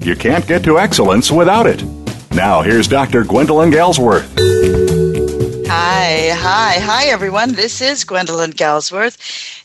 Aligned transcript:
You 0.00 0.14
can't 0.14 0.46
get 0.46 0.62
to 0.64 0.78
excellence 0.78 1.30
without 1.30 1.66
it. 1.66 1.82
Now, 2.32 2.62
here's 2.62 2.86
Dr. 2.86 3.24
Gwendolyn 3.24 3.70
Galsworth. 3.70 4.28
Hi, 5.66 6.30
hi, 6.30 6.78
hi, 6.78 7.06
everyone. 7.06 7.52
This 7.52 7.80
is 7.80 8.04
Gwendolyn 8.04 8.52
Galsworth, 8.52 9.18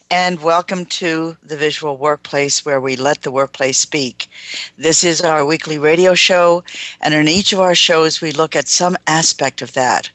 and 0.10 0.42
welcome 0.42 0.86
to 0.88 1.38
the 1.44 1.56
Visual 1.56 1.98
Workplace 1.98 2.66
where 2.66 2.82
we 2.82 2.96
let 2.96 3.22
the 3.22 3.32
workplace 3.32 3.78
speak. 3.78 4.28
This 4.76 5.04
is 5.04 5.22
our 5.22 5.46
weekly 5.46 5.78
radio 5.78 6.16
show, 6.16 6.64
and 7.00 7.14
in 7.14 7.28
each 7.28 7.54
of 7.54 7.60
our 7.60 7.76
shows, 7.76 8.20
we 8.20 8.32
look 8.32 8.56
at 8.56 8.68
some 8.68 8.98
aspect 9.08 9.62
of 9.62 9.74
that 9.74 10.12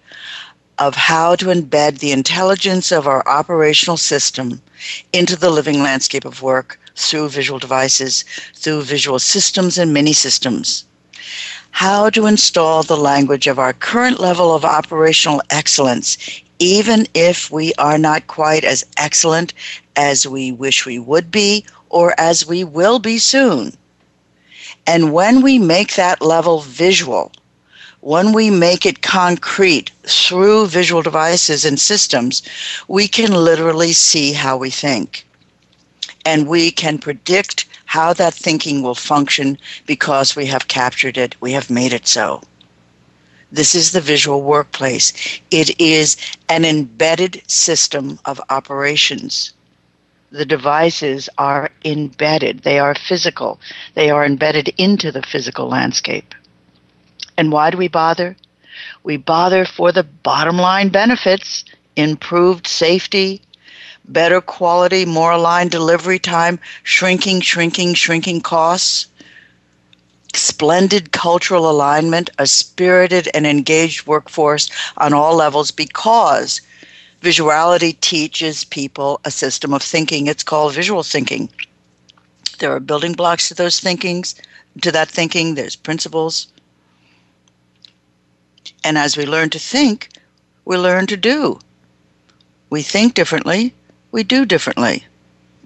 of 0.78 0.94
how 0.94 1.34
to 1.34 1.47
embed 1.47 1.98
the 1.98 2.12
intelligence 2.12 2.92
of 2.92 3.06
our 3.06 3.27
operational 3.27 3.97
system 3.97 4.60
into 5.12 5.34
the 5.36 5.50
living 5.50 5.82
landscape 5.82 6.25
of 6.25 6.42
work 6.42 6.78
through 6.98 7.28
visual 7.28 7.60
devices, 7.60 8.24
through 8.54 8.82
visual 8.82 9.20
systems 9.20 9.78
and 9.78 9.94
mini 9.94 10.12
systems. 10.12 10.84
How 11.70 12.10
to 12.10 12.27
install 12.27 12.82
the 12.82 12.96
language 12.96 13.46
of 13.46 13.58
our 13.58 13.72
current 13.72 14.18
level 14.18 14.52
of 14.52 14.64
operational 14.64 15.41
excellence, 15.48 16.19
even 16.58 17.06
if 17.14 17.52
we 17.52 17.72
are 17.74 17.98
not 17.98 18.26
quite 18.26 18.64
as 18.64 18.84
excellent 18.96 19.54
as 19.94 20.26
we 20.26 20.50
wish 20.50 20.86
we 20.86 20.98
would 20.98 21.30
be 21.30 21.64
or 21.88 22.14
as 22.19 22.46
we 22.46 22.64
will 22.64 22.98
be 22.98 23.19
soon. 23.19 23.76
And 24.84 25.12
when 25.12 25.41
we 25.41 25.58
make 25.58 25.94
that 25.94 26.20
level 26.20 26.62
visual, 26.62 27.30
when 28.00 28.32
we 28.32 28.50
make 28.50 28.84
it 28.84 29.02
concrete 29.02 29.92
through 30.02 30.66
visual 30.66 31.02
devices 31.02 31.64
and 31.64 31.78
systems, 31.78 32.42
we 32.88 33.06
can 33.06 33.32
literally 33.32 33.92
see 33.92 34.32
how 34.32 34.56
we 34.56 34.70
think 34.70 35.27
and 36.24 36.47
we 36.47 36.70
can 36.70 36.98
predict 36.98 37.66
how 37.86 38.12
that 38.14 38.34
thinking 38.34 38.83
will 38.83 38.94
function 38.94 39.58
because 39.86 40.36
we 40.36 40.47
have 40.47 40.69
captured 40.69 41.16
it, 41.16 41.34
we 41.41 41.52
have 41.52 41.70
made 41.70 41.92
it 41.92 42.06
so. 42.06 42.42
This 43.50 43.75
is 43.75 43.92
the 43.92 44.00
visual 44.00 44.42
workplace. 44.42 45.12
It 45.50 45.80
is 45.80 46.16
an 46.48 46.64
embedded 46.64 47.42
system 47.50 48.19
of 48.25 48.41
operations. 48.50 49.54
The 50.31 50.44
devices 50.44 51.31
are 51.38 51.70
embedded, 51.84 52.62
they 52.62 52.78
are 52.78 52.94
physical, 52.94 53.59
they 53.94 54.10
are 54.10 54.25
embedded 54.26 54.75
into 54.76 55.10
the 55.10 55.22
physical 55.22 55.69
landscape. 55.69 56.34
And 57.38 57.50
why 57.50 57.71
do 57.71 57.78
we 57.78 57.88
bother? 57.88 58.37
We 59.03 59.16
bother 59.16 59.65
for 59.65 59.92
the 59.92 60.03
bottom 60.03 60.59
line 60.59 60.91
benefits 60.91 61.65
improved 61.97 62.66
safety, 62.66 63.42
better 64.08 64.41
quality, 64.41 65.04
more 65.04 65.32
aligned 65.32 65.70
delivery 65.70 66.19
time, 66.19 66.58
shrinking, 66.82 67.41
shrinking, 67.41 67.94
shrinking 67.94 68.41
costs, 68.41 69.06
splendid 70.34 71.12
cultural 71.12 71.70
alignment, 71.70 72.30
a 72.38 72.47
spirited 72.47 73.28
and 73.34 73.47
engaged 73.47 74.06
workforce 74.06 74.68
on 74.97 75.12
all 75.12 75.36
levels 75.36 75.70
because 75.70 76.60
visuality 77.22 77.98
teaches 78.00 78.64
people 78.64 79.20
a 79.24 79.30
system 79.30 79.74
of 79.74 79.82
thinking. 79.82 80.26
It's 80.26 80.42
called 80.42 80.74
visual 80.74 81.02
thinking. 81.02 81.50
There 82.58 82.72
are 82.72 82.80
building 82.80 83.12
blocks 83.12 83.48
to 83.48 83.54
those 83.54 83.80
thinkings, 83.80 84.34
to 84.82 84.92
that 84.92 85.08
thinking, 85.08 85.54
there's 85.54 85.76
principles. 85.76 86.48
And 88.84 88.97
as 88.98 89.16
we 89.16 89.26
learn 89.26 89.50
to 89.50 89.58
think, 89.58 90.10
we 90.64 90.76
learn 90.76 91.06
to 91.08 91.16
do. 91.16 91.58
We 92.70 92.82
think 92.82 93.14
differently, 93.14 93.74
we 94.10 94.22
do 94.22 94.44
differently. 94.44 95.04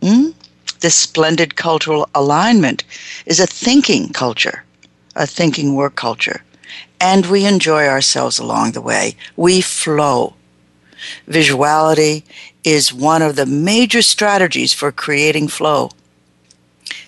Mm? 0.01 0.35
This 0.81 0.95
splendid 0.95 1.57
cultural 1.57 2.09
alignment 2.15 2.85
is 3.25 3.39
a 3.39 3.47
thinking 3.47 4.09
culture, 4.09 4.65
a 5.15 5.27
thinking 5.27 5.75
work 5.75 5.95
culture. 5.95 6.43
And 7.01 7.27
we 7.27 7.47
enjoy 7.47 7.87
ourselves 7.87 8.39
along 8.39 8.73
the 8.73 8.81
way. 8.81 9.17
We 9.37 9.61
flow. 9.61 10.35
Visuality 11.29 12.25
is 12.65 12.93
one 12.93 13.23
of 13.23 13.37
the 13.37 13.47
major 13.47 14.03
strategies 14.03 14.73
for 14.73 14.93
creating 14.93 15.49
flow. 15.49 15.91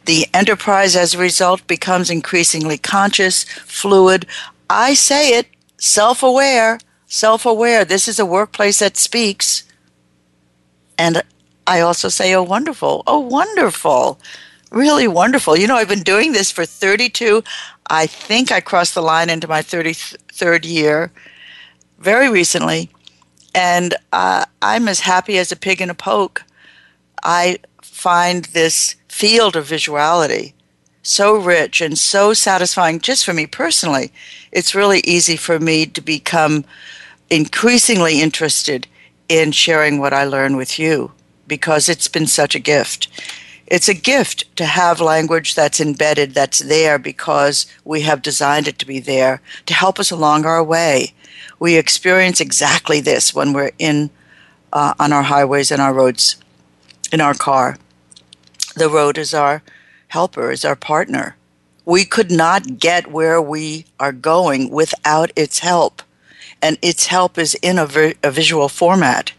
The 0.07 0.27
enterprise, 0.35 0.97
as 0.97 1.15
a 1.15 1.19
result, 1.19 1.67
becomes 1.67 2.11
increasingly 2.11 2.79
conscious, 2.79 3.45
fluid. 3.45 4.27
I 4.69 4.95
say 4.95 5.39
it, 5.39 5.47
self 5.79 6.23
aware, 6.23 6.79
self 7.07 7.47
aware. 7.47 7.85
This 7.85 8.09
is 8.09 8.19
a 8.19 8.27
workplace 8.27 8.81
that 8.81 8.97
speaks. 8.97 9.65
And 10.99 11.23
I 11.67 11.81
also 11.81 12.09
say, 12.09 12.35
oh, 12.35 12.43
wonderful. 12.43 13.03
Oh, 13.07 13.21
wonderful. 13.21 14.19
Really 14.71 15.09
wonderful. 15.09 15.57
You 15.57 15.67
know, 15.67 15.77
I've 15.77 15.89
been 15.89 16.03
doing 16.03 16.33
this 16.33 16.51
for 16.51 16.67
32. 16.67 17.43
I 17.89 18.07
think 18.07 18.51
I 18.51 18.61
crossed 18.61 18.95
the 18.95 19.03
line 19.03 19.31
into 19.31 19.49
my 19.49 19.61
33rd 19.61 20.65
year 20.65 21.13
very 21.99 22.29
recently. 22.29 22.91
And 23.55 23.95
uh, 24.13 24.45
I'm 24.63 24.89
as 24.89 25.01
happy 25.01 25.39
as 25.39 25.53
a 25.53 25.57
pig 25.57 25.81
in 25.81 25.91
a 25.91 25.95
poke. 25.95 26.43
I 27.23 27.59
find 27.83 28.47
this 28.47 28.97
field 29.09 29.57
of 29.57 29.69
visuality 29.69 30.55
so 31.05 31.37
rich 31.37 31.81
and 31.81 31.99
so 31.99 32.33
satisfying 32.33 32.99
just 32.99 33.25
for 33.25 33.33
me 33.33 33.47
personally. 33.47 34.11
It's 34.51 34.75
really 34.75 35.01
easy 35.01 35.37
for 35.37 35.61
me 35.61 35.87
to 35.87 36.01
become 36.01 36.65
increasingly 37.31 38.21
interested 38.21 38.87
in 39.29 39.53
sharing 39.53 39.99
what 39.99 40.13
I 40.13 40.25
learn 40.25 40.57
with 40.57 40.79
you 40.79 41.13
because 41.47 41.89
it's 41.89 42.09
been 42.09 42.27
such 42.27 42.55
a 42.55 42.61
gift. 42.61 43.09
It's 43.67 43.89
a 43.89 43.95
gift 43.95 44.55
to 44.57 44.67
have 44.67 45.01
language 45.01 45.55
that's 45.55 45.81
embedded, 45.81 46.35
that's 46.35 46.59
there 46.59 46.99
because 46.99 47.67
we 47.85 48.03
have 48.03 48.23
designed 48.23 48.69
it 48.69 48.79
to 48.79 48.87
be 48.87 49.01
there 49.01 49.41
to 49.67 49.75
help 49.75 49.99
us 49.99 50.11
along 50.11 50.45
our 50.45 50.63
way. 50.63 51.15
We 51.59 51.77
experience 51.77 52.41
exactly 52.41 53.01
this 53.01 53.35
when 53.35 53.53
we're 53.53 53.73
in 53.79 54.11
uh, 54.73 54.95
on 54.99 55.13
our 55.13 55.23
highways 55.23 55.71
and 55.71 55.81
our 55.81 55.95
roads 55.95 56.37
in 57.13 57.21
our 57.21 57.35
car. 57.35 57.79
The 58.75 58.91
road 58.91 59.17
is 59.17 59.33
our 59.33 59.63
helper, 60.09 60.51
is 60.51 60.65
our 60.65 60.77
partner. 60.77 61.37
We 61.85 62.05
could 62.05 62.31
not 62.31 62.79
get 62.79 63.11
where 63.11 63.41
we 63.41 63.87
are 64.01 64.13
going 64.13 64.71
without 64.71 65.31
its 65.37 65.61
help, 65.61 66.03
and 66.65 66.79
its 66.81 67.09
help 67.09 67.37
is 67.37 67.55
in 67.57 67.79
a, 67.79 67.85
vi- 67.85 68.15
a 68.23 68.31
visual 68.31 68.71
format. 68.71 69.33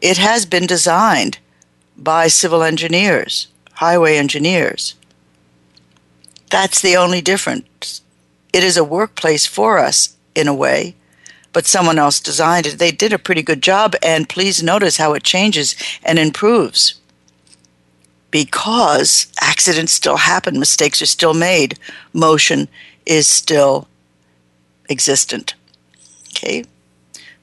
It 0.00 0.18
has 0.18 0.44
been 0.44 0.66
designed 0.66 1.38
by 1.96 2.26
civil 2.26 2.64
engineers, 2.64 3.46
highway 3.74 4.16
engineers. 4.16 4.96
That's 6.50 6.82
the 6.82 6.96
only 6.96 7.20
difference. 7.20 8.02
It 8.52 8.64
is 8.64 8.76
a 8.76 8.82
workplace 8.82 9.46
for 9.46 9.78
us 9.78 10.16
in 10.34 10.48
a 10.48 10.54
way, 10.54 10.96
but 11.52 11.64
someone 11.64 12.00
else 12.00 12.18
designed 12.18 12.66
it. 12.66 12.80
They 12.80 12.90
did 12.90 13.12
a 13.12 13.20
pretty 13.20 13.42
good 13.42 13.62
job, 13.62 13.94
and 14.02 14.28
please 14.28 14.64
notice 14.64 14.96
how 14.96 15.12
it 15.12 15.22
changes 15.22 15.76
and 16.02 16.18
improves. 16.18 17.00
Because 18.32 19.28
accidents 19.40 19.92
still 19.92 20.16
happen, 20.16 20.58
mistakes 20.58 21.00
are 21.00 21.06
still 21.06 21.34
made, 21.34 21.78
motion 22.12 22.66
is 23.06 23.28
still 23.28 23.86
existent. 24.90 25.54
Okay? 26.36 26.64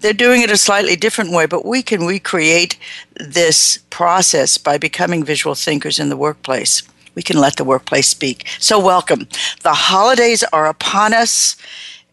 They're 0.01 0.13
doing 0.13 0.41
it 0.41 0.51
a 0.51 0.57
slightly 0.57 0.95
different 0.95 1.31
way, 1.31 1.45
but 1.45 1.65
we 1.65 1.83
can 1.83 2.05
recreate 2.05 2.77
this 3.15 3.79
process 3.89 4.57
by 4.57 4.77
becoming 4.77 5.23
visual 5.23 5.55
thinkers 5.55 5.99
in 5.99 6.09
the 6.09 6.17
workplace. 6.17 6.83
we 7.15 7.23
can 7.23 7.37
let 7.37 7.57
the 7.57 7.65
workplace 7.65 8.07
speak. 8.07 8.47
So, 8.59 8.79
welcome. 8.79 9.27
The 9.63 9.73
holidays 9.73 10.43
are 10.53 10.67
upon 10.67 11.13
us, 11.13 11.57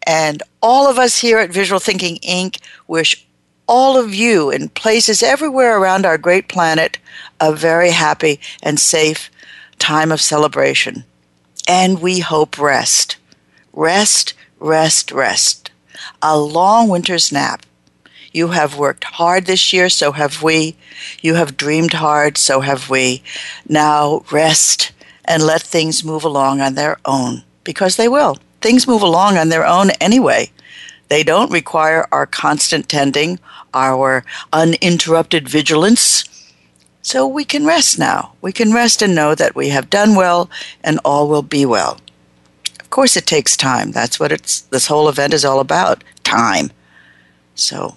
and 0.05 0.43
all 0.61 0.89
of 0.89 0.97
us 0.97 1.19
here 1.19 1.37
at 1.37 1.51
Visual 1.51 1.79
Thinking 1.79 2.17
Inc. 2.17 2.59
wish 2.87 3.25
all 3.67 3.97
of 3.97 4.13
you 4.13 4.49
in 4.49 4.69
places 4.69 5.21
everywhere 5.23 5.77
around 5.77 6.05
our 6.05 6.17
great 6.17 6.47
planet 6.49 6.97
a 7.39 7.53
very 7.53 7.91
happy 7.91 8.39
and 8.63 8.79
safe 8.79 9.29
time 9.79 10.11
of 10.11 10.19
celebration. 10.21 11.03
And 11.67 12.01
we 12.01 12.19
hope 12.19 12.57
rest. 12.57 13.17
Rest, 13.73 14.33
rest, 14.59 15.11
rest. 15.11 15.66
A 16.21 16.37
long 16.37 16.89
winter's 16.89 17.31
nap. 17.31 17.65
You 18.31 18.49
have 18.49 18.77
worked 18.77 19.03
hard 19.03 19.45
this 19.45 19.73
year, 19.73 19.89
so 19.89 20.11
have 20.11 20.43
we. 20.43 20.75
You 21.21 21.35
have 21.35 21.57
dreamed 21.57 21.93
hard, 21.93 22.37
so 22.37 22.61
have 22.61 22.89
we. 22.89 23.23
Now 23.67 24.23
rest 24.31 24.91
and 25.25 25.43
let 25.43 25.61
things 25.61 26.03
move 26.03 26.23
along 26.23 26.61
on 26.61 26.75
their 26.75 26.97
own, 27.05 27.43
because 27.63 27.95
they 27.95 28.07
will. 28.07 28.37
Things 28.61 28.87
move 28.87 29.01
along 29.01 29.37
on 29.37 29.49
their 29.49 29.65
own 29.65 29.89
anyway. 30.01 30.51
They 31.09 31.23
don't 31.23 31.51
require 31.51 32.07
our 32.11 32.25
constant 32.25 32.89
tending, 32.89 33.39
our 33.73 34.25
uninterrupted 34.51 35.47
vigilance. 35.47 36.23
So 37.01 37.25
we 37.25 37.45
can 37.45 37.65
rest 37.65 37.97
now. 37.97 38.33
We 38.41 38.51
can 38.51 38.73
rest 38.73 39.01
and 39.01 39.15
know 39.15 39.33
that 39.35 39.55
we 39.55 39.69
have 39.69 39.89
done 39.89 40.15
well 40.15 40.49
and 40.83 40.99
all 41.05 41.29
will 41.29 41.43
be 41.43 41.65
well. 41.65 41.99
Course, 42.97 43.15
it 43.15 43.27
takes 43.27 43.55
time. 43.55 43.91
That's 43.91 44.19
what 44.19 44.31
it's, 44.31 44.61
this 44.61 44.87
whole 44.87 45.07
event 45.07 45.31
is 45.31 45.45
all 45.45 45.59
about 45.59 46.03
time. 46.23 46.71
So 47.53 47.95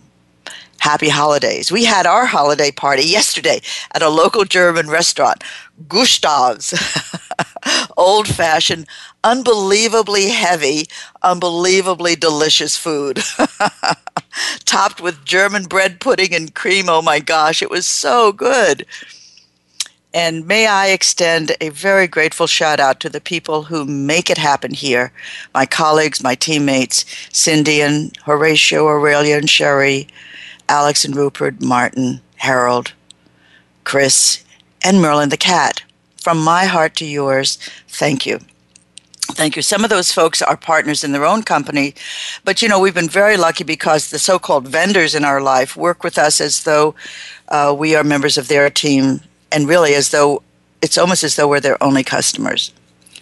happy 0.80 1.08
holidays. 1.08 1.72
We 1.72 1.86
had 1.86 2.04
our 2.04 2.26
holiday 2.26 2.70
party 2.70 3.04
yesterday 3.04 3.62
at 3.94 4.02
a 4.02 4.10
local 4.10 4.44
German 4.44 4.90
restaurant, 4.90 5.42
Gustav's. 5.88 6.74
Old 7.96 8.28
fashioned, 8.28 8.86
unbelievably 9.24 10.28
heavy, 10.28 10.84
unbelievably 11.22 12.16
delicious 12.16 12.76
food. 12.76 13.20
Topped 14.66 15.00
with 15.00 15.24
German 15.24 15.64
bread 15.64 15.98
pudding 15.98 16.34
and 16.34 16.54
cream. 16.54 16.90
Oh 16.90 17.00
my 17.00 17.20
gosh, 17.20 17.62
it 17.62 17.70
was 17.70 17.86
so 17.86 18.32
good. 18.32 18.84
And 20.12 20.46
may 20.46 20.66
I 20.66 20.88
extend 20.88 21.52
a 21.60 21.68
very 21.68 22.08
grateful 22.08 22.48
shout 22.48 22.80
out 22.80 22.98
to 23.00 23.08
the 23.08 23.20
people 23.20 23.62
who 23.62 23.84
make 23.84 24.28
it 24.28 24.38
happen 24.38 24.74
here 24.74 25.12
my 25.54 25.66
colleagues, 25.66 26.22
my 26.22 26.34
teammates, 26.34 27.04
Cindy 27.32 27.80
and 27.80 28.16
Horatio, 28.24 28.86
Aurelia 28.86 29.38
and 29.38 29.48
Sherry, 29.48 30.08
Alex 30.68 31.04
and 31.04 31.14
Rupert, 31.14 31.62
Martin, 31.62 32.20
Harold, 32.36 32.92
Chris, 33.84 34.44
and 34.82 35.00
Merlin 35.00 35.28
the 35.28 35.36
cat. 35.36 35.82
From 36.20 36.42
my 36.42 36.64
heart 36.64 36.96
to 36.96 37.06
yours, 37.06 37.58
thank 37.88 38.26
you. 38.26 38.40
Thank 39.32 39.54
you. 39.54 39.62
Some 39.62 39.84
of 39.84 39.90
those 39.90 40.12
folks 40.12 40.42
are 40.42 40.56
partners 40.56 41.04
in 41.04 41.12
their 41.12 41.24
own 41.24 41.44
company, 41.44 41.94
but 42.44 42.62
you 42.62 42.68
know, 42.68 42.80
we've 42.80 42.94
been 42.94 43.08
very 43.08 43.36
lucky 43.36 43.62
because 43.62 44.10
the 44.10 44.18
so 44.18 44.38
called 44.38 44.66
vendors 44.66 45.14
in 45.14 45.24
our 45.24 45.40
life 45.40 45.76
work 45.76 46.02
with 46.02 46.18
us 46.18 46.40
as 46.40 46.64
though 46.64 46.96
uh, 47.48 47.74
we 47.76 47.94
are 47.94 48.02
members 48.02 48.36
of 48.36 48.48
their 48.48 48.68
team, 48.70 49.20
and 49.52 49.68
really 49.68 49.94
as 49.94 50.10
though 50.10 50.42
it's 50.82 50.98
almost 50.98 51.24
as 51.24 51.36
though 51.36 51.48
we're 51.48 51.60
their 51.60 51.82
only 51.82 52.04
customers. 52.04 52.72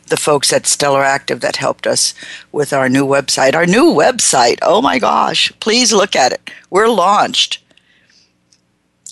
The 0.06 0.16
folks 0.16 0.52
at 0.52 0.66
Stellar 0.66 1.02
Active 1.02 1.40
that 1.40 1.56
helped 1.56 1.86
us 1.86 2.14
with 2.52 2.72
our 2.72 2.88
new 2.88 3.04
website. 3.04 3.54
Our 3.54 3.66
new 3.66 3.92
website, 3.92 4.58
oh 4.62 4.80
my 4.80 4.98
gosh, 4.98 5.52
please 5.60 5.92
look 5.92 6.16
at 6.16 6.32
it. 6.32 6.50
We're 6.70 6.88
launched. 6.88 7.62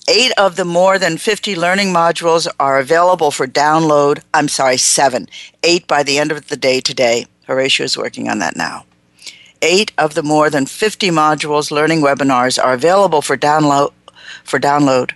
Eight 0.09 0.33
of 0.39 0.55
the 0.55 0.65
more 0.65 0.99
than 0.99 1.19
50 1.19 1.57
learning 1.57 1.89
modules 1.93 2.47
are 2.61 2.79
available 2.79 3.33
for 3.33 3.47
download. 3.47 4.23
I'm 4.33 4.47
sorry, 4.47 4.77
seven. 4.77 5.29
Eight 5.65 5.89
by 5.89 6.05
the 6.05 6.19
end 6.19 6.31
of 6.31 6.47
the 6.47 6.57
day 6.57 6.81
today. 6.81 7.27
Horatio 7.47 7.85
is 7.85 7.99
working 7.99 8.29
on 8.29 8.39
that 8.39 8.57
now. 8.57 8.85
Eight 9.63 9.93
of 9.99 10.15
the 10.15 10.23
more 10.23 10.49
than 10.49 10.67
50 10.67 11.09
modules 11.09 11.73
learning 11.73 12.03
webinars 12.03 12.63
are 12.63 12.73
available 12.73 13.21
for 13.21 13.37
download 13.37 13.93
for 14.45 14.61
download. 14.61 15.13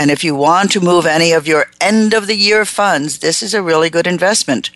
And 0.00 0.10
if 0.10 0.24
you 0.24 0.34
want 0.34 0.72
to 0.72 0.80
move 0.80 1.04
any 1.04 1.32
of 1.32 1.46
your 1.46 1.66
end 1.78 2.14
of 2.14 2.26
the 2.26 2.34
year 2.34 2.64
funds, 2.64 3.18
this 3.18 3.42
is 3.42 3.52
a 3.52 3.62
really 3.62 3.90
good 3.90 4.06
investment. 4.06 4.70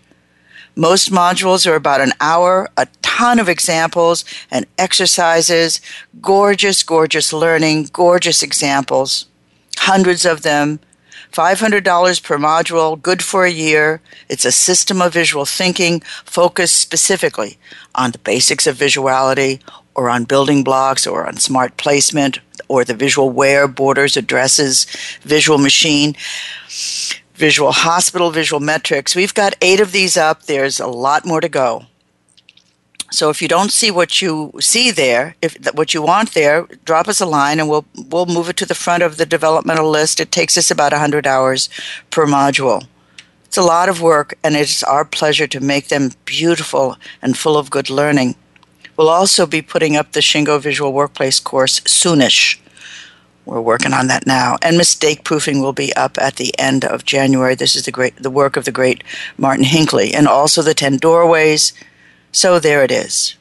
Most 0.77 1.11
modules 1.11 1.67
are 1.67 1.77
about 1.77 2.03
an 2.03 2.13
hour, 2.21 2.69
a 2.77 2.87
ton 3.01 3.39
of 3.39 3.49
examples 3.49 4.27
and 4.51 4.67
exercises, 4.77 5.81
gorgeous, 6.21 6.83
gorgeous 6.83 7.33
learning, 7.33 7.89
gorgeous 7.91 8.43
examples, 8.43 9.25
hundreds 9.79 10.27
of 10.27 10.43
them. 10.43 10.79
$500 11.33 12.23
per 12.23 12.37
module, 12.37 13.01
good 13.01 13.23
for 13.23 13.47
a 13.47 13.51
year. 13.51 14.03
It's 14.29 14.45
a 14.45 14.53
system 14.53 15.01
of 15.01 15.15
visual 15.15 15.47
thinking 15.47 16.01
focused 16.27 16.77
specifically 16.77 17.57
on 17.95 18.11
the 18.11 18.19
basics 18.19 18.67
of 18.67 18.77
visuality 18.77 19.61
or 19.95 20.11
on 20.11 20.25
building 20.25 20.65
blocks 20.65 21.07
or 21.07 21.27
on 21.27 21.37
smart 21.37 21.77
placement 21.77 22.41
or 22.69 22.85
the 22.85 22.95
visual 22.95 23.31
where, 23.31 23.69
borders, 23.69 24.17
addresses, 24.17 24.87
visual 25.23 25.59
machine 25.59 26.15
visual 27.35 27.73
hospital, 27.73 28.31
visual 28.31 28.61
metrics. 28.61 29.15
We've 29.15 29.35
got 29.35 29.55
eight 29.61 29.81
of 29.81 29.93
these 29.93 30.17
up. 30.17 30.45
There's 30.45 30.81
a 30.81 30.87
lot 30.87 31.27
more 31.27 31.41
to 31.41 31.49
go. 31.49 31.87
So 33.11 33.31
if 33.31 33.41
you 33.41 33.49
don't 33.49 33.71
see 33.71 33.91
what 33.91 34.21
you 34.21 34.53
see 34.61 34.91
there, 34.91 35.37
if 35.41 35.57
what 35.75 35.95
you 35.95 36.03
want 36.03 36.35
there, 36.35 36.67
drop 36.85 37.07
us 37.07 37.21
a 37.21 37.27
line 37.27 37.61
and 37.61 37.69
we'll 37.69 37.85
we'll 38.09 38.27
move 38.27 38.49
it 38.49 38.57
to 38.59 38.67
the 38.67 38.75
front 38.75 39.03
of 39.03 39.19
the 39.19 39.27
developmental 39.27 39.89
list. 39.89 40.21
It 40.21 40.33
takes 40.33 40.57
us 40.59 40.71
about 40.71 40.93
100 40.93 41.27
hours 41.27 41.69
per 42.11 42.27
module. 42.27 42.87
It's 43.45 43.57
a 43.57 43.63
lot 43.63 43.89
of 43.89 44.03
work 44.03 44.35
and 44.43 44.57
it's 44.57 44.83
our 44.83 45.05
pleasure 45.05 45.47
to 45.47 45.61
make 45.61 45.89
them 45.89 46.11
beautiful 46.25 46.97
and 47.23 47.39
full 47.39 47.57
of 47.57 47.71
good 47.71 47.89
learning. 47.89 48.35
We'll 48.97 49.09
also 49.09 49.47
be 49.47 49.63
putting 49.63 49.97
up 49.97 50.13
the 50.13 50.21
Shingo 50.21 50.61
Visual 50.61 50.93
Workplace 50.93 51.41
course 51.41 51.81
soonish. 51.81 52.59
We're 53.45 53.61
working 53.61 53.93
on 53.93 54.07
that 54.07 54.27
now. 54.27 54.57
And 54.63 54.79
mistake 54.79 55.25
proofing 55.25 55.61
will 55.61 55.73
be 55.73 55.95
up 55.95 56.17
at 56.19 56.37
the 56.37 56.59
end 56.59 56.85
of 56.85 57.05
January. 57.05 57.55
This 57.55 57.77
is 57.77 57.85
the 57.85 57.93
great 57.93 58.17
the 58.17 58.31
work 58.31 58.57
of 58.57 58.65
the 58.65 58.73
great 58.73 59.05
Martin 59.37 59.65
Hinckley 59.65 60.15
and 60.15 60.27
also 60.27 60.63
the 60.63 60.75
10 60.75 60.97
doorways. 60.99 61.73
So 62.33 62.59
there 62.59 62.83
it 62.83 62.91
is. 62.91 63.37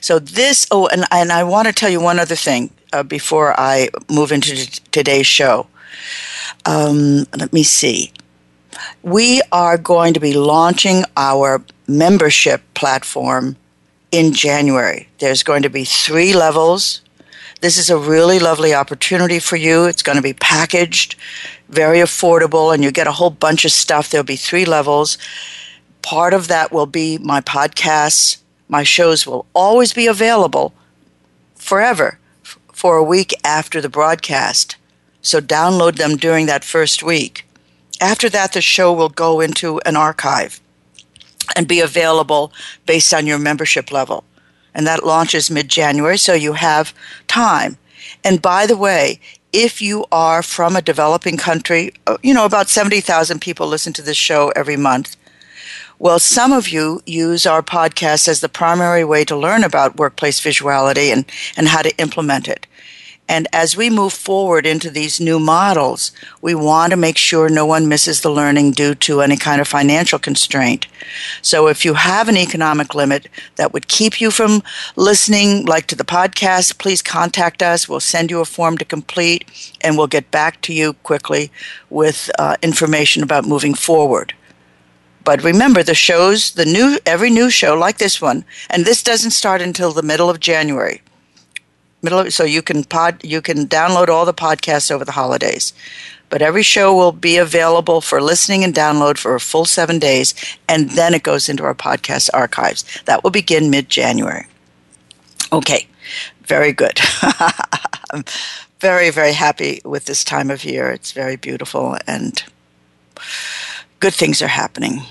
So 0.00 0.18
this 0.18 0.66
oh 0.70 0.88
and 0.88 1.04
and 1.12 1.30
I 1.30 1.44
want 1.44 1.68
to 1.68 1.74
tell 1.74 1.90
you 1.90 2.00
one 2.00 2.18
other 2.18 2.34
thing 2.34 2.70
uh, 2.92 3.02
before 3.02 3.58
I 3.58 3.88
move 4.10 4.32
into 4.32 4.56
t- 4.56 4.80
today's 4.90 5.26
show. 5.26 5.66
Um, 6.66 7.26
let 7.36 7.52
me 7.52 7.62
see. 7.62 8.12
We 9.02 9.42
are 9.52 9.78
going 9.78 10.14
to 10.14 10.20
be 10.20 10.32
launching 10.32 11.04
our 11.16 11.62
membership 11.86 12.62
platform 12.74 13.56
in 14.12 14.32
January. 14.32 15.08
There's 15.18 15.42
going 15.42 15.62
to 15.62 15.70
be 15.70 15.84
three 15.84 16.32
levels 16.32 17.02
this 17.62 17.78
is 17.78 17.90
a 17.90 17.96
really 17.96 18.40
lovely 18.40 18.74
opportunity 18.74 19.38
for 19.38 19.54
you. 19.54 19.84
It's 19.84 20.02
going 20.02 20.16
to 20.16 20.22
be 20.22 20.32
packaged, 20.32 21.14
very 21.68 21.98
affordable, 21.98 22.74
and 22.74 22.82
you 22.82 22.90
get 22.90 23.06
a 23.06 23.12
whole 23.12 23.30
bunch 23.30 23.64
of 23.64 23.70
stuff. 23.70 24.10
There'll 24.10 24.24
be 24.24 24.34
three 24.34 24.64
levels. 24.64 25.16
Part 26.02 26.34
of 26.34 26.48
that 26.48 26.72
will 26.72 26.86
be 26.86 27.18
my 27.18 27.40
podcasts. 27.40 28.38
My 28.68 28.82
shows 28.82 29.28
will 29.28 29.46
always 29.54 29.92
be 29.92 30.08
available 30.08 30.74
forever 31.54 32.18
for 32.72 32.96
a 32.96 33.04
week 33.04 33.32
after 33.44 33.80
the 33.80 33.88
broadcast. 33.88 34.74
So 35.20 35.40
download 35.40 35.98
them 35.98 36.16
during 36.16 36.46
that 36.46 36.64
first 36.64 37.04
week. 37.04 37.46
After 38.00 38.28
that, 38.30 38.54
the 38.54 38.60
show 38.60 38.92
will 38.92 39.08
go 39.08 39.40
into 39.40 39.78
an 39.86 39.94
archive 39.94 40.60
and 41.56 41.68
be 41.68 41.80
available 41.80 42.52
based 42.86 43.12
on 43.14 43.26
your 43.26 43.38
membership 43.38 43.90
level 43.92 44.24
and 44.74 44.86
that 44.86 45.04
launches 45.04 45.50
mid 45.50 45.68
January, 45.68 46.18
so 46.18 46.34
you 46.34 46.54
have 46.54 46.94
time. 47.28 47.76
And 48.24 48.40
by 48.40 48.66
the 48.66 48.76
way, 48.76 49.20
if 49.52 49.82
you 49.82 50.06
are 50.10 50.42
from 50.42 50.76
a 50.76 50.82
developing 50.82 51.36
country, 51.36 51.92
uh, 52.06 52.16
you 52.22 52.32
know, 52.32 52.44
about 52.44 52.68
70,000 52.68 53.40
people 53.40 53.66
listen 53.66 53.92
to 53.94 54.02
this 54.02 54.16
show 54.16 54.50
every 54.56 54.76
month. 54.76 55.16
Well, 55.98 56.18
some 56.18 56.52
of 56.52 56.70
you 56.70 57.00
use 57.06 57.46
our 57.46 57.62
podcast 57.62 58.28
as 58.28 58.40
the 58.40 58.48
primary 58.48 59.04
way 59.04 59.24
to 59.24 59.36
learn 59.36 59.62
about 59.62 59.98
workplace 59.98 60.40
visuality 60.40 61.12
and, 61.12 61.26
and 61.56 61.68
how 61.68 61.82
to 61.82 61.96
implement 61.98 62.48
it. 62.48 62.66
And 63.32 63.48
as 63.50 63.78
we 63.78 63.88
move 63.88 64.12
forward 64.12 64.66
into 64.66 64.90
these 64.90 65.18
new 65.18 65.40
models, 65.40 66.12
we 66.42 66.54
want 66.54 66.90
to 66.90 66.98
make 66.98 67.16
sure 67.16 67.48
no 67.48 67.64
one 67.64 67.88
misses 67.88 68.20
the 68.20 68.30
learning 68.30 68.72
due 68.72 68.94
to 68.96 69.22
any 69.22 69.38
kind 69.38 69.58
of 69.58 69.66
financial 69.66 70.18
constraint. 70.18 70.86
So 71.40 71.66
if 71.66 71.82
you 71.82 71.94
have 71.94 72.28
an 72.28 72.36
economic 72.36 72.94
limit 72.94 73.28
that 73.56 73.72
would 73.72 73.88
keep 73.88 74.20
you 74.20 74.30
from 74.30 74.62
listening, 74.96 75.64
like 75.64 75.86
to 75.86 75.96
the 75.96 76.04
podcast, 76.04 76.76
please 76.76 77.00
contact 77.00 77.62
us. 77.62 77.88
We'll 77.88 78.00
send 78.00 78.30
you 78.30 78.40
a 78.40 78.44
form 78.44 78.76
to 78.76 78.84
complete 78.84 79.46
and 79.80 79.96
we'll 79.96 80.08
get 80.08 80.30
back 80.30 80.60
to 80.62 80.74
you 80.74 80.92
quickly 80.92 81.50
with 81.88 82.30
uh, 82.38 82.56
information 82.60 83.22
about 83.22 83.46
moving 83.46 83.72
forward. 83.72 84.34
But 85.24 85.42
remember, 85.42 85.82
the 85.82 85.94
shows, 85.94 86.50
the 86.50 86.66
new, 86.66 86.98
every 87.06 87.30
new 87.30 87.48
show 87.48 87.78
like 87.78 87.96
this 87.96 88.20
one, 88.20 88.44
and 88.68 88.84
this 88.84 89.02
doesn't 89.02 89.30
start 89.30 89.62
until 89.62 89.92
the 89.92 90.02
middle 90.02 90.28
of 90.28 90.38
January 90.38 91.00
middle 92.02 92.20
of, 92.20 92.32
so 92.32 92.44
you 92.44 92.62
can 92.62 92.84
pod 92.84 93.22
you 93.24 93.40
can 93.40 93.66
download 93.66 94.08
all 94.08 94.24
the 94.26 94.34
podcasts 94.34 94.90
over 94.90 95.04
the 95.04 95.12
holidays 95.12 95.72
But 96.28 96.42
every 96.42 96.62
show 96.62 96.94
will 96.94 97.12
be 97.12 97.36
available 97.36 98.00
for 98.00 98.22
listening 98.22 98.64
and 98.64 98.74
download 98.74 99.18
for 99.18 99.34
a 99.34 99.40
full 99.40 99.66
seven 99.66 99.98
days, 99.98 100.34
and 100.68 100.90
then 100.90 101.14
it 101.14 101.22
goes 101.22 101.48
into 101.48 101.64
our 101.64 101.74
podcast 101.74 102.30
archives. 102.32 102.84
That 103.04 103.22
will 103.22 103.30
begin 103.30 103.70
mid 103.70 103.88
January. 103.90 104.46
Okay, 105.52 105.86
very 106.46 106.72
good. 106.72 106.98
I'm 108.12 108.24
very, 108.80 109.10
very 109.10 109.32
happy 109.34 109.80
with 109.84 110.06
this 110.06 110.24
time 110.24 110.50
of 110.50 110.64
year. 110.64 110.90
It's 110.90 111.12
very 111.12 111.36
beautiful 111.36 111.98
and 112.06 112.42
good 114.00 114.14
things 114.14 114.42
are 114.42 114.48
happening. 114.48 115.02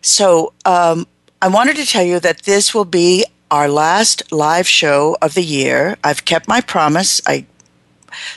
So, 0.00 0.52
um, 0.64 1.06
I 1.42 1.48
wanted 1.48 1.76
to 1.76 1.86
tell 1.86 2.04
you 2.04 2.20
that 2.20 2.42
this 2.42 2.74
will 2.74 2.84
be 2.84 3.24
our 3.50 3.68
last 3.68 4.30
live 4.32 4.68
show 4.68 5.16
of 5.20 5.34
the 5.34 5.42
year. 5.42 5.96
I've 6.04 6.24
kept 6.24 6.48
my 6.48 6.60
promise. 6.60 7.20
I 7.26 7.46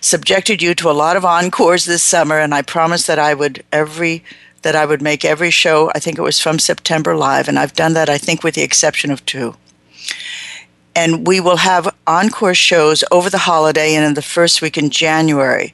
subjected 0.01 0.61
you 0.61 0.75
to 0.75 0.89
a 0.89 0.91
lot 0.91 1.15
of 1.15 1.25
encores 1.25 1.85
this 1.85 2.03
summer, 2.03 2.39
and 2.39 2.53
I 2.53 2.61
promised 2.61 3.07
that 3.07 3.19
I 3.19 3.33
would 3.33 3.63
every 3.71 4.23
that 4.63 4.75
I 4.77 4.85
would 4.85 5.01
make 5.01 5.25
every 5.25 5.51
show. 5.51 5.91
I 5.93 5.99
think 5.99 6.17
it 6.17 6.21
was 6.21 6.39
from 6.39 6.57
September 6.57 7.15
live, 7.15 7.47
and 7.47 7.59
I've 7.59 7.73
done 7.73 7.93
that. 7.93 8.09
I 8.09 8.17
think 8.17 8.43
with 8.43 8.55
the 8.55 8.63
exception 8.63 9.11
of 9.11 9.25
two. 9.25 9.55
And 10.95 11.27
we 11.27 11.39
will 11.39 11.57
have 11.57 11.93
encore 12.07 12.55
shows 12.55 13.03
over 13.11 13.29
the 13.29 13.39
holiday 13.39 13.93
and 13.95 14.05
in 14.05 14.13
the 14.13 14.21
first 14.21 14.61
week 14.61 14.77
in 14.77 14.89
January. 14.89 15.73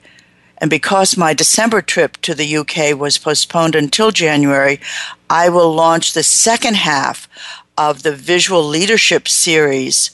And 0.57 0.69
because 0.69 1.17
my 1.17 1.33
December 1.33 1.81
trip 1.81 2.17
to 2.21 2.33
the 2.33 2.57
UK 2.57 2.97
was 2.97 3.17
postponed 3.17 3.75
until 3.75 4.11
January, 4.11 4.79
I 5.29 5.49
will 5.49 5.73
launch 5.73 6.13
the 6.13 6.23
second 6.23 6.75
half 6.75 7.27
of 7.79 8.03
the 8.03 8.13
Visual 8.13 8.61
Leadership 8.61 9.29
series 9.29 10.11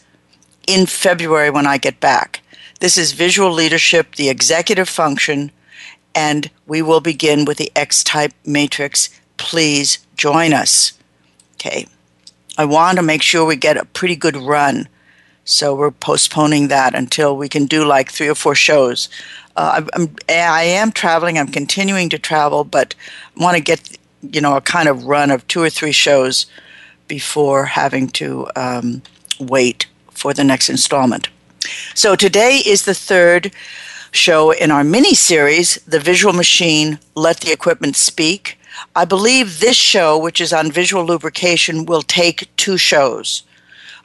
in 0.67 0.85
February 0.85 1.49
when 1.49 1.65
I 1.65 1.79
get 1.79 1.99
back. 1.99 2.41
This 2.79 2.95
is 2.95 3.13
Visual 3.13 3.51
Leadership, 3.51 4.15
the 4.15 4.29
executive 4.29 4.87
function, 4.87 5.49
and 6.13 6.51
we 6.67 6.83
will 6.83 7.01
begin 7.01 7.43
with 7.43 7.57
the 7.57 7.71
X 7.75 8.03
type 8.03 8.33
matrix. 8.45 9.09
Please 9.37 9.97
join 10.15 10.53
us. 10.53 10.93
Okay. 11.55 11.87
I 12.55 12.65
want 12.65 12.97
to 12.97 13.03
make 13.03 13.23
sure 13.23 13.43
we 13.43 13.55
get 13.55 13.77
a 13.77 13.85
pretty 13.85 14.15
good 14.15 14.37
run. 14.37 14.87
So 15.43 15.73
we're 15.73 15.89
postponing 15.89 16.67
that 16.67 16.93
until 16.93 17.35
we 17.35 17.49
can 17.49 17.65
do 17.65 17.83
like 17.83 18.11
three 18.11 18.27
or 18.27 18.35
four 18.35 18.53
shows. 18.53 19.09
Uh, 19.55 19.81
I'm, 19.95 20.15
I 20.29 20.65
am 20.65 20.91
traveling. 20.91 21.39
I'm 21.39 21.47
continuing 21.47 22.09
to 22.09 22.19
travel, 22.19 22.63
but 22.63 22.93
I 23.35 23.43
want 23.43 23.57
to 23.57 23.63
get 23.63 23.97
you 24.21 24.41
know 24.41 24.55
a 24.55 24.61
kind 24.61 24.87
of 24.87 25.05
run 25.05 25.31
of 25.31 25.47
two 25.47 25.63
or 25.63 25.71
three 25.71 25.91
shows 25.91 26.45
before 27.07 27.65
having 27.65 28.07
to 28.09 28.47
um, 28.55 29.01
wait 29.39 29.87
for 30.11 30.33
the 30.33 30.43
next 30.43 30.69
installment. 30.69 31.29
So 31.93 32.15
today 32.15 32.61
is 32.65 32.85
the 32.85 32.93
third 32.93 33.51
show 34.11 34.51
in 34.51 34.71
our 34.71 34.83
mini 34.83 35.13
series, 35.13 35.75
The 35.87 35.99
Visual 35.99 36.33
Machine 36.33 36.99
Let 37.15 37.41
the 37.41 37.51
Equipment 37.51 37.95
Speak. 37.95 38.57
I 38.95 39.05
believe 39.05 39.59
this 39.59 39.75
show, 39.75 40.17
which 40.17 40.39
is 40.39 40.53
on 40.53 40.71
visual 40.71 41.05
lubrication, 41.05 41.85
will 41.85 42.01
take 42.01 42.49
two 42.57 42.77
shows. 42.77 43.43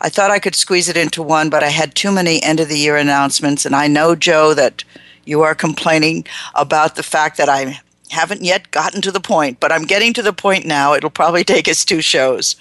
I 0.01 0.09
thought 0.09 0.31
I 0.31 0.39
could 0.39 0.55
squeeze 0.55 0.89
it 0.89 0.97
into 0.97 1.23
one, 1.23 1.51
but 1.51 1.63
I 1.63 1.69
had 1.69 1.95
too 1.95 2.11
many 2.11 2.43
end 2.43 2.61
of 2.61 2.69
the 2.69 2.79
year 2.79 2.97
announcements. 2.97 3.67
And 3.67 3.77
I 3.77 3.87
know, 3.87 4.15
Joe, 4.15 4.55
that 4.55 4.83
you 5.25 5.43
are 5.43 5.55
complaining 5.55 6.27
about 6.55 6.97
the 6.97 7.03
fact 7.03 7.37
that 7.37 7.49
I 7.49 7.81
haven't 8.11 8.43
yet 8.43 8.71
gotten 8.71 9.01
to 9.03 9.13
the 9.13 9.21
point, 9.21 9.61
but 9.61 9.73
I'm 9.73 9.85
getting 9.85 10.13
to 10.15 10.23
the 10.23 10.33
point 10.33 10.67
now. 10.67 10.95
It'll 10.95 11.11
probably 11.11 11.45
take 11.55 11.69
us 11.69 11.85
two 11.85 12.03
shows. 12.03 12.57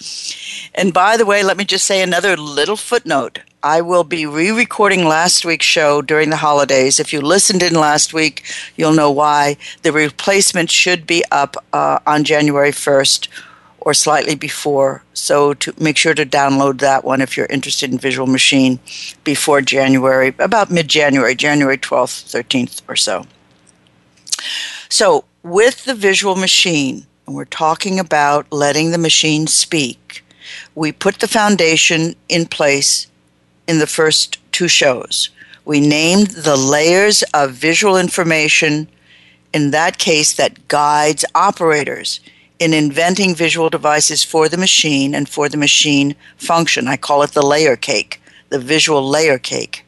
And 0.73 0.93
by 0.93 1.17
the 1.17 1.25
way, 1.25 1.43
let 1.43 1.57
me 1.57 1.65
just 1.65 1.85
say 1.85 2.01
another 2.01 2.37
little 2.37 2.77
footnote. 2.77 3.39
I 3.61 3.81
will 3.81 4.05
be 4.05 4.25
re 4.25 4.51
recording 4.51 5.03
last 5.05 5.43
week's 5.43 5.65
show 5.65 6.01
during 6.01 6.29
the 6.29 6.37
holidays. 6.37 6.99
If 6.99 7.11
you 7.11 7.19
listened 7.19 7.61
in 7.61 7.73
last 7.73 8.13
week, 8.13 8.45
you'll 8.77 8.93
know 8.93 9.11
why. 9.11 9.57
The 9.81 9.91
replacement 9.91 10.71
should 10.71 11.05
be 11.05 11.25
up 11.29 11.57
uh, 11.73 11.99
on 12.07 12.23
January 12.23 12.71
1st 12.71 13.27
or 13.81 13.93
slightly 13.93 14.35
before. 14.35 15.03
So 15.13 15.53
to 15.55 15.73
make 15.77 15.97
sure 15.97 16.13
to 16.13 16.25
download 16.25 16.79
that 16.79 17.03
one 17.03 17.21
if 17.21 17.35
you're 17.35 17.47
interested 17.47 17.91
in 17.91 17.97
Visual 17.97 18.27
Machine 18.27 18.79
before 19.25 19.61
January, 19.61 20.33
about 20.39 20.71
mid 20.71 20.87
January, 20.87 21.35
January 21.35 21.77
12th, 21.77 22.31
13th 22.31 22.81
or 22.87 22.95
so. 22.95 23.25
So 24.87 25.25
with 25.43 25.85
the 25.85 25.95
Visual 25.95 26.35
Machine, 26.35 27.05
and 27.25 27.35
we're 27.35 27.45
talking 27.45 27.99
about 27.99 28.51
letting 28.51 28.91
the 28.91 28.97
machine 28.97 29.47
speak, 29.47 30.23
we 30.75 30.91
put 30.91 31.19
the 31.19 31.27
foundation 31.27 32.15
in 32.27 32.45
place 32.45 33.07
in 33.67 33.79
the 33.79 33.87
first 33.87 34.39
two 34.51 34.67
shows. 34.67 35.29
We 35.65 35.79
named 35.79 36.27
the 36.31 36.57
layers 36.57 37.23
of 37.33 37.51
visual 37.51 37.97
information, 37.97 38.87
in 39.53 39.71
that 39.71 39.97
case, 39.97 40.33
that 40.33 40.67
guides 40.67 41.23
operators 41.35 42.19
in 42.57 42.73
inventing 42.73 43.35
visual 43.35 43.69
devices 43.69 44.23
for 44.23 44.49
the 44.49 44.57
machine 44.57 45.15
and 45.15 45.29
for 45.29 45.47
the 45.47 45.57
machine 45.57 46.15
function. 46.37 46.87
I 46.87 46.97
call 46.97 47.21
it 47.21 47.31
the 47.31 47.45
layer 47.45 47.75
cake, 47.75 48.21
the 48.49 48.59
visual 48.59 49.07
layer 49.07 49.37
cake. 49.37 49.85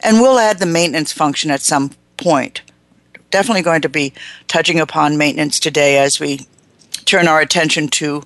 And 0.00 0.20
we'll 0.20 0.38
add 0.38 0.58
the 0.58 0.66
maintenance 0.66 1.12
function 1.12 1.50
at 1.50 1.62
some 1.62 1.92
point. 2.16 2.62
Definitely 3.30 3.62
going 3.62 3.82
to 3.82 3.88
be 3.88 4.12
touching 4.48 4.80
upon 4.80 5.16
maintenance 5.16 5.60
today 5.60 5.98
as 5.98 6.18
we 6.18 6.46
turn 7.04 7.28
our 7.28 7.40
attention 7.40 7.88
to 7.88 8.22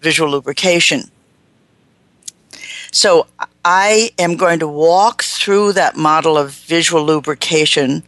visual 0.00 0.30
lubrication. 0.30 1.10
So 2.92 3.26
I 3.64 4.10
am 4.18 4.36
going 4.36 4.58
to 4.60 4.68
walk 4.68 5.22
through 5.22 5.72
that 5.72 5.96
model 5.96 6.38
of 6.38 6.52
visual 6.52 7.04
lubrication 7.04 8.02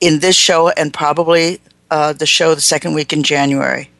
in 0.00 0.20
this 0.20 0.36
show 0.36 0.70
and 0.70 0.92
probably 0.92 1.60
uh, 1.90 2.12
the 2.12 2.26
show 2.26 2.54
the 2.54 2.60
second 2.60 2.94
week 2.94 3.12
in 3.12 3.22
January. 3.22 3.90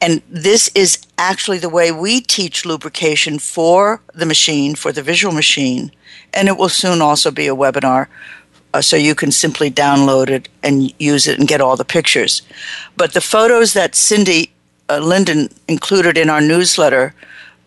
And 0.00 0.22
this 0.28 0.70
is 0.74 0.98
actually 1.16 1.58
the 1.58 1.68
way 1.68 1.90
we 1.90 2.20
teach 2.20 2.64
lubrication 2.64 3.38
for 3.38 4.00
the 4.14 4.26
machine, 4.26 4.74
for 4.74 4.92
the 4.92 5.02
visual 5.02 5.34
machine. 5.34 5.90
And 6.32 6.48
it 6.48 6.56
will 6.56 6.68
soon 6.68 7.02
also 7.02 7.30
be 7.30 7.48
a 7.48 7.54
webinar 7.54 8.06
uh, 8.74 8.82
so 8.82 8.96
you 8.96 9.14
can 9.14 9.32
simply 9.32 9.70
download 9.70 10.28
it 10.28 10.48
and 10.62 10.92
use 10.98 11.26
it 11.26 11.38
and 11.38 11.48
get 11.48 11.60
all 11.60 11.76
the 11.76 11.84
pictures. 11.84 12.42
But 12.96 13.14
the 13.14 13.20
photos 13.20 13.72
that 13.72 13.94
Cindy 13.94 14.50
uh, 14.88 14.98
Linden 14.98 15.48
included 15.66 16.16
in 16.18 16.30
our 16.30 16.40
newsletter 16.40 17.14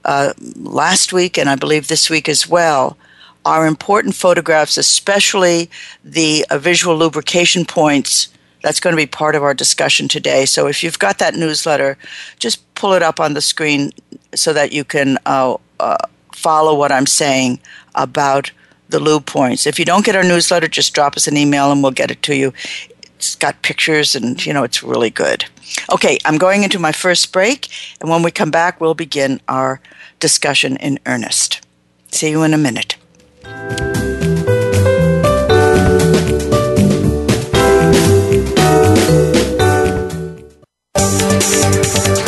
uh, 0.06 0.34
last 0.56 1.14
week 1.14 1.38
and 1.38 1.50
I 1.50 1.56
believe 1.56 1.88
this 1.88 2.10
week 2.10 2.28
as 2.30 2.48
well 2.48 2.98
are 3.46 3.66
important 3.66 4.16
photographs, 4.16 4.78
especially 4.78 5.70
the 6.04 6.46
uh, 6.50 6.58
visual 6.58 6.96
lubrication 6.96 7.66
points 7.66 8.30
that's 8.62 8.80
going 8.80 8.96
to 8.96 9.02
be 9.02 9.08
part 9.08 9.36
of 9.36 9.44
our 9.44 9.56
discussion 9.56 10.08
today. 10.08 10.46
So 10.46 10.68
if 10.68 10.84
you've 10.84 11.00
got 11.00 11.18
that 11.18 11.34
newsletter, 11.34 11.98
just 12.38 12.74
pull 12.76 12.94
it 12.94 13.02
up 13.02 13.20
on 13.20 13.34
the 13.34 13.42
screen 13.42 13.92
so 14.36 14.54
that 14.54 14.72
you 14.72 14.84
can 14.84 15.18
uh, 15.26 15.58
uh, 15.80 15.98
follow 16.34 16.76
what 16.76 16.92
I'm 16.92 17.08
saying 17.08 17.60
about 17.96 18.52
the 18.92 19.00
lube 19.00 19.26
points. 19.26 19.66
If 19.66 19.80
you 19.80 19.86
don't 19.86 20.06
get 20.06 20.16
our 20.16 20.24
newsletter, 20.24 20.68
just 20.68 20.94
drop 20.94 21.18
us 21.18 21.28
an 21.28 21.38
email 21.38 21.72
and 21.72 21.82
we'll 21.82 21.92
get 21.92 22.12
it 22.12 22.22
to 22.24 22.36
you. 22.36 22.54
It's 23.16 23.36
got 23.36 23.62
pictures 23.62 24.16
and, 24.16 24.44
you 24.46 24.54
know, 24.54 24.64
it's 24.64 24.84
really 24.84 25.10
good. 25.10 25.46
Okay, 25.92 26.18
I'm 26.26 26.38
going 26.38 26.64
into 26.64 26.80
my 26.80 26.92
first 26.92 27.32
break, 27.32 27.70
and 28.02 28.10
when 28.10 28.24
we 28.24 28.32
come 28.32 28.52
back, 28.52 28.82
we'll 28.82 28.94
begin 28.94 29.40
our 29.48 29.80
discussion 30.20 30.76
in 30.78 31.00
earnest. 31.06 31.62
See 32.12 32.30
you 32.30 32.44
in 32.44 32.54
a 32.54 32.58
minute. 32.58 32.98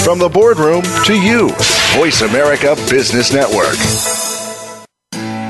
From 0.04 0.20
the 0.20 0.30
boardroom 0.32 0.84
to 1.06 1.14
you, 1.14 1.50
Voice 1.98 2.22
America 2.22 2.76
Business 2.90 3.34
Network. 3.34 4.23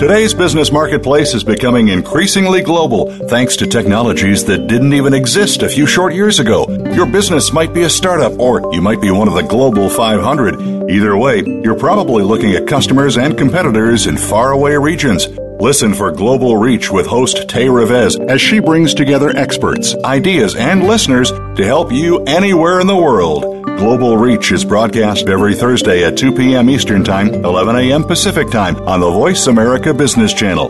Today's 0.00 0.32
business 0.32 0.72
marketplace 0.72 1.34
is 1.34 1.44
becoming 1.44 1.88
increasingly 1.88 2.62
global 2.62 3.10
thanks 3.28 3.54
to 3.56 3.66
technologies 3.66 4.46
that 4.46 4.66
didn't 4.66 4.94
even 4.94 5.12
exist 5.12 5.62
a 5.62 5.68
few 5.68 5.86
short 5.86 6.14
years 6.14 6.40
ago. 6.40 6.66
Your 6.94 7.04
business 7.04 7.52
might 7.52 7.74
be 7.74 7.82
a 7.82 7.90
startup 7.90 8.32
or 8.40 8.62
you 8.72 8.80
might 8.80 9.02
be 9.02 9.10
one 9.10 9.28
of 9.28 9.34
the 9.34 9.42
global 9.42 9.90
500. 9.90 10.90
Either 10.90 11.18
way, 11.18 11.42
you're 11.44 11.78
probably 11.78 12.24
looking 12.24 12.54
at 12.54 12.66
customers 12.66 13.18
and 13.18 13.36
competitors 13.36 14.06
in 14.06 14.16
faraway 14.16 14.72
regions. 14.72 15.28
Listen 15.60 15.92
for 15.92 16.10
Global 16.10 16.56
Reach 16.56 16.90
with 16.90 17.06
host 17.06 17.46
Tay 17.46 17.66
Revez 17.66 18.18
as 18.30 18.40
she 18.40 18.58
brings 18.58 18.94
together 18.94 19.28
experts, 19.36 19.94
ideas, 19.96 20.56
and 20.56 20.86
listeners 20.86 21.30
to 21.30 21.62
help 21.62 21.92
you 21.92 22.24
anywhere 22.24 22.80
in 22.80 22.86
the 22.86 22.96
world. 22.96 23.59
Global 23.78 24.16
Reach 24.16 24.52
is 24.52 24.64
broadcast 24.64 25.28
every 25.28 25.54
Thursday 25.54 26.04
at 26.04 26.16
2 26.16 26.32
p.m. 26.32 26.68
Eastern 26.70 27.04
Time, 27.04 27.28
11 27.28 27.76
a.m. 27.76 28.04
Pacific 28.04 28.50
Time 28.50 28.76
on 28.88 29.00
the 29.00 29.10
Voice 29.10 29.46
America 29.46 29.92
Business 29.94 30.32
Channel. 30.32 30.68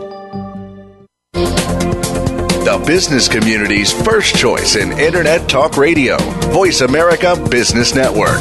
The 1.32 2.82
business 2.86 3.28
community's 3.28 3.92
first 3.92 4.36
choice 4.36 4.76
in 4.76 4.92
Internet 4.98 5.48
Talk 5.48 5.76
Radio, 5.76 6.18
Voice 6.52 6.82
America 6.82 7.36
Business 7.50 7.94
Network. 7.94 8.40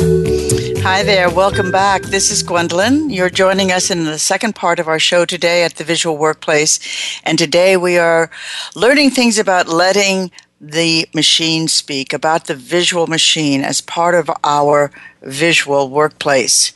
Hi 0.83 1.03
there, 1.03 1.29
welcome 1.29 1.71
back. 1.71 2.01
This 2.01 2.31
is 2.31 2.41
Gwendolyn. 2.41 3.11
You're 3.11 3.29
joining 3.29 3.71
us 3.71 3.91
in 3.91 4.05
the 4.05 4.17
second 4.17 4.55
part 4.55 4.79
of 4.79 4.87
our 4.87 4.97
show 4.97 5.25
today 5.25 5.63
at 5.63 5.75
the 5.75 5.83
Visual 5.83 6.17
Workplace. 6.17 6.79
And 7.23 7.37
today 7.37 7.77
we 7.77 7.99
are 7.99 8.31
learning 8.75 9.11
things 9.11 9.37
about 9.37 9.67
letting 9.67 10.31
the 10.59 11.07
machine 11.13 11.67
speak, 11.67 12.13
about 12.13 12.47
the 12.47 12.55
visual 12.55 13.05
machine 13.05 13.63
as 13.63 13.79
part 13.79 14.15
of 14.15 14.27
our 14.43 14.89
visual 15.21 15.87
workplace. 15.87 16.73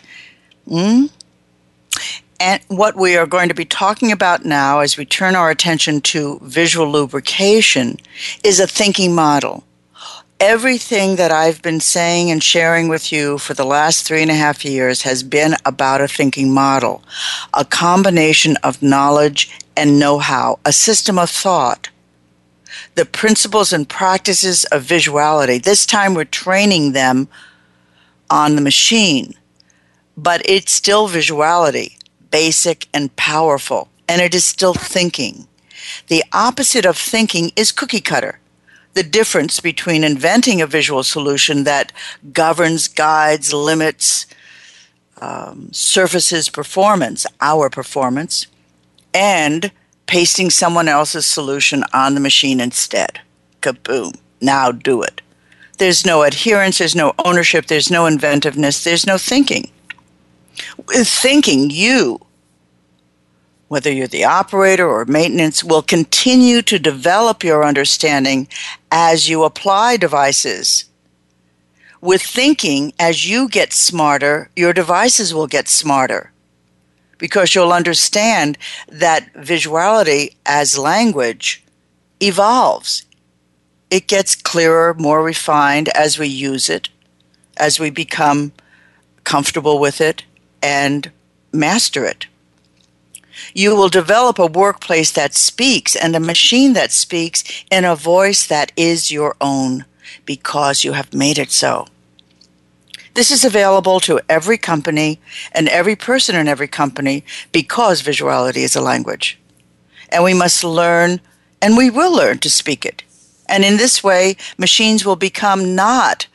Mm? 0.68 1.10
And 2.40 2.62
what 2.68 2.96
we 2.96 3.18
are 3.18 3.26
going 3.26 3.50
to 3.50 3.56
be 3.56 3.66
talking 3.66 4.12
about 4.12 4.46
now 4.46 4.82
as 4.82 4.98
we 4.98 5.06
turn 5.06 5.36
our 5.36 5.50
attention 5.50 6.00
to 6.02 6.40
visual 6.44 6.88
lubrication 6.88 7.98
is 8.44 8.60
a 8.60 8.68
thinking 8.68 9.16
model 9.16 9.64
everything 10.40 11.16
that 11.16 11.32
I've 11.32 11.62
been 11.62 11.80
saying 11.80 12.30
and 12.30 12.44
sharing 12.44 12.88
with 12.88 13.12
you 13.12 13.38
for 13.38 13.54
the 13.54 13.66
last 13.66 14.06
three 14.06 14.22
and 14.22 14.32
a 14.32 14.36
half 14.36 14.66
years 14.66 15.04
has 15.04 15.24
been 15.24 15.56
about 15.66 16.02
a 16.02 16.08
thinking 16.08 16.54
model, 16.54 17.04
a 17.54 17.64
combination 17.64 18.58
of 18.58 18.82
knowledge 18.82 19.58
and 19.78 20.00
know 20.00 20.20
how, 20.20 20.60
a 20.66 20.74
system 20.74 21.18
of 21.18 21.30
thought. 21.30 21.90
The 22.96 23.06
principles 23.06 23.72
and 23.72 23.88
practices 23.88 24.66
of 24.66 24.84
visuality. 24.84 25.62
This 25.62 25.86
time 25.86 26.14
we're 26.14 26.26
training 26.26 26.92
them 26.92 27.28
on 28.30 28.56
the 28.56 28.62
machine, 28.62 29.34
but 30.18 30.42
it's 30.46 30.72
still 30.72 31.08
visuality, 31.08 31.98
basic 32.32 32.88
and 32.94 33.16
powerful, 33.16 33.90
and 34.10 34.22
it 34.22 34.36
is 34.36 34.44
still 34.44 34.74
thinking. 34.74 35.48
The 36.08 36.24
opposite 36.34 36.86
of 36.86 36.98
thinking 36.98 37.52
is 37.56 37.72
cookie 37.72 38.02
cutter 38.02 38.40
the 38.96 39.04
difference 39.04 39.60
between 39.60 40.04
inventing 40.04 40.62
a 40.62 40.68
visual 40.68 41.04
solution 41.04 41.66
that 41.66 41.92
governs, 42.32 42.88
guides, 42.88 43.54
limits, 43.54 44.26
um, 45.22 45.70
surfaces 45.72 46.50
performance, 46.50 47.26
our 47.42 47.70
performance, 47.70 48.48
and 49.14 49.72
pasting 50.08 50.50
someone 50.50 50.88
else's 50.88 51.26
solution 51.26 51.84
on 51.94 52.16
the 52.16 52.22
machine 52.22 52.60
instead. 52.60 53.20
Kaboom. 53.62 54.18
Now 54.42 54.72
do 54.72 55.02
it. 55.02 55.22
There's 55.78 56.06
no 56.06 56.24
adherence, 56.24 56.78
there's 56.78 56.96
no 56.96 57.14
ownership, 57.26 57.66
there's 57.66 57.92
no 57.92 58.06
inventiveness, 58.06 58.84
there's 58.84 59.06
no 59.06 59.18
thinking. 59.18 59.70
With 60.88 61.08
thinking, 61.08 61.70
you 61.70 62.26
whether 63.68 63.92
you're 63.92 64.08
the 64.08 64.24
operator 64.24 64.88
or 64.88 65.06
maintenance, 65.06 65.64
will 65.64 65.82
continue 65.82 66.62
to 66.62 66.78
develop 66.80 67.44
your 67.44 67.66
understanding 67.66 68.48
as 68.92 69.28
you 69.28 69.44
apply 69.44 69.98
devices. 69.98 70.86
With 72.02 72.22
thinking, 72.22 72.94
as 73.00 73.28
you 73.28 73.50
get 73.50 73.74
smarter, 73.74 74.50
your 74.56 74.74
devices 74.74 75.34
will 75.34 75.48
get 75.48 75.68
smarter 75.68 76.32
because 77.18 77.56
you'll 77.56 77.74
understand 77.74 78.58
that 78.88 79.34
visuality 79.34 80.36
as 80.46 80.78
language 80.78 81.64
evolves. 82.22 83.04
It 83.90 84.08
gets 84.08 84.36
clearer, 84.36 84.94
more 84.94 85.24
refined 85.24 85.90
as 85.90 86.20
we 86.20 86.28
use 86.28 86.70
it, 86.70 86.90
as 87.58 87.80
we 87.80 87.90
become 87.90 88.52
comfortable 89.24 89.80
with 89.80 90.02
it 90.02 90.24
and 90.62 91.10
master 91.52 92.06
it 92.06 92.28
you 93.54 93.76
will 93.76 93.90
develop 93.90 94.40
a 94.40 94.46
workplace 94.46 95.12
that 95.12 95.34
speaks 95.34 95.96
and 95.96 96.16
a 96.16 96.20
machine 96.20 96.74
that 96.74 96.92
speaks 96.92 97.44
in 97.72 97.86
a 97.86 97.96
voice 97.96 98.48
that 98.48 98.72
is 98.76 99.12
your 99.12 99.36
own 99.42 99.86
because 100.26 100.84
you 100.84 100.94
have 100.94 101.14
made 101.14 101.38
it 101.38 101.52
so. 101.52 101.88
This 103.16 103.32
is 103.32 103.46
available 103.46 104.02
to 104.02 104.20
every 104.28 104.58
company 104.58 105.20
and 105.54 105.70
every 105.70 105.96
person 105.96 106.36
in 106.36 106.50
every 106.50 106.68
company 106.68 107.24
because 107.54 108.04
visuality 108.04 108.58
is 108.58 108.76
a 108.76 108.82
language. 108.82 109.40
And 110.10 110.24
we 110.24 110.34
must 110.34 110.64
learn, 110.64 111.22
and 111.62 111.78
we 111.78 111.90
will 111.90 112.14
learn 112.14 112.40
to 112.40 112.50
speak 112.50 112.86
it. 112.86 113.04
And 113.48 113.64
in 113.64 113.78
this 113.78 114.04
way, 114.04 114.36
machines 114.58 115.06
will 115.06 115.16
become 115.16 115.76
not 115.76 116.28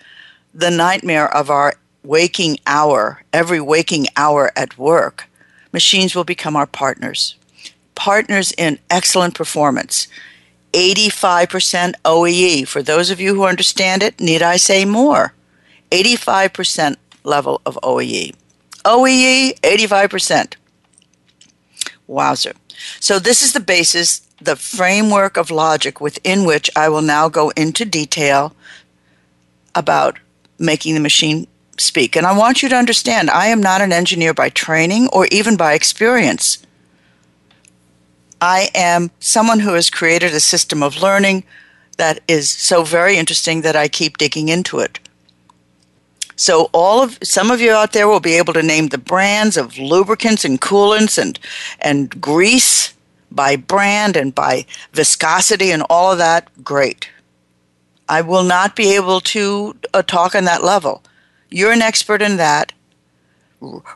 the 0.54 0.70
nightmare 0.70 1.32
of 1.34 1.50
our 1.50 1.74
waking 2.02 2.58
hour, 2.66 3.22
every 3.32 3.60
waking 3.60 4.06
hour 4.16 4.50
at 4.56 4.78
work, 4.78 5.28
machines 5.72 6.14
will 6.14 6.24
become 6.24 6.56
our 6.56 6.66
partners. 6.66 7.36
Partners 7.94 8.52
in 8.56 8.78
excellent 8.88 9.34
performance. 9.34 10.08
85% 10.72 11.94
OEE. 12.04 12.66
For 12.66 12.82
those 12.82 13.10
of 13.10 13.20
you 13.20 13.34
who 13.34 13.44
understand 13.44 14.02
it, 14.02 14.20
need 14.20 14.42
I 14.42 14.56
say 14.56 14.84
more? 14.84 15.34
85% 15.90 16.96
level 17.24 17.60
of 17.66 17.78
OEE. 17.82 18.34
OEE, 18.84 19.60
85%. 19.60 20.54
Wowzer. 22.06 22.52
So, 22.98 23.18
this 23.18 23.42
is 23.42 23.52
the 23.52 23.60
basis, 23.60 24.20
the 24.40 24.56
framework 24.56 25.36
of 25.36 25.50
logic 25.50 26.00
within 26.00 26.44
which 26.44 26.70
I 26.74 26.88
will 26.88 27.02
now 27.02 27.28
go 27.28 27.50
into 27.50 27.84
detail 27.84 28.54
about 29.74 30.18
making 30.58 30.94
the 30.94 31.00
machine 31.00 31.46
speak. 31.80 32.16
And 32.16 32.26
I 32.26 32.36
want 32.36 32.62
you 32.62 32.68
to 32.68 32.76
understand 32.76 33.30
I 33.30 33.46
am 33.46 33.60
not 33.60 33.80
an 33.80 33.92
engineer 33.92 34.34
by 34.34 34.50
training 34.50 35.08
or 35.12 35.26
even 35.30 35.56
by 35.56 35.74
experience. 35.74 36.58
I 38.40 38.70
am 38.74 39.10
someone 39.20 39.60
who 39.60 39.74
has 39.74 39.90
created 39.90 40.32
a 40.32 40.40
system 40.40 40.82
of 40.82 41.02
learning 41.02 41.44
that 41.98 42.20
is 42.26 42.48
so 42.48 42.82
very 42.82 43.16
interesting 43.16 43.60
that 43.62 43.76
I 43.76 43.88
keep 43.88 44.16
digging 44.16 44.48
into 44.48 44.78
it. 44.78 44.98
So 46.36 46.70
all 46.72 47.02
of 47.02 47.18
some 47.22 47.50
of 47.50 47.60
you 47.60 47.72
out 47.72 47.92
there 47.92 48.08
will 48.08 48.20
be 48.20 48.38
able 48.38 48.54
to 48.54 48.62
name 48.62 48.88
the 48.88 48.96
brands 48.96 49.58
of 49.58 49.76
lubricants 49.76 50.42
and 50.42 50.58
coolants 50.58 51.18
and 51.18 51.38
and 51.80 52.18
grease 52.18 52.94
by 53.30 53.56
brand 53.56 54.16
and 54.16 54.34
by 54.34 54.64
viscosity 54.92 55.70
and 55.70 55.82
all 55.90 56.12
of 56.12 56.18
that. 56.18 56.48
Great. 56.64 57.10
I 58.08 58.22
will 58.22 58.42
not 58.42 58.74
be 58.74 58.96
able 58.96 59.20
to 59.20 59.76
uh, 59.92 60.02
talk 60.02 60.34
on 60.34 60.44
that 60.46 60.64
level. 60.64 61.02
You're 61.50 61.72
an 61.72 61.82
expert 61.82 62.22
in 62.22 62.36
that. 62.36 62.72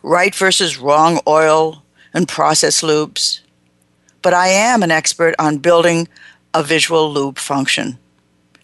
Right 0.03 0.35
versus 0.35 0.79
wrong 0.79 1.21
oil 1.27 1.83
and 2.13 2.29
process 2.29 2.83
loops. 2.83 3.41
But 4.23 4.35
I 4.35 4.49
am 4.49 4.83
an 4.83 4.91
expert 4.91 5.35
on 5.39 5.59
building 5.59 6.09
a 6.53 6.63
visual 6.63 7.13
lube 7.13 7.39
function 7.39 7.99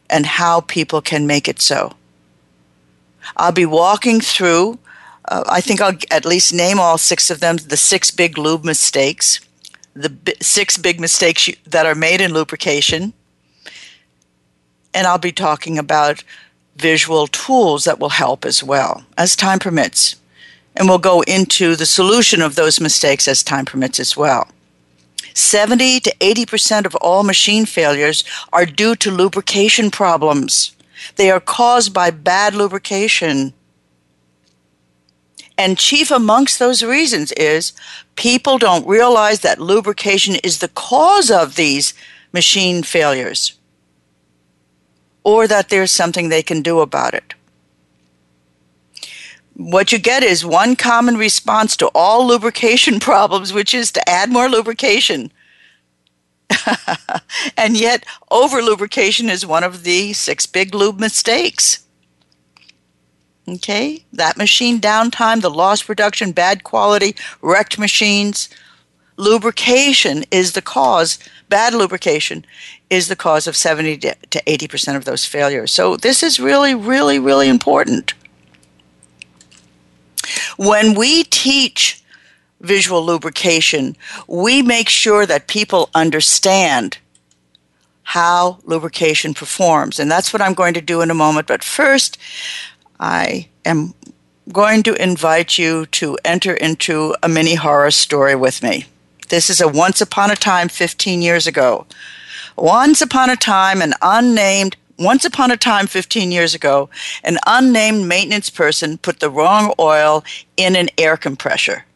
and 0.08 0.26
how 0.26 0.60
people 0.62 1.00
can 1.00 1.26
make 1.26 1.48
it 1.48 1.60
so. 1.60 1.94
I'll 3.36 3.52
be 3.52 3.66
walking 3.66 4.20
through 4.20 4.78
uh, 5.30 5.44
I 5.48 5.60
think 5.60 5.80
I'll 5.80 5.96
at 6.10 6.24
least 6.24 6.52
name 6.52 6.80
all 6.80 6.98
six 6.98 7.30
of 7.30 7.40
them 7.40 7.56
the 7.56 7.76
six 7.76 8.10
big 8.10 8.36
lube 8.36 8.64
mistakes, 8.64 9.40
the 9.94 10.12
six 10.40 10.76
big 10.76 11.00
mistakes 11.00 11.48
you, 11.48 11.54
that 11.66 11.86
are 11.86 11.94
made 11.94 12.20
in 12.20 12.32
lubrication. 12.32 13.12
And 14.92 15.06
I'll 15.06 15.18
be 15.18 15.32
talking 15.32 15.78
about 15.78 16.24
visual 16.80 17.26
tools 17.26 17.84
that 17.84 17.98
will 17.98 18.10
help 18.10 18.44
as 18.44 18.62
well 18.62 19.04
as 19.16 19.36
time 19.36 19.58
permits. 19.58 20.16
And 20.74 20.88
we'll 20.88 20.98
go 20.98 21.20
into 21.22 21.76
the 21.76 21.86
solution 21.86 22.40
of 22.40 22.54
those 22.54 22.80
mistakes 22.80 23.28
as 23.28 23.42
time 23.42 23.64
permits 23.64 24.00
as 24.00 24.16
well. 24.16 24.48
70 25.34 26.00
to 26.00 26.14
80% 26.20 26.86
of 26.86 26.94
all 26.96 27.22
machine 27.22 27.66
failures 27.66 28.24
are 28.52 28.66
due 28.66 28.96
to 28.96 29.10
lubrication 29.10 29.90
problems. 29.90 30.74
They 31.16 31.30
are 31.30 31.40
caused 31.40 31.94
by 31.94 32.10
bad 32.10 32.54
lubrication. 32.54 33.52
And 35.56 35.78
chief 35.78 36.10
amongst 36.10 36.58
those 36.58 36.82
reasons 36.82 37.32
is 37.32 37.72
people 38.16 38.58
don't 38.58 38.86
realize 38.86 39.40
that 39.40 39.60
lubrication 39.60 40.36
is 40.36 40.58
the 40.58 40.68
cause 40.68 41.30
of 41.30 41.56
these 41.56 41.94
machine 42.32 42.82
failures 42.82 43.59
or 45.24 45.46
that 45.46 45.68
there's 45.68 45.90
something 45.90 46.28
they 46.28 46.42
can 46.42 46.62
do 46.62 46.80
about 46.80 47.14
it. 47.14 47.34
What 49.54 49.92
you 49.92 49.98
get 49.98 50.22
is 50.22 50.44
one 50.44 50.74
common 50.74 51.16
response 51.16 51.76
to 51.76 51.90
all 51.94 52.26
lubrication 52.26 52.98
problems, 53.10 53.52
which 53.52 53.74
is 53.74 53.92
to 53.92 54.08
add 54.08 54.30
more 54.30 54.48
lubrication. 54.48 55.32
and 57.56 57.76
yet, 57.76 58.04
over 58.30 58.62
lubrication 58.62 59.28
is 59.28 59.46
one 59.46 59.62
of 59.62 59.82
the 59.84 60.12
six 60.12 60.46
big 60.46 60.74
lube 60.74 60.98
mistakes. 60.98 61.84
Okay, 63.48 64.04
that 64.12 64.36
machine 64.36 64.80
downtime, 64.80 65.40
the 65.40 65.50
lost 65.50 65.86
production, 65.86 66.32
bad 66.32 66.62
quality, 66.64 67.16
wrecked 67.42 67.78
machines. 67.78 68.48
Lubrication 69.16 70.24
is 70.30 70.52
the 70.52 70.62
cause, 70.62 71.18
bad 71.50 71.74
lubrication 71.74 72.46
is 72.88 73.08
the 73.08 73.16
cause 73.16 73.46
of 73.46 73.54
70 73.54 73.98
to 73.98 74.14
80% 74.30 74.96
of 74.96 75.04
those 75.04 75.26
failures. 75.26 75.72
So, 75.72 75.96
this 75.96 76.22
is 76.22 76.40
really, 76.40 76.74
really, 76.74 77.18
really 77.18 77.48
important. 77.48 78.14
When 80.56 80.94
we 80.94 81.24
teach 81.24 82.02
visual 82.60 83.04
lubrication, 83.04 83.96
we 84.26 84.62
make 84.62 84.88
sure 84.88 85.26
that 85.26 85.48
people 85.48 85.90
understand 85.94 86.98
how 88.02 88.58
lubrication 88.64 89.34
performs. 89.34 89.98
And 90.00 90.10
that's 90.10 90.32
what 90.32 90.42
I'm 90.42 90.54
going 90.54 90.74
to 90.74 90.80
do 90.80 91.00
in 91.00 91.10
a 91.10 91.14
moment. 91.14 91.46
But 91.46 91.62
first, 91.62 92.18
I 92.98 93.48
am 93.64 93.94
going 94.52 94.82
to 94.82 95.00
invite 95.00 95.58
you 95.58 95.86
to 95.86 96.18
enter 96.24 96.54
into 96.54 97.14
a 97.22 97.28
mini 97.28 97.54
horror 97.54 97.90
story 97.90 98.34
with 98.34 98.62
me. 98.62 98.86
This 99.30 99.48
is 99.48 99.60
a 99.60 99.68
once 99.68 100.00
upon 100.00 100.30
a 100.30 100.36
time 100.36 100.68
15 100.68 101.22
years 101.22 101.46
ago. 101.46 101.86
Once 102.56 103.00
upon 103.00 103.30
a 103.30 103.36
time, 103.36 103.80
an 103.80 103.94
unnamed 104.02 104.76
once 104.98 105.24
upon 105.24 105.50
a 105.50 105.56
time, 105.56 105.86
15 105.86 106.30
years 106.30 106.54
ago, 106.54 106.90
an 107.24 107.38
unnamed 107.46 108.06
maintenance 108.06 108.50
person 108.50 108.98
put 108.98 109.18
the 109.18 109.30
wrong 109.30 109.72
oil 109.78 110.22
in 110.58 110.76
an 110.76 110.90
air 110.98 111.16
compressor. 111.16 111.86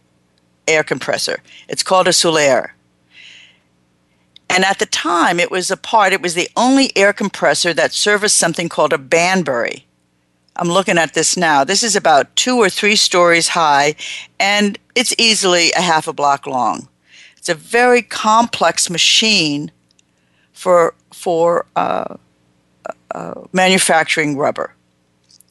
Air 0.67 0.83
compressor. 0.83 1.43
It's 1.69 1.83
called 1.83 2.09
a 2.09 2.13
Sullair. 2.13 2.71
And 4.49 4.65
at 4.65 4.79
the 4.79 4.87
time, 4.87 5.39
it 5.39 5.51
was 5.51 5.71
a 5.71 5.77
part, 5.77 6.15
it 6.15 6.23
was 6.23 6.33
the 6.33 6.49
only 6.57 6.97
air 6.97 7.13
compressor 7.13 7.75
that 7.75 7.93
serviced 7.93 8.39
something 8.39 8.71
called 8.71 8.95
a 8.95 8.99
Banbury. 8.99 9.85
I'm 10.57 10.69
looking 10.69 10.97
at 10.97 11.13
this 11.13 11.37
now. 11.37 11.63
This 11.63 11.83
is 11.83 11.97
about 11.97 12.35
two 12.37 12.57
or 12.57 12.71
three 12.71 12.97
stories 12.97 13.49
high, 13.49 13.97
and 14.41 14.79
it's 14.95 15.15
easily 15.19 15.73
a 15.73 15.83
half 15.83 16.09
a 16.09 16.15
block 16.15 16.47
long. 16.47 16.89
It's 17.45 17.51
a 17.51 17.55
very 17.55 18.01
complex 18.01 18.89
machine 18.89 19.71
for 20.55 20.95
for 21.13 21.67
uh, 21.77 22.17
uh, 23.15 23.35
manufacturing 23.53 24.39
rubber. 24.39 24.75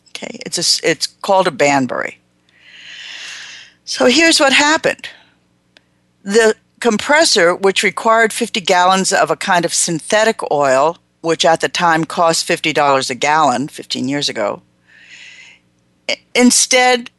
Okay, 0.10 0.40
it's 0.44 0.58
a, 0.58 0.90
it's 0.90 1.06
called 1.06 1.46
a 1.46 1.52
Banbury. 1.52 2.18
So 3.86 4.08
here's 4.08 4.40
what 4.40 4.54
happened. 4.54 5.08
The 6.24 6.56
compressor, 6.80 7.54
which 7.54 7.84
required 7.84 8.34
50 8.34 8.60
gallons 8.62 9.14
of 9.14 9.30
a 9.30 9.36
kind 9.36 9.64
of 9.64 9.72
synthetic 9.72 10.40
oil, 10.52 10.98
which 11.22 11.46
at 11.46 11.62
the 11.62 11.70
time 11.70 12.06
cost 12.06 12.48
$50 12.48 13.12
a 13.12 13.14
gallon 13.14 13.68
15 13.68 14.10
years 14.10 14.30
ago, 14.30 14.64
instead, 16.34 17.12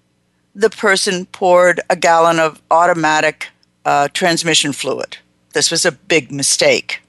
the 0.52 0.68
person 0.68 1.26
poured 1.26 1.80
a 1.88 1.94
gallon 1.94 2.40
of 2.40 2.60
automatic 2.72 3.50
uh, 3.84 4.08
transmission 4.08 4.72
fluid. 4.72 5.18
This 5.52 5.70
was 5.70 5.84
a 5.84 5.92
big 5.92 6.32
mistake 6.32 7.00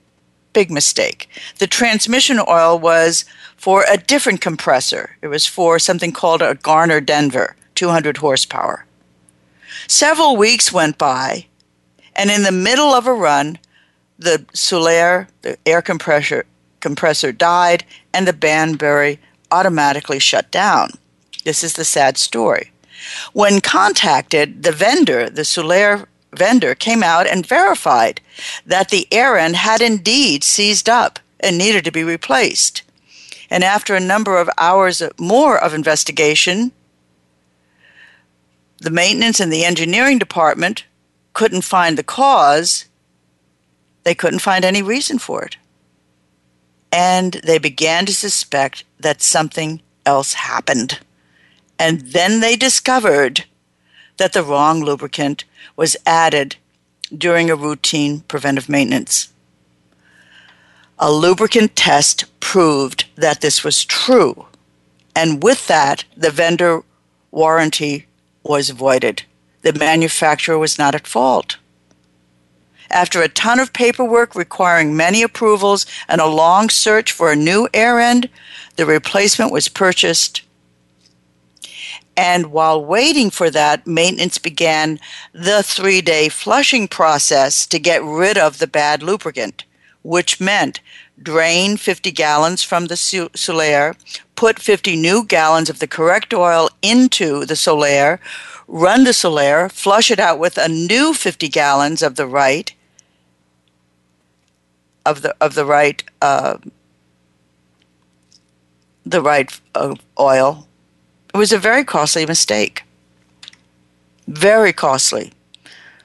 big 0.56 0.72
mistake. 0.72 1.28
The 1.60 1.68
transmission 1.68 2.40
oil 2.40 2.80
was 2.80 3.26
for 3.58 3.84
a 3.92 3.98
different 3.98 4.40
compressor. 4.40 5.18
It 5.22 5.28
was 5.28 5.46
for 5.46 5.78
something 5.78 6.14
called 6.14 6.42
a 6.42 6.56
Gardner 6.56 7.02
Denver, 7.02 7.58
200 7.76 8.18
horsepower. 8.18 8.86
Several 9.86 10.38
weeks 10.38 10.72
went 10.72 10.98
by, 10.98 11.48
and 12.16 12.32
in 12.32 12.44
the 12.44 12.54
middle 12.54 12.94
of 12.94 13.06
a 13.06 13.14
run, 13.14 13.60
the 14.18 14.46
Sullair, 14.54 15.28
the 15.42 15.58
air 15.66 15.82
compressor, 15.82 16.46
compressor 16.80 17.34
died, 17.34 17.84
and 18.14 18.26
the 18.26 18.32
Banbury 18.34 19.20
automatically 19.52 20.20
shut 20.20 20.50
down. 20.52 20.92
This 21.44 21.66
is 21.66 21.74
the 21.74 21.84
sad 21.84 22.18
story. 22.18 22.72
When 23.34 23.60
contacted, 23.60 24.64
the 24.64 24.72
vendor, 24.72 25.30
the 25.30 25.42
Sullair 25.42 26.06
vendor 26.36 26.76
came 26.76 27.04
out 27.04 27.28
and 27.28 27.46
verified 27.46 28.22
that 28.66 28.90
the 28.90 29.08
air 29.12 29.38
end 29.38 29.56
had 29.56 29.82
indeed 29.82 30.44
seized 30.44 30.90
up 30.90 31.20
and 31.40 31.58
needed 31.58 31.84
to 31.86 31.92
be 31.92 32.04
replaced. 32.04 32.84
And 33.50 33.64
after 33.64 33.96
a 33.96 34.00
number 34.00 34.38
of 34.38 34.50
hours 34.58 35.02
more 35.20 35.58
of 35.58 35.74
investigation, 35.74 36.72
the 38.80 38.90
maintenance 38.90 39.40
and 39.40 39.52
the 39.52 39.66
engineering 39.66 40.20
department 40.20 40.86
couldn't 41.34 41.62
find 41.62 41.98
the 41.98 42.04
cause. 42.04 42.86
They 44.04 44.16
couldn't 44.16 44.40
find 44.40 44.66
any 44.66 44.82
reason 44.82 45.20
for 45.20 45.44
it. 45.44 45.58
And 46.92 47.34
they 47.44 47.58
began 47.58 48.06
to 48.06 48.14
suspect 48.14 48.84
that 49.00 49.22
something 49.22 49.82
else 50.06 50.34
happened. 50.34 51.00
And 51.78 52.02
then 52.02 52.40
they 52.40 52.56
discovered 52.56 53.46
that 54.18 54.34
the 54.34 54.44
wrong 54.44 54.84
lubricant 54.84 55.44
was 55.76 55.98
added 56.06 56.56
during 57.16 57.50
a 57.50 57.56
routine 57.56 58.22
preventive 58.22 58.70
maintenance. 58.70 59.32
A 60.98 61.12
lubricant 61.12 61.76
test 61.76 62.26
proved 62.40 63.06
that 63.16 63.42
this 63.42 63.64
was 63.64 63.84
true, 63.84 64.46
and 65.16 65.44
with 65.44 65.68
that, 65.68 66.06
the 66.16 66.32
vendor 66.32 66.84
warranty 67.32 68.06
was 68.44 68.70
voided. 68.70 69.24
The 69.62 69.74
manufacturer 69.74 70.58
was 70.58 70.78
not 70.78 70.96
at 70.96 71.08
fault. 71.08 71.58
After 72.90 73.22
a 73.22 73.28
ton 73.28 73.60
of 73.60 73.74
paperwork 73.74 74.36
requiring 74.36 74.96
many 74.96 75.22
approvals 75.24 75.86
and 76.08 76.22
a 76.22 76.28
long 76.28 76.70
search 76.70 77.12
for 77.12 77.32
a 77.32 77.36
new 77.36 77.68
air 77.74 78.00
end, 78.00 78.30
the 78.76 78.86
replacement 78.86 79.52
was 79.52 79.68
purchased 79.68 80.42
and 82.18 82.52
while 82.52 82.84
waiting 82.84 83.30
for 83.30 83.50
that, 83.50 83.86
maintenance 83.86 84.38
began 84.38 85.00
the 85.34 85.62
three 85.62 86.02
day 86.02 86.30
flushing 86.30 86.88
process 86.88 87.66
to 87.68 87.80
get 87.80 88.04
rid 88.04 88.38
of 88.38 88.60
the 88.60 88.68
bad 88.68 89.04
lubricant, 89.04 89.66
which 90.02 90.40
meant 90.40 90.80
drain 91.22 91.78
50 91.78 92.12
gallons 92.12 92.64
from 92.64 92.88
the 92.88 92.96
Sullair, 92.96 93.96
put 94.36 94.60
50 94.60 94.96
new 94.96 95.26
gallons 95.26 95.70
of 95.70 95.80
the 95.80 95.88
correct 95.88 96.34
oil 96.34 96.70
into 96.82 97.46
the 97.46 97.54
Sullair, 97.56 98.20
run 98.68 99.04
the 99.04 99.12
Sullair, 99.12 99.72
flush 99.72 100.10
it 100.10 100.20
out 100.20 100.40
with 100.40 100.58
a 100.58 100.70
new 100.70 101.14
50 101.14 101.50
gallons 101.50 102.02
of 102.02 102.16
the 102.16 102.28
right 102.28 102.74
of 105.06 105.22
the 105.22 105.36
of 105.40 105.54
the 105.54 105.66
right 105.66 106.04
uh, 106.22 106.58
the 109.06 109.22
right 109.22 109.62
uh, 109.76 109.94
oil 110.20 110.68
it 111.36 111.38
was 111.38 111.52
a 111.52 111.60
very 111.60 111.84
costly 111.84 112.26
mistake. 112.26 112.84
Very 114.26 114.72
costly. 114.72 115.34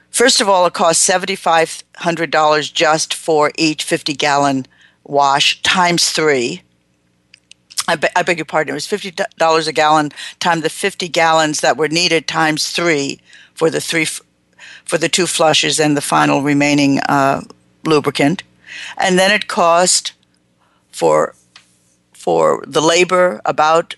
First 0.09 0.41
of 0.41 0.49
all, 0.49 0.65
it 0.65 0.73
cost 0.73 1.09
$7,500 1.09 2.73
just 2.73 3.13
for 3.13 3.49
each 3.57 3.85
50 3.85 4.13
gallon 4.13 4.65
wash 5.05 5.61
times 5.61 6.11
three. 6.11 6.63
I, 7.87 7.95
be, 7.95 8.09
I 8.13 8.23
beg 8.23 8.39
your 8.39 8.45
pardon, 8.45 8.73
it 8.73 8.75
was 8.75 8.85
$50 8.85 9.67
a 9.67 9.71
gallon 9.71 10.11
times 10.41 10.63
the 10.63 10.69
50 10.69 11.07
gallons 11.07 11.61
that 11.61 11.77
were 11.77 11.87
needed 11.87 12.27
times 12.27 12.69
three 12.69 13.21
for 13.53 13.69
the 13.69 13.79
three 13.79 14.05
for 14.83 14.97
the 14.97 15.07
two 15.07 15.27
flushes 15.27 15.79
and 15.79 15.95
the 15.95 16.01
final 16.01 16.41
remaining 16.41 16.99
uh, 17.07 17.39
lubricant. 17.85 18.43
And 18.97 19.17
then 19.17 19.31
it 19.31 19.47
cost 19.47 20.11
for 20.91 21.35
for 22.11 22.65
the 22.67 22.81
labor 22.81 23.39
about 23.45 23.95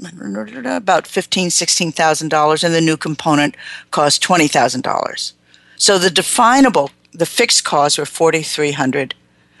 about 0.00 1.06
fifteen, 1.06 1.50
sixteen 1.50 1.92
thousand 1.92 2.28
dollars, 2.28 2.62
and 2.64 2.74
the 2.74 2.80
new 2.80 2.96
component 2.96 3.56
cost 3.90 4.22
twenty 4.22 4.48
thousand 4.48 4.82
dollars. 4.82 5.32
So 5.76 5.98
the 5.98 6.10
definable, 6.10 6.90
the 7.12 7.26
fixed 7.26 7.64
costs 7.64 7.98
were 7.98 8.06
forty 8.06 8.42
three 8.42 8.72
hundred, 8.72 9.14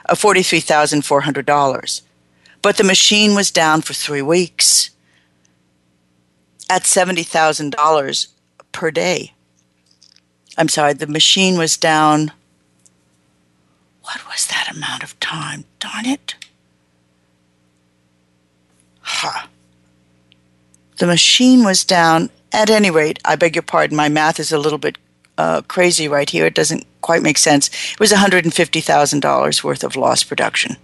uh, 0.08 0.14
forty 0.14 0.42
three 0.42 0.60
thousand 0.60 1.04
four 1.04 1.22
hundred 1.22 1.46
dollars, 1.46 2.02
but 2.62 2.76
the 2.76 2.84
machine 2.84 3.34
was 3.34 3.50
down 3.50 3.82
for 3.82 3.94
three 3.94 4.22
weeks 4.22 4.90
at 6.68 6.84
seventy 6.84 7.22
thousand 7.22 7.72
dollars 7.72 8.28
per 8.72 8.90
day. 8.90 9.32
I'm 10.58 10.68
sorry, 10.68 10.94
the 10.94 11.06
machine 11.06 11.58
was 11.58 11.76
down. 11.76 12.32
What 14.02 14.26
was 14.28 14.46
that 14.46 14.70
amount 14.74 15.02
of 15.02 15.18
time? 15.20 15.64
Darn 15.80 16.06
it. 16.06 16.34
Ha. 19.00 19.48
The 20.98 21.06
machine 21.06 21.64
was 21.64 21.84
down. 21.84 22.30
At 22.52 22.70
any 22.70 22.90
rate, 22.90 23.18
I 23.24 23.36
beg 23.36 23.54
your 23.54 23.62
pardon, 23.62 23.96
my 23.96 24.08
math 24.08 24.40
is 24.40 24.52
a 24.52 24.58
little 24.58 24.78
bit 24.78 24.96
uh, 25.36 25.60
crazy 25.62 26.08
right 26.08 26.30
here. 26.30 26.46
It 26.46 26.54
doesn't 26.54 26.86
quite 27.02 27.22
make 27.22 27.38
sense. 27.38 27.68
It 27.92 28.00
was 28.00 28.12
$150,000 28.12 29.64
worth 29.64 29.84
of 29.84 29.96
lost 29.96 30.28
production. 30.28 30.76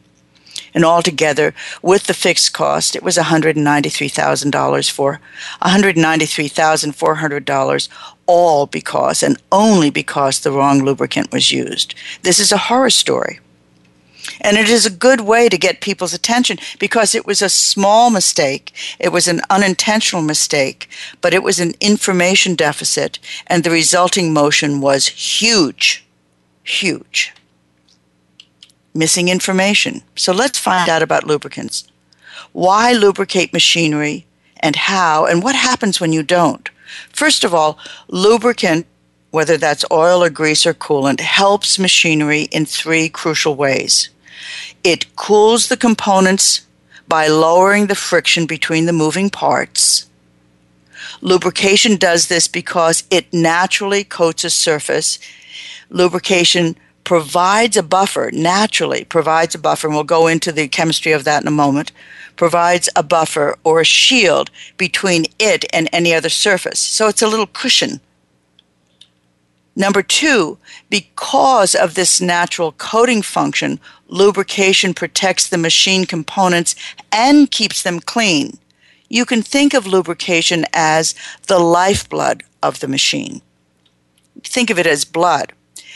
And 0.75 0.85
altogether, 0.85 1.55
with 1.83 2.05
the 2.05 2.14
fixed 2.14 2.53
cost, 2.53 2.94
it 2.96 3.03
was 3.03 3.16
$193,000 3.16 4.90
for 4.90 5.20
$193,400, 5.62 7.88
all 8.27 8.66
because 8.66 9.22
and 9.22 9.38
only 9.51 9.88
because 9.90 10.40
the 10.40 10.53
wrong 10.53 10.83
lubricant 10.83 11.33
was 11.33 11.53
used. 11.53 11.94
This 12.22 12.38
is 12.38 12.53
a 12.53 12.57
horror 12.57 12.88
story. 12.90 13.40
And 14.43 14.57
it 14.57 14.69
is 14.69 14.85
a 14.85 14.91
good 14.91 15.23
way 15.23 15.49
to 15.49 15.57
get 15.57 15.81
people's 15.81 16.13
attention 16.13 16.59
because 16.79 17.15
it 17.15 17.27
was 17.27 17.41
a 17.41 17.49
small 17.49 18.11
mistake. 18.11 18.73
It 18.99 19.11
was 19.11 19.27
an 19.27 19.41
unintentional 19.49 20.23
mistake, 20.23 20.91
but 21.21 21.33
it 21.33 21.43
was 21.43 21.59
an 21.61 21.75
information 21.81 22.55
deficit, 22.55 23.19
and 23.47 23.65
the 23.65 23.71
resulting 23.71 24.33
motion 24.33 24.81
was 24.81 25.07
huge. 25.07 26.05
Huge. 26.65 27.33
Missing 28.95 29.29
information. 29.29 30.03
So 30.17 30.33
let's 30.33 30.59
find 30.59 30.89
out 30.91 31.03
about 31.03 31.27
lubricants. 31.27 31.89
Why 32.53 32.93
lubricate 32.93 33.53
machinery, 33.53 34.27
and 34.61 34.77
how, 34.77 35.25
and 35.25 35.43
what 35.43 35.55
happens 35.55 36.01
when 36.01 36.13
you 36.13 36.23
don't? 36.23 36.69
First 37.11 37.43
of 37.45 37.55
all, 37.55 37.79
lubricant 38.09 38.87
whether 39.33 39.57
that's 39.57 39.85
oil 39.91 40.23
or 40.23 40.31
grease 40.31 40.67
or 40.67 40.75
coolant, 40.75 41.19
helps 41.19 41.79
machinery 41.79 42.43
in 42.53 42.67
three 42.67 43.09
crucial 43.09 43.57
ways. 43.57 44.11
It 44.85 45.14
cools 45.16 45.68
the 45.68 45.77
components 45.77 46.62
by 47.07 47.29
lowering 47.29 47.87
the 47.87 47.95
friction 47.95 48.47
between 48.47 48.87
the 48.87 48.92
moving 48.92 49.31
parts. 49.31 50.07
Lubrication 51.21 51.97
does 51.97 52.27
this 52.27 52.49
because 52.49 53.05
it 53.11 53.33
naturally 53.33 54.03
coats 54.03 54.45
a 54.45 54.51
surface. 54.51 55.18
Lubrication 55.90 56.77
provides 57.05 57.77
a 57.77 57.83
buffer, 57.83 58.31
naturally 58.33 59.05
provides 59.05 59.55
a 59.55 59.59
buffer, 59.59 59.87
and 59.87 59.95
we'll 59.95 60.05
go 60.05 60.27
into 60.27 60.51
the 60.51 60.68
chemistry 60.68 61.12
of 61.12 61.25
that 61.25 61.42
in 61.42 61.49
a 61.49 61.53
moment, 61.53 61.92
provides 62.37 62.88
a 62.97 63.03
buffer 63.03 63.57
or 63.64 63.81
a 63.81 63.85
shield 63.85 64.51
between 64.77 65.27
it 65.38 65.64
and 65.73 65.88
any 65.92 66.12
other 66.14 66.29
surface. 66.29 66.81
So 66.81 67.09
it's 67.09 67.23
a 67.23 67.29
little 67.29 67.47
cushion 67.47 68.01
Number 69.75 70.03
two, 70.03 70.59
because 70.91 71.75
of 71.75 71.95
this 71.95 72.21
natural 72.21 72.73
coating 72.73 73.23
function, 73.23 73.81
lubrication 74.09 74.93
protects 74.93 75.49
the 75.49 75.59
machine 75.59 76.05
components 76.05 76.75
and 77.11 77.51
keeps 77.51 77.83
them 77.83 78.01
clean. 78.01 78.59
You 79.09 79.25
can 79.25 79.43
think 79.43 79.75
of 79.75 79.87
lubrication 79.87 80.67
as 80.73 81.15
the 81.47 81.59
lifeblood 81.59 82.43
of 82.63 82.81
the 82.81 82.89
machine. 82.89 83.41
Think 84.43 84.71
of 84.71 84.79
it 84.79 84.87
as 84.87 85.05
blood. 85.05 85.53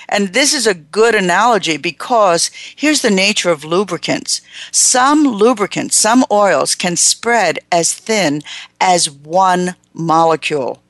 And 0.08 0.28
this 0.28 0.54
is 0.54 0.66
a 0.66 0.74
good 0.74 1.14
analogy 1.14 1.76
because 1.76 2.50
here's 2.76 3.02
the 3.02 3.10
nature 3.10 3.50
of 3.50 3.64
lubricants. 3.64 4.40
Some 4.70 5.24
lubricants, 5.24 5.96
some 5.96 6.24
oils 6.30 6.74
can 6.74 6.96
spread 6.96 7.58
as 7.72 7.92
thin 7.92 8.42
as 8.80 9.10
one 9.10 9.74
molecule. 9.92 10.82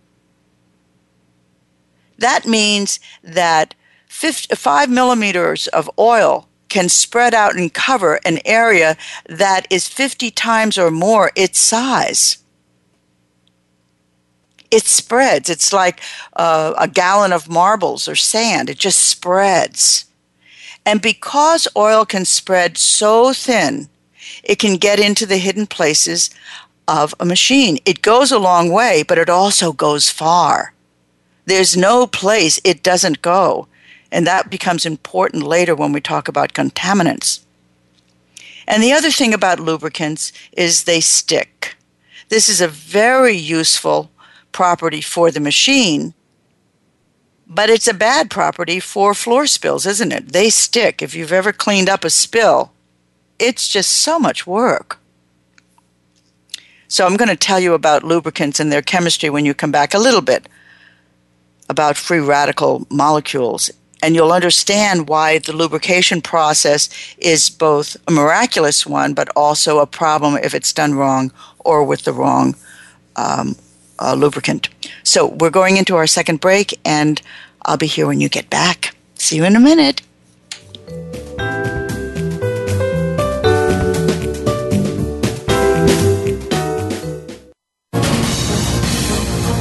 That 2.19 2.47
means 2.47 3.01
that 3.23 3.75
five 4.09 4.89
millimeters 4.89 5.67
of 5.69 5.91
oil 5.99 6.49
can 6.69 6.89
spread 6.89 7.35
out 7.35 7.57
and 7.57 7.73
cover 7.73 8.19
an 8.25 8.39
area 8.45 8.97
that 9.29 9.67
is 9.71 9.89
50 9.89 10.31
times 10.31 10.79
or 10.79 10.91
more 10.91 11.31
its 11.37 11.59
size. 11.61 12.39
It 14.71 14.85
spreads. 14.85 15.49
It's 15.49 15.73
like 15.73 16.01
uh, 16.35 16.75
a 16.77 16.89
gallon 16.89 17.33
of 17.33 17.49
marbles 17.49 18.09
or 18.09 18.17
sand. 18.17 18.69
It 18.69 18.79
just 18.79 18.99
spreads. 18.99 20.07
And 20.85 21.01
because 21.01 21.69
oil 21.77 22.05
can 22.05 22.25
spread 22.25 22.77
so 22.79 23.33
thin, 23.33 23.89
it 24.43 24.59
can 24.59 24.77
get 24.77 25.01
into 25.01 25.27
the 25.27 25.39
hidden 25.39 25.67
places 25.67 26.31
of 26.89 27.15
a 27.19 27.25
machine. 27.25 27.79
It 27.85 28.03
goes 28.03 28.31
a 28.31 28.39
long 28.39 28.71
way, 28.71 29.03
but 29.03 29.19
it 29.19 29.29
also 29.29 29.73
goes 29.73 30.11
far. 30.11 30.75
There's 31.47 31.77
no 31.77 32.07
place 32.07 32.61
it 32.65 32.83
doesn't 32.83 33.23
go. 33.23 33.69
And 34.13 34.27
that 34.27 34.51
becomes 34.51 34.85
important 34.85 35.43
later 35.43 35.75
when 35.75 35.93
we 35.93 36.01
talk 36.01 36.29
about 36.29 36.53
contaminants. 36.53 37.41
And 38.69 38.83
the 38.83 38.93
other 38.93 39.11
thing 39.11 39.33
about 39.33 39.61
lubricants 39.61 40.33
is 40.53 40.85
they 40.85 41.01
stick. 41.01 41.77
This 42.29 42.49
is 42.49 42.61
a 42.61 42.69
very 42.69 43.37
useful 43.37 44.11
property 44.51 45.01
for 45.01 45.31
the 45.31 45.41
machine, 45.41 46.15
but 47.47 47.71
it's 47.71 47.87
a 47.87 47.95
bad 47.95 48.29
property 48.31 48.81
for 48.81 49.15
floor 49.15 49.47
spills, 49.47 49.87
isn't 49.87 50.13
it? 50.13 50.33
They 50.33 50.51
stick. 50.51 51.01
If 51.01 51.15
you've 51.15 51.33
ever 51.33 51.53
cleaned 51.53 51.89
up 51.89 52.05
a 52.05 52.11
spill, 52.11 52.73
it's 53.39 53.69
just 53.69 53.91
so 53.91 54.19
much 54.19 54.47
work. 54.47 54.99
So 56.89 57.07
I'm 57.07 57.17
going 57.17 57.29
to 57.29 57.37
tell 57.37 57.61
you 57.61 57.75
about 57.75 58.03
lubricants 58.03 58.59
and 58.59 58.73
their 58.73 58.83
chemistry 58.83 59.31
when 59.31 59.45
you 59.45 59.55
come 59.55 59.71
back 59.71 59.95
a 59.95 59.99
little 59.99 60.23
bit 60.23 60.49
about 61.69 61.97
free 61.97 62.21
radical 62.21 62.87
molecules. 62.91 63.71
And 64.03 64.15
you'll 64.15 64.33
understand 64.33 65.09
why 65.09 65.39
the 65.39 65.53
lubrication 65.53 66.21
process 66.21 66.89
is 67.19 67.51
both 67.51 67.97
a 68.07 68.13
miraculous 68.13 68.87
one, 68.87 69.15
but 69.15 69.29
also 69.35 69.79
a 69.79 69.87
problem 69.87 70.37
if 70.37 70.55
it's 70.55 70.73
done 70.73 70.95
wrong 70.95 71.33
or 71.61 71.83
with 71.83 72.05
the 72.05 72.13
wrong 72.13 72.55
um, 73.17 73.57
uh, 73.99 74.15
lubricant. 74.15 74.69
So 75.03 75.27
we're 75.27 75.51
going 75.51 75.77
into 75.77 75.97
our 75.97 76.07
second 76.07 76.41
break, 76.41 76.79
and 76.85 77.21
I'll 77.63 77.79
be 77.79 77.87
here 77.87 78.07
when 78.07 78.21
you 78.21 78.29
get 78.29 78.51
back. 78.51 78.95
See 79.15 79.37
you 79.37 79.45
in 79.45 79.57
a 79.57 79.61
minute. 79.61 80.03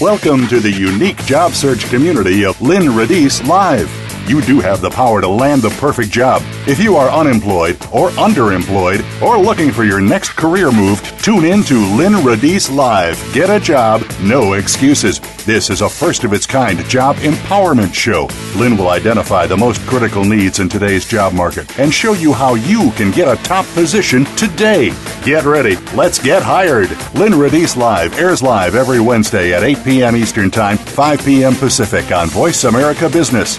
Welcome 0.00 0.46
to 0.48 0.60
the 0.60 0.72
unique 0.72 1.18
job 1.26 1.52
search 1.52 1.84
community 1.90 2.46
of 2.46 2.58
Lynn 2.62 2.84
Radice 2.84 3.46
Live 3.46 3.99
You 4.26 4.40
do 4.42 4.60
have 4.60 4.80
the 4.80 4.90
power 4.90 5.20
to 5.20 5.28
land 5.28 5.62
the 5.62 5.70
perfect 5.70 6.10
job. 6.10 6.42
If 6.66 6.78
you 6.78 6.96
are 6.96 7.08
unemployed 7.10 7.74
or 7.92 8.10
underemployed 8.10 9.02
or 9.20 9.38
looking 9.38 9.72
for 9.72 9.84
your 9.84 10.00
next 10.00 10.30
career 10.30 10.70
move, 10.70 11.00
tune 11.22 11.44
in 11.44 11.62
to 11.64 11.78
Lynn 11.96 12.12
Radice 12.12 12.74
Live. 12.74 13.18
Get 13.32 13.50
a 13.50 13.58
job, 13.58 14.02
no 14.22 14.52
excuses. 14.54 15.20
This 15.44 15.70
is 15.70 15.80
a 15.80 15.88
first 15.88 16.24
of 16.24 16.32
its 16.32 16.46
kind 16.46 16.78
job 16.88 17.16
empowerment 17.16 17.92
show. 17.92 18.28
Lynn 18.56 18.76
will 18.76 18.88
identify 18.88 19.46
the 19.46 19.56
most 19.56 19.80
critical 19.86 20.24
needs 20.24 20.60
in 20.60 20.68
today's 20.68 21.06
job 21.06 21.32
market 21.32 21.78
and 21.78 21.92
show 21.92 22.12
you 22.12 22.32
how 22.32 22.54
you 22.54 22.92
can 22.92 23.10
get 23.10 23.26
a 23.26 23.42
top 23.42 23.66
position 23.74 24.24
today. 24.36 24.94
Get 25.24 25.44
ready. 25.44 25.76
Let's 25.94 26.22
get 26.22 26.42
hired. 26.42 26.90
Lynn 27.14 27.32
Radice 27.32 27.76
Live 27.76 28.18
airs 28.18 28.42
live 28.42 28.74
every 28.74 29.00
Wednesday 29.00 29.52
at 29.54 29.62
8 29.62 29.84
p.m. 29.84 30.16
Eastern 30.16 30.50
Time, 30.50 30.76
5 30.76 31.24
p.m. 31.24 31.54
Pacific 31.54 32.12
on 32.12 32.28
Voice 32.28 32.64
America 32.64 33.08
Business. 33.08 33.58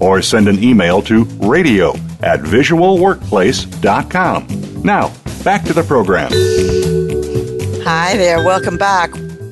or 0.00 0.22
send 0.22 0.48
an 0.48 0.62
email 0.62 1.02
to 1.02 1.24
radio 1.40 1.90
at 2.22 2.40
visualworkplace.com. 2.40 4.82
Now, 4.82 5.12
back 5.42 5.64
to 5.64 5.72
the 5.72 5.82
program. 5.82 6.30
Hi 7.84 8.16
there, 8.16 8.44
welcome 8.44 8.76
back. 8.76 9.10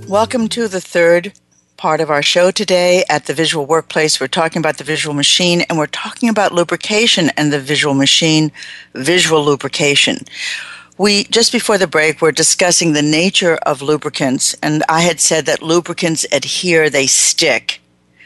Welcome 0.08 0.48
to 0.48 0.68
the 0.68 0.80
third 0.80 1.32
part 1.76 2.00
of 2.00 2.10
our 2.10 2.22
show 2.22 2.50
today 2.50 3.04
at 3.10 3.26
the 3.26 3.34
Visual 3.34 3.66
Workplace. 3.66 4.20
We're 4.20 4.26
talking 4.26 4.60
about 4.60 4.78
the 4.78 4.84
visual 4.84 5.14
machine 5.14 5.62
and 5.62 5.78
we're 5.78 5.86
talking 5.86 6.28
about 6.28 6.52
lubrication 6.52 7.30
and 7.36 7.52
the 7.52 7.60
visual 7.60 7.94
machine, 7.94 8.52
visual 8.94 9.44
lubrication. 9.44 10.18
We 10.96 11.24
just 11.24 11.52
before 11.52 11.76
the 11.76 11.86
break 11.86 12.22
we're 12.22 12.32
discussing 12.32 12.92
the 12.92 13.02
nature 13.02 13.56
of 13.66 13.82
lubricants 13.82 14.54
and 14.62 14.82
I 14.88 15.02
had 15.02 15.20
said 15.20 15.46
that 15.46 15.62
lubricants 15.62 16.24
adhere, 16.32 16.88
they 16.88 17.06
stick, 17.06 17.80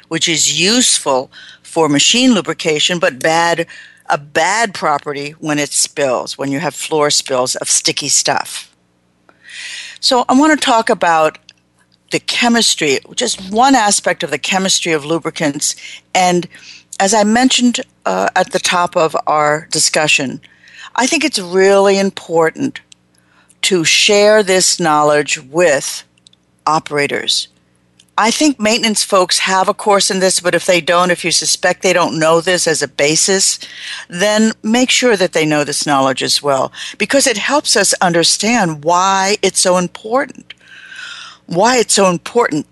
which 0.08 0.28
is 0.28 0.60
useful 0.60 1.30
for 1.68 1.88
machine 1.88 2.32
lubrication, 2.34 2.98
but 2.98 3.18
bad 3.18 3.66
a 4.10 4.16
bad 4.16 4.72
property 4.72 5.32
when 5.32 5.58
it 5.58 5.70
spills, 5.70 6.38
when 6.38 6.50
you 6.50 6.60
have 6.60 6.74
floor 6.74 7.10
spills 7.10 7.56
of 7.56 7.68
sticky 7.68 8.08
stuff. 8.08 8.74
So 10.00 10.24
I 10.30 10.38
want 10.38 10.58
to 10.58 10.64
talk 10.64 10.88
about 10.88 11.38
the 12.10 12.20
chemistry, 12.20 13.00
just 13.14 13.52
one 13.52 13.74
aspect 13.74 14.22
of 14.22 14.30
the 14.30 14.38
chemistry 14.38 14.92
of 14.92 15.04
lubricants. 15.04 15.76
And 16.14 16.48
as 16.98 17.12
I 17.12 17.24
mentioned 17.24 17.80
uh, 18.06 18.30
at 18.34 18.52
the 18.52 18.58
top 18.58 18.96
of 18.96 19.14
our 19.26 19.68
discussion, 19.70 20.40
I 20.96 21.06
think 21.06 21.22
it's 21.22 21.38
really 21.38 21.98
important 21.98 22.80
to 23.62 23.84
share 23.84 24.42
this 24.42 24.80
knowledge 24.80 25.38
with 25.38 26.02
operators 26.66 27.48
I 28.20 28.32
think 28.32 28.58
maintenance 28.58 29.04
folks 29.04 29.38
have 29.38 29.68
a 29.68 29.74
course 29.74 30.10
in 30.10 30.18
this, 30.18 30.40
but 30.40 30.56
if 30.56 30.66
they 30.66 30.80
don't, 30.80 31.12
if 31.12 31.24
you 31.24 31.30
suspect 31.30 31.82
they 31.82 31.92
don't 31.92 32.18
know 32.18 32.40
this 32.40 32.66
as 32.66 32.82
a 32.82 32.88
basis, 32.88 33.60
then 34.08 34.50
make 34.64 34.90
sure 34.90 35.16
that 35.16 35.34
they 35.34 35.46
know 35.46 35.62
this 35.62 35.86
knowledge 35.86 36.24
as 36.24 36.42
well, 36.42 36.72
because 36.98 37.28
it 37.28 37.38
helps 37.38 37.76
us 37.76 37.94
understand 38.00 38.82
why 38.82 39.36
it's 39.40 39.60
so 39.60 39.76
important. 39.76 40.52
Why 41.46 41.78
it's 41.78 41.94
so 41.94 42.10
important 42.10 42.66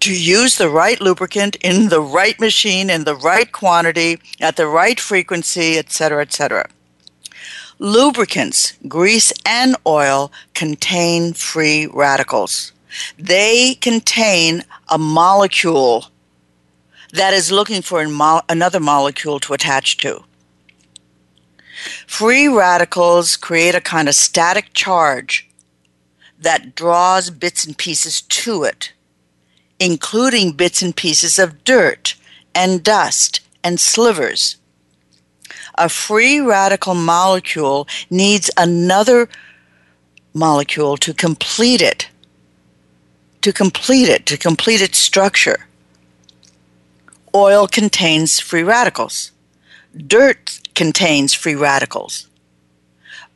to 0.00 0.12
use 0.12 0.58
the 0.58 0.68
right 0.68 1.00
lubricant 1.00 1.54
in 1.62 1.88
the 1.88 2.02
right 2.02 2.38
machine 2.40 2.90
in 2.90 3.04
the 3.04 3.14
right 3.14 3.52
quantity 3.52 4.18
at 4.40 4.56
the 4.56 4.66
right 4.66 4.98
frequency, 4.98 5.78
etc., 5.78 6.20
etc. 6.22 6.68
Lubricants, 7.78 8.76
grease, 8.88 9.32
and 9.46 9.76
oil 9.86 10.32
contain 10.52 11.32
free 11.32 11.86
radicals. 11.86 12.73
They 13.18 13.74
contain 13.76 14.64
a 14.88 14.98
molecule 14.98 16.06
that 17.12 17.32
is 17.32 17.52
looking 17.52 17.82
for 17.82 18.06
mo- 18.08 18.42
another 18.48 18.80
molecule 18.80 19.38
to 19.40 19.54
attach 19.54 19.98
to. 19.98 20.24
Free 22.06 22.48
radicals 22.48 23.36
create 23.36 23.74
a 23.74 23.80
kind 23.80 24.08
of 24.08 24.14
static 24.14 24.72
charge 24.74 25.48
that 26.38 26.74
draws 26.74 27.30
bits 27.30 27.64
and 27.64 27.76
pieces 27.76 28.22
to 28.22 28.64
it, 28.64 28.92
including 29.78 30.52
bits 30.52 30.82
and 30.82 30.94
pieces 30.94 31.38
of 31.38 31.64
dirt 31.64 32.16
and 32.54 32.82
dust 32.82 33.40
and 33.62 33.78
slivers. 33.80 34.56
A 35.76 35.88
free 35.88 36.40
radical 36.40 36.94
molecule 36.94 37.88
needs 38.10 38.50
another 38.56 39.28
molecule 40.32 40.96
to 40.98 41.14
complete 41.14 41.80
it 41.80 42.08
to 43.44 43.52
complete 43.52 44.08
it, 44.08 44.24
to 44.24 44.38
complete 44.38 44.80
its 44.80 44.96
structure. 44.96 45.66
Oil 47.34 47.68
contains 47.68 48.40
free 48.40 48.62
radicals. 48.62 49.32
Dirt 49.94 50.60
contains 50.74 51.34
free 51.34 51.54
radicals. 51.54 52.26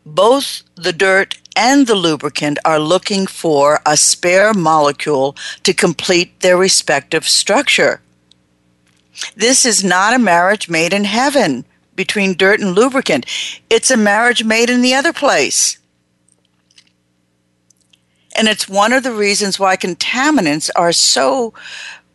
Both 0.07 0.63
the 0.77 0.95
dirt 0.95 1.37
and 1.55 1.87
the 1.87 1.95
lubricant 1.95 2.59
are 2.65 2.79
looking 2.79 3.27
for 3.27 3.81
a 3.85 3.99
spare 3.99 4.55
molecule 4.55 5.37
to 5.65 5.75
complete 5.75 6.41
their 6.41 6.57
respective 6.57 7.29
structure. 7.29 8.01
This 9.37 9.67
is 9.67 9.85
not 9.85 10.15
a 10.15 10.19
marriage 10.19 10.71
made 10.71 10.95
in 10.95 11.05
heaven 11.05 11.67
between 11.95 12.35
dirt 12.35 12.61
and 12.61 12.75
lubricant. 12.75 13.27
It's 13.69 13.91
a 13.91 13.97
marriage 13.99 14.43
made 14.43 14.71
in 14.71 14.81
the 14.81 14.95
other 14.95 15.13
place. 15.13 15.78
And 18.39 18.47
it's 18.47 18.69
one 18.69 18.93
of 18.93 19.03
the 19.03 19.13
reasons 19.13 19.59
why 19.59 19.77
contaminants 19.77 20.71
are 20.77 20.93
so 20.93 21.53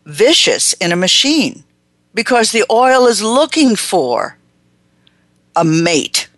vicious 0.05 0.71
in 0.73 0.93
a 0.93 0.95
machine 0.95 1.65
because 2.13 2.51
the 2.51 2.63
oil 2.71 3.07
is 3.07 3.21
looking 3.21 3.75
for 3.75 4.37
a 5.53 5.65
mate. 5.65 6.29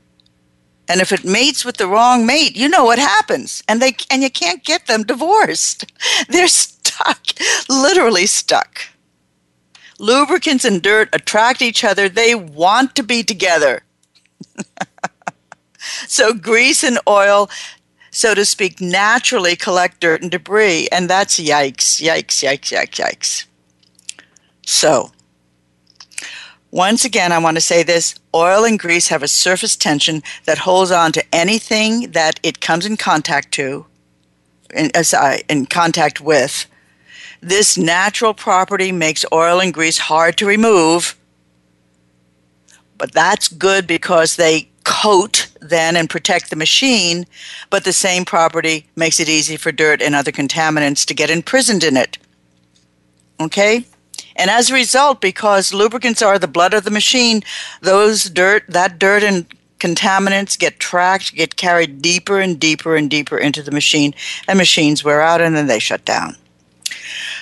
And 0.87 1.01
if 1.01 1.11
it 1.11 1.23
mates 1.23 1.63
with 1.63 1.77
the 1.77 1.87
wrong 1.87 2.25
mate, 2.25 2.55
you 2.57 2.67
know 2.67 2.83
what 2.83 2.97
happens. 2.97 3.63
And 3.67 3.79
they 3.79 3.95
and 4.09 4.23
you 4.23 4.31
can't 4.31 4.63
get 4.63 4.87
them 4.87 5.03
divorced. 5.03 5.85
They're 6.29 6.47
stuck, 6.47 7.21
literally 7.69 8.25
stuck. 8.25 8.81
Lubricants 9.99 10.65
and 10.65 10.81
dirt 10.81 11.09
attract 11.13 11.61
each 11.61 11.83
other. 11.83 12.09
They 12.09 12.33
want 12.33 12.95
to 12.95 13.03
be 13.03 13.21
together. 13.21 13.83
so 16.07 16.33
grease 16.33 16.83
and 16.83 16.97
oil 17.07 17.51
so 18.15 18.33
to 18.33 18.45
speak, 18.45 18.79
naturally 18.79 19.57
collect 19.57 19.99
dirt 19.99 20.21
and 20.21 20.31
debris. 20.31 20.87
And 20.89 21.09
that's 21.09 21.37
yikes, 21.37 22.01
yikes, 22.01 22.41
yikes, 22.41 22.71
yikes, 22.71 23.03
yikes. 23.03 23.45
So, 24.65 25.11
once 26.71 27.03
again, 27.03 27.33
I 27.33 27.39
want 27.39 27.57
to 27.57 27.61
say 27.61 27.83
this 27.83 28.15
oil 28.33 28.63
and 28.63 28.79
grease 28.79 29.09
have 29.09 29.21
a 29.21 29.27
surface 29.27 29.75
tension 29.75 30.23
that 30.45 30.59
holds 30.59 30.91
on 30.91 31.11
to 31.11 31.35
anything 31.35 32.11
that 32.11 32.39
it 32.41 32.61
comes 32.61 32.85
in 32.85 32.95
contact 32.95 33.51
to, 33.55 33.85
in, 34.73 34.91
uh, 34.95 35.37
in 35.49 35.65
contact 35.65 36.21
with. 36.21 36.67
This 37.41 37.77
natural 37.77 38.33
property 38.33 38.93
makes 38.93 39.25
oil 39.33 39.59
and 39.59 39.73
grease 39.73 39.97
hard 39.97 40.37
to 40.37 40.45
remove, 40.45 41.17
but 42.97 43.11
that's 43.11 43.49
good 43.49 43.85
because 43.85 44.37
they 44.37 44.69
coat 44.85 45.44
then 45.69 45.95
and 45.95 46.09
protect 46.09 46.49
the 46.49 46.55
machine, 46.55 47.25
but 47.69 47.83
the 47.83 47.93
same 47.93 48.25
property 48.25 48.87
makes 48.95 49.19
it 49.19 49.29
easy 49.29 49.57
for 49.57 49.71
dirt 49.71 50.01
and 50.01 50.15
other 50.15 50.31
contaminants 50.31 51.05
to 51.05 51.13
get 51.13 51.29
imprisoned 51.29 51.83
in 51.83 51.97
it. 51.97 52.17
Okay? 53.39 53.85
And 54.35 54.49
as 54.49 54.69
a 54.69 54.73
result, 54.73 55.21
because 55.21 55.73
lubricants 55.73 56.21
are 56.21 56.37
the 56.37 56.47
blood 56.47 56.73
of 56.73 56.83
the 56.83 56.91
machine, 56.91 57.41
those 57.81 58.25
dirt, 58.25 58.63
that 58.67 58.99
dirt 58.99 59.23
and 59.23 59.45
contaminants 59.79 60.57
get 60.57 60.79
tracked, 60.79 61.35
get 61.35 61.55
carried 61.55 62.01
deeper 62.01 62.39
and 62.39 62.59
deeper 62.59 62.95
and 62.95 63.09
deeper 63.09 63.37
into 63.37 63.61
the 63.61 63.71
machine, 63.71 64.13
and 64.47 64.57
machines 64.57 65.03
wear 65.03 65.21
out 65.21 65.41
and 65.41 65.55
then 65.55 65.67
they 65.67 65.79
shut 65.79 66.03
down. 66.05 66.35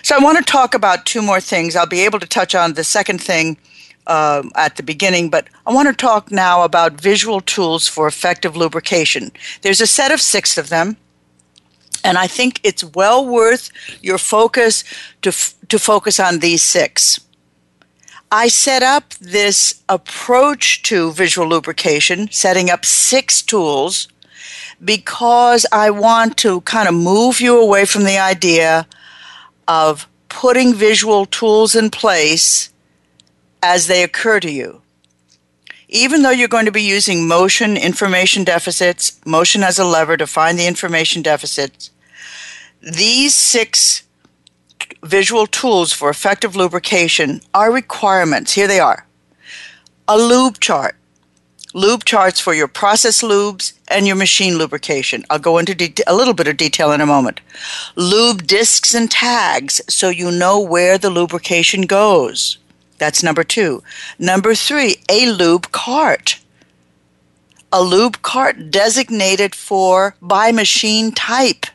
So 0.02 0.16
I 0.16 0.20
want 0.20 0.38
to 0.38 0.44
talk 0.44 0.74
about 0.74 1.06
two 1.06 1.22
more 1.22 1.40
things. 1.40 1.76
I'll 1.76 1.86
be 1.86 2.06
able 2.06 2.20
to 2.20 2.28
touch 2.28 2.54
on 2.54 2.74
the 2.74 2.84
second 2.84 3.22
thing 3.22 3.58
uh, 4.08 4.44
at 4.56 4.76
the 4.76 4.84
beginning, 4.84 5.30
but 5.30 5.48
I 5.66 5.74
want 5.74 5.88
to 5.88 5.94
talk 5.94 6.32
now 6.32 6.64
about 6.64 7.00
visual 7.00 7.42
tools 7.42 7.88
for 7.88 8.08
effective 8.08 8.56
lubrication. 8.56 9.32
There's 9.62 9.82
a 9.82 9.88
set 9.88 10.12
of 10.12 10.22
six 10.22 10.58
of 10.58 10.70
them, 10.70 10.98
and 12.04 12.18
I 12.18 12.28
think 12.28 12.60
it's 12.64 12.84
well 12.84 13.26
worth 13.26 13.70
your 14.02 14.18
focus 14.18 14.84
to, 15.22 15.30
f- 15.30 15.56
to 15.70 15.80
focus 15.80 16.20
on 16.20 16.40
these 16.40 16.62
six. 16.62 17.20
I 18.32 18.48
set 18.48 18.82
up 18.82 19.14
this 19.22 19.84
approach 19.88 20.82
to 20.84 21.12
visual 21.12 21.48
lubrication, 21.48 22.32
setting 22.32 22.70
up 22.72 22.84
six 22.84 23.44
tools, 23.44 24.08
because 24.84 25.66
I 25.72 25.92
want 25.92 26.36
to 26.38 26.62
kind 26.62 26.88
of 26.88 26.96
move 26.96 27.40
you 27.40 27.62
away 27.62 27.86
from 27.86 28.04
the 28.04 28.18
idea 28.18 28.88
of 29.68 30.08
putting 30.30 30.74
visual 30.74 31.26
tools 31.28 31.76
in 31.76 31.90
place 31.92 32.73
as 33.64 33.88
they 33.88 34.04
occur 34.04 34.40
to 34.42 34.52
you. 34.52 34.82
Even 35.88 36.22
though 36.22 36.32
you're 36.32 36.48
going 36.50 36.66
to 36.66 36.72
be 36.72 36.82
using 36.82 37.28
motion 37.28 37.78
information 37.78 38.44
deficits, 38.44 39.20
motion 39.26 39.64
as 39.64 39.80
a 39.80 39.86
lever 39.86 40.18
to 40.18 40.28
find 40.28 40.60
the 40.60 40.68
information 40.68 41.22
deficits, 41.22 41.90
these 42.82 43.34
six 43.34 44.04
visual 45.02 45.48
tools 45.48 45.94
for 45.94 46.10
effective 46.10 46.56
lubrication 46.56 47.42
are 47.54 47.72
requirements. 47.72 48.54
Here 48.54 48.68
they 48.68 48.80
are 48.80 49.08
a 50.10 50.18
lube 50.18 50.60
chart, 50.60 50.98
lube 51.74 52.04
charts 52.04 52.40
for 52.42 52.54
your 52.54 52.68
process 52.68 53.22
lubes 53.22 53.72
and 53.88 54.06
your 54.06 54.18
machine 54.18 54.58
lubrication. 54.58 55.24
I'll 55.30 55.40
go 55.40 55.58
into 55.58 55.74
de- 55.74 56.04
a 56.06 56.16
little 56.16 56.34
bit 56.34 56.48
of 56.48 56.58
detail 56.58 56.92
in 56.92 57.00
a 57.00 57.06
moment. 57.06 57.40
Lube 57.96 58.46
discs 58.46 58.94
and 58.94 59.10
tags 59.10 59.80
so 59.88 60.10
you 60.10 60.32
know 60.32 60.60
where 60.60 60.98
the 60.98 61.10
lubrication 61.10 61.84
goes. 61.84 62.58
That's 62.98 63.24
number 63.24 63.44
two. 63.44 63.84
Number 64.20 64.56
three, 64.56 64.98
a 65.10 65.32
lube 65.32 65.72
cart. 65.72 66.40
A 67.72 67.82
lube 67.82 68.22
cart 68.22 68.70
designated 68.70 69.56
for 69.56 70.16
by 70.22 70.52
machine 70.52 71.12
type 71.12 71.66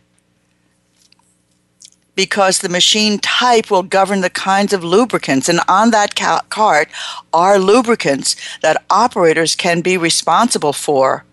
because 2.18 2.58
the 2.58 2.68
machine 2.68 3.20
type 3.20 3.70
will 3.70 3.84
govern 3.84 4.22
the 4.22 4.30
kinds 4.30 4.72
of 4.72 4.82
lubricants. 4.82 5.48
And 5.48 5.60
on 5.68 5.92
that 5.92 6.16
ca- 6.16 6.42
cart 6.50 6.88
are 7.32 7.60
lubricants 7.60 8.34
that 8.60 8.84
operators 8.90 9.54
can 9.54 9.82
be 9.82 9.96
responsible 9.96 10.72
for 10.72 11.24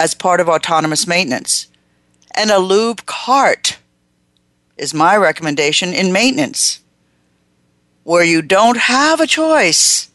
as 0.00 0.12
part 0.12 0.40
of 0.40 0.48
autonomous 0.48 1.06
maintenance. 1.06 1.68
And 2.34 2.50
a 2.50 2.58
lube 2.58 3.06
cart 3.06 3.78
is 4.76 4.92
my 4.92 5.16
recommendation 5.16 5.92
in 5.92 6.12
maintenance, 6.12 6.80
where 8.04 8.24
you 8.24 8.42
don't 8.42 8.76
have 8.76 9.20
a 9.20 9.26
choice 9.26 10.08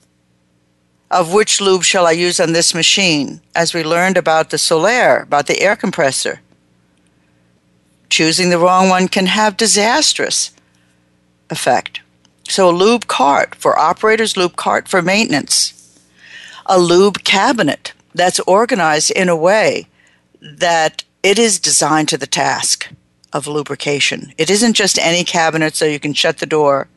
of 1.11 1.33
which 1.33 1.59
lube 1.59 1.83
shall 1.83 2.05
I 2.05 2.11
use 2.11 2.39
on 2.39 2.53
this 2.53 2.73
machine, 2.73 3.41
as 3.55 3.73
we 3.73 3.83
learned 3.83 4.15
about 4.15 4.51
the 4.51 4.57
Sullair, 4.57 5.23
about 5.23 5.47
the 5.47 5.59
air 5.59 5.75
compressor. 5.75 6.41
Choosing 8.09 8.49
the 8.49 8.59
wrong 8.59 8.89
one 8.89 9.07
can 9.07 9.25
have 9.25 9.57
disastrous 9.57 10.51
effect. 11.49 12.01
So 12.47 12.69
a 12.69 12.71
lube 12.71 13.07
cart 13.07 13.55
for 13.55 13.77
operators, 13.77 14.37
lube 14.37 14.55
cart 14.55 14.87
for 14.87 15.01
maintenance. 15.01 15.73
A 16.67 16.79
lube 16.79 17.23
cabinet 17.23 17.93
that's 18.13 18.39
organized 18.41 19.11
in 19.11 19.29
a 19.29 19.35
way 19.35 19.87
that 20.41 21.03
it 21.23 21.39
is 21.39 21.59
designed 21.59 22.09
to 22.09 22.17
the 22.17 22.27
task 22.27 22.91
of 23.33 23.47
lubrication. 23.47 24.33
It 24.37 24.49
isn't 24.49 24.73
just 24.73 24.99
any 24.99 25.23
cabinet 25.23 25.75
so 25.75 25.85
you 25.85 25.99
can 25.99 26.13
shut 26.13 26.37
the 26.37 26.45
door, 26.45 26.87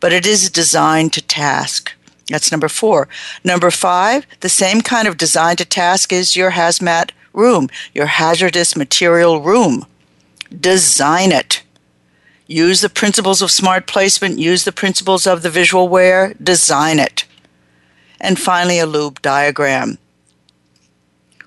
but 0.00 0.12
it 0.12 0.26
is 0.26 0.50
designed 0.50 1.12
to 1.14 1.22
task. 1.22 1.92
That's 2.28 2.52
number 2.52 2.68
four. 2.68 3.08
Number 3.42 3.70
five, 3.70 4.26
the 4.40 4.48
same 4.48 4.80
kind 4.82 5.08
of 5.08 5.16
design 5.16 5.56
to 5.56 5.64
task 5.64 6.12
is 6.12 6.36
your 6.36 6.52
hazmat 6.52 7.10
room, 7.32 7.68
your 7.94 8.06
hazardous 8.06 8.76
material 8.76 9.40
room 9.40 9.86
design 10.60 11.32
it. 11.32 11.62
Use 12.46 12.80
the 12.80 12.88
principles 12.88 13.42
of 13.42 13.50
smart 13.50 13.86
placement, 13.86 14.38
use 14.38 14.64
the 14.64 14.72
principles 14.72 15.26
of 15.26 15.42
the 15.42 15.50
visual 15.50 15.88
where, 15.88 16.34
design 16.42 16.98
it. 16.98 17.24
And 18.20 18.38
finally, 18.38 18.78
a 18.78 18.86
lube 18.86 19.20
diagram 19.20 19.98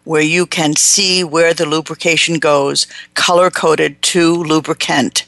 where 0.03 0.21
you 0.21 0.45
can 0.45 0.75
see 0.75 1.23
where 1.23 1.53
the 1.53 1.65
lubrication 1.65 2.39
goes, 2.39 2.87
color 3.13 3.49
coded 3.49 4.01
to 4.01 4.33
lubricant. 4.33 5.25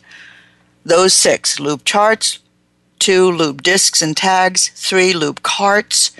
Those 0.85 1.13
six 1.13 1.59
lube 1.59 1.85
charts, 1.85 2.39
two 3.03 3.29
lube 3.29 3.61
discs 3.61 4.01
and 4.01 4.15
tags, 4.15 4.69
three 4.75 5.11
lube 5.11 5.43
carts, 5.43 6.11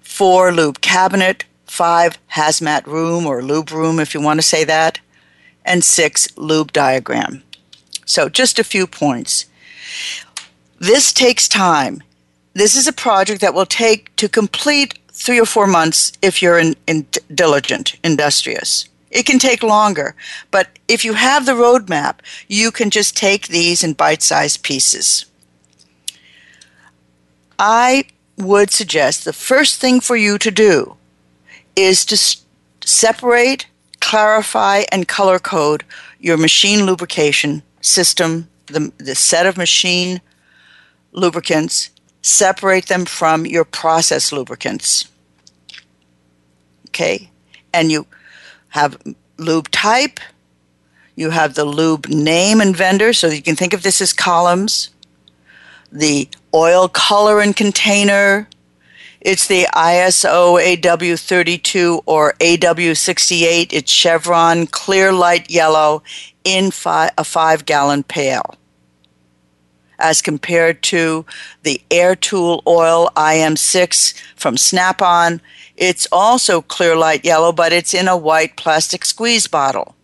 four 0.00 0.50
lube 0.50 0.80
cabinet, 0.80 1.44
five 1.66 2.16
hazmat 2.36 2.86
room 2.86 3.26
or 3.26 3.42
lube 3.42 3.70
room 3.70 4.00
if 4.00 4.14
you 4.14 4.20
want 4.22 4.38
to 4.38 4.46
say 4.46 4.64
that, 4.64 4.98
and 5.62 5.84
six 5.84 6.26
lube 6.38 6.72
diagram. 6.72 7.42
So, 8.06 8.30
just 8.30 8.58
a 8.58 8.64
few 8.64 8.86
points. 8.86 9.44
This 10.78 11.12
takes 11.12 11.50
time. 11.50 12.02
This 12.54 12.74
is 12.74 12.88
a 12.88 12.92
project 13.06 13.42
that 13.42 13.52
will 13.52 13.66
take 13.66 14.16
to 14.16 14.30
complete 14.30 14.98
three 15.12 15.38
or 15.38 15.44
four 15.44 15.66
months 15.66 16.12
if 16.22 16.40
you're 16.40 16.58
in, 16.58 16.76
in 16.86 17.04
diligent, 17.34 17.96
industrious. 18.02 18.88
It 19.10 19.26
can 19.26 19.38
take 19.38 19.62
longer, 19.62 20.14
but 20.50 20.70
if 20.88 21.04
you 21.04 21.12
have 21.12 21.44
the 21.44 21.52
roadmap, 21.52 22.20
you 22.48 22.70
can 22.70 22.88
just 22.88 23.18
take 23.18 23.48
these 23.48 23.84
in 23.84 23.92
bite 23.92 24.22
sized 24.22 24.62
pieces. 24.62 25.26
I 27.58 28.04
would 28.36 28.70
suggest 28.70 29.24
the 29.24 29.32
first 29.32 29.80
thing 29.80 30.00
for 30.00 30.16
you 30.16 30.38
to 30.38 30.50
do 30.50 30.96
is 31.76 32.04
to 32.06 32.14
s- 32.14 32.44
separate 32.84 33.66
clarify 34.00 34.82
and 34.90 35.06
color 35.08 35.38
code 35.38 35.84
your 36.18 36.36
machine 36.36 36.86
lubrication 36.86 37.62
system, 37.80 38.48
the, 38.66 38.92
the 38.98 39.14
set 39.14 39.46
of 39.46 39.56
machine 39.56 40.20
lubricants, 41.12 41.90
separate 42.22 42.86
them 42.86 43.04
from 43.04 43.46
your 43.46 43.64
process 43.64 44.32
lubricants. 44.32 45.08
Okay? 46.88 47.30
And 47.72 47.90
you 47.90 48.06
have 48.68 48.96
lube 49.38 49.70
type, 49.70 50.20
you 51.16 51.30
have 51.30 51.54
the 51.54 51.64
lube 51.64 52.08
name 52.08 52.60
and 52.60 52.76
vendor, 52.76 53.12
so 53.12 53.28
you 53.28 53.42
can 53.42 53.56
think 53.56 53.72
of 53.72 53.82
this 53.82 54.00
as 54.00 54.12
columns, 54.12 54.90
the 55.90 56.28
oil 56.54 56.88
color 56.88 57.40
and 57.40 57.56
container, 57.56 58.48
it's 59.20 59.46
the 59.46 59.66
ISO 59.72 60.60
AW32 60.60 62.02
or 62.06 62.34
AW68. 62.40 63.72
It's 63.72 63.92
chevron, 63.92 64.66
clear 64.66 65.12
light 65.12 65.48
yellow 65.50 66.02
in 66.44 66.70
fi- 66.70 67.12
a 67.16 67.24
five 67.24 67.64
gallon 67.64 68.02
pail. 68.02 68.56
As 69.98 70.20
compared 70.20 70.82
to 70.84 71.24
the 71.62 71.80
Air 71.88 72.16
Tool 72.16 72.64
Oil 72.66 73.08
IM6 73.14 74.14
from 74.34 74.56
Snap 74.56 75.00
on, 75.00 75.40
it's 75.76 76.08
also 76.10 76.60
clear 76.60 76.96
light 76.96 77.24
yellow, 77.24 77.52
but 77.52 77.72
it's 77.72 77.94
in 77.94 78.08
a 78.08 78.16
white 78.16 78.56
plastic 78.56 79.04
squeeze 79.04 79.46
bottle. 79.46 79.94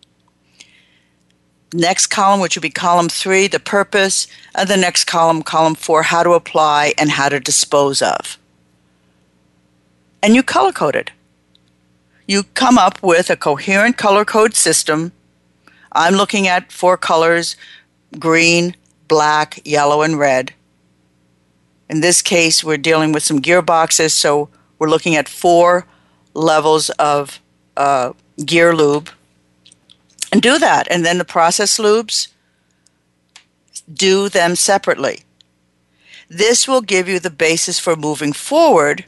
Next 1.73 2.07
column, 2.07 2.41
which 2.41 2.57
would 2.57 2.63
be 2.63 2.71
column 2.71 3.09
three, 3.09 3.47
the 3.47 3.61
purpose, 3.61 4.27
and 4.55 4.69
the 4.69 4.77
next 4.77 5.05
column, 5.05 5.43
column 5.43 5.75
four, 5.75 6.03
how 6.03 6.23
to 6.23 6.33
apply 6.33 6.95
and 6.97 7.11
how 7.11 7.29
to 7.29 7.41
dispose 7.41 8.01
of 8.01 8.39
and 10.23 10.35
you 10.35 10.43
color 10.43 10.73
code 10.73 10.97
it. 10.97 11.11
You 12.27 12.43
come 12.55 12.79
up 12.79 13.03
with 13.03 13.31
a 13.31 13.37
coherent 13.37 13.97
color 13.97 14.25
code 14.25 14.55
system. 14.55 15.13
I'm 15.93 16.15
looking 16.15 16.47
at 16.47 16.73
four 16.73 16.97
colors 16.97 17.57
green, 18.19 18.75
black, 19.07 19.61
yellow, 19.65 20.03
and 20.03 20.19
red. 20.19 20.53
In 21.91 22.01
this 22.01 22.23
case, 22.23 22.65
we're 22.65 22.79
dealing 22.79 23.13
with 23.13 23.23
some 23.23 23.41
gearboxes, 23.41 24.13
so 24.13 24.49
we're 24.79 24.89
looking 24.89 25.15
at 25.15 25.29
four 25.29 25.87
levels 26.35 26.91
of 26.91 27.41
uh, 27.77 28.13
gear 28.45 28.75
lube. 28.75 29.11
And 30.33 30.43
do 30.43 30.59
that. 30.59 30.87
And 30.91 31.05
then 31.05 31.19
the 31.19 31.25
process 31.25 31.79
lubes, 31.79 32.29
do 33.93 34.29
them 34.29 34.57
separately. 34.57 35.23
This 36.29 36.69
will 36.69 36.83
give 36.83 37.09
you 37.09 37.19
the 37.19 37.31
basis 37.31 37.79
for 37.79 37.97
moving 37.97 38.33
forward 38.33 39.07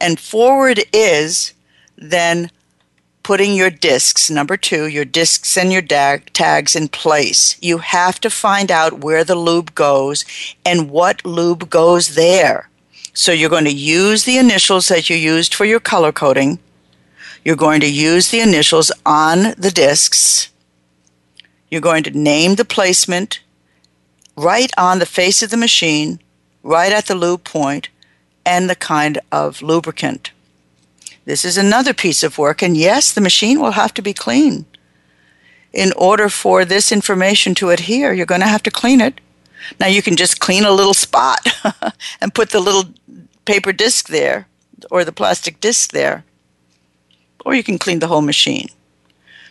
and 0.00 0.18
forward 0.18 0.84
is 0.92 1.52
then 1.96 2.50
putting 3.22 3.54
your 3.54 3.70
discs, 3.70 4.30
number 4.30 4.56
two, 4.56 4.86
your 4.86 5.04
discs 5.04 5.56
and 5.56 5.72
your 5.72 5.80
dag- 5.80 6.30
tags 6.32 6.76
in 6.76 6.88
place. 6.88 7.56
You 7.62 7.78
have 7.78 8.20
to 8.20 8.30
find 8.30 8.70
out 8.70 9.02
where 9.02 9.24
the 9.24 9.34
lube 9.34 9.74
goes 9.74 10.24
and 10.64 10.90
what 10.90 11.24
lube 11.24 11.70
goes 11.70 12.16
there. 12.16 12.68
So 13.14 13.32
you're 13.32 13.48
going 13.48 13.64
to 13.64 13.72
use 13.72 14.24
the 14.24 14.36
initials 14.36 14.88
that 14.88 15.08
you 15.08 15.16
used 15.16 15.54
for 15.54 15.64
your 15.64 15.80
color 15.80 16.12
coding. 16.12 16.58
You're 17.44 17.56
going 17.56 17.82
to 17.82 17.92
use 17.92 18.30
the 18.30 18.40
initials 18.40 18.90
on 19.04 19.54
the 19.58 19.70
discs. 19.70 20.48
You're 21.70 21.82
going 21.82 22.02
to 22.04 22.10
name 22.10 22.54
the 22.54 22.64
placement 22.64 23.40
right 24.34 24.72
on 24.78 24.98
the 24.98 25.06
face 25.06 25.42
of 25.42 25.50
the 25.50 25.56
machine, 25.58 26.20
right 26.62 26.90
at 26.90 27.06
the 27.06 27.14
lube 27.14 27.44
point, 27.44 27.90
and 28.46 28.68
the 28.68 28.74
kind 28.74 29.18
of 29.30 29.60
lubricant. 29.60 30.30
This 31.26 31.44
is 31.44 31.58
another 31.58 31.92
piece 31.92 32.22
of 32.22 32.38
work, 32.38 32.62
and 32.62 32.76
yes, 32.76 33.12
the 33.12 33.20
machine 33.20 33.60
will 33.60 33.72
have 33.72 33.92
to 33.94 34.02
be 34.02 34.14
clean. 34.14 34.64
In 35.72 35.92
order 35.96 36.28
for 36.28 36.64
this 36.64 36.92
information 36.92 37.54
to 37.56 37.70
adhere, 37.70 38.12
you're 38.12 38.26
going 38.26 38.40
to 38.40 38.46
have 38.46 38.62
to 38.62 38.70
clean 38.70 39.00
it. 39.00 39.20
Now 39.78 39.86
you 39.86 40.02
can 40.02 40.16
just 40.16 40.40
clean 40.40 40.64
a 40.64 40.70
little 40.70 40.94
spot 40.94 41.40
and 42.20 42.34
put 42.34 42.50
the 42.50 42.60
little 42.60 42.90
paper 43.44 43.72
disc 43.72 44.08
there 44.08 44.46
or 44.90 45.04
the 45.04 45.12
plastic 45.12 45.60
disc 45.60 45.92
there. 45.92 46.24
Or 47.44 47.54
you 47.54 47.62
can 47.62 47.78
clean 47.78 47.98
the 47.98 48.06
whole 48.06 48.22
machine. 48.22 48.68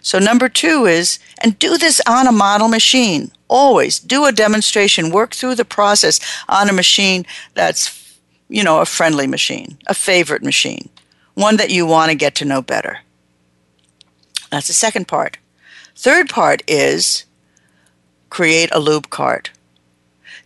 So, 0.02 0.20
number 0.20 0.50
two 0.50 0.86
is, 0.86 1.18
and 1.42 1.58
do 1.58 1.78
this 1.78 2.02
on 2.08 2.28
a 2.28 2.32
model 2.32 2.68
machine. 2.68 3.32
Always 3.48 4.00
do 4.00 4.26
a 4.26 4.34
demonstration. 4.34 5.12
Work 5.12 5.34
through 5.34 5.56
the 5.56 5.66
process 5.66 6.20
on 6.50 6.70
a 6.70 6.74
machine 6.74 7.26
that's, 7.54 8.20
you 8.50 8.64
know, 8.64 8.82
a 8.82 8.86
friendly 8.86 9.28
machine, 9.28 9.78
a 9.88 9.94
favorite 9.94 10.44
machine, 10.44 10.90
one 11.36 11.56
that 11.58 11.70
you 11.70 11.86
want 11.86 12.10
to 12.10 12.16
get 12.16 12.36
to 12.36 12.46
know 12.46 12.62
better. 12.62 13.00
That's 14.52 14.68
the 14.68 14.74
second 14.74 15.08
part. 15.08 15.38
Third 15.96 16.30
part 16.30 16.64
is 16.68 17.26
create 18.30 18.70
a 18.74 18.80
lube 18.80 19.10
cart. 19.10 19.52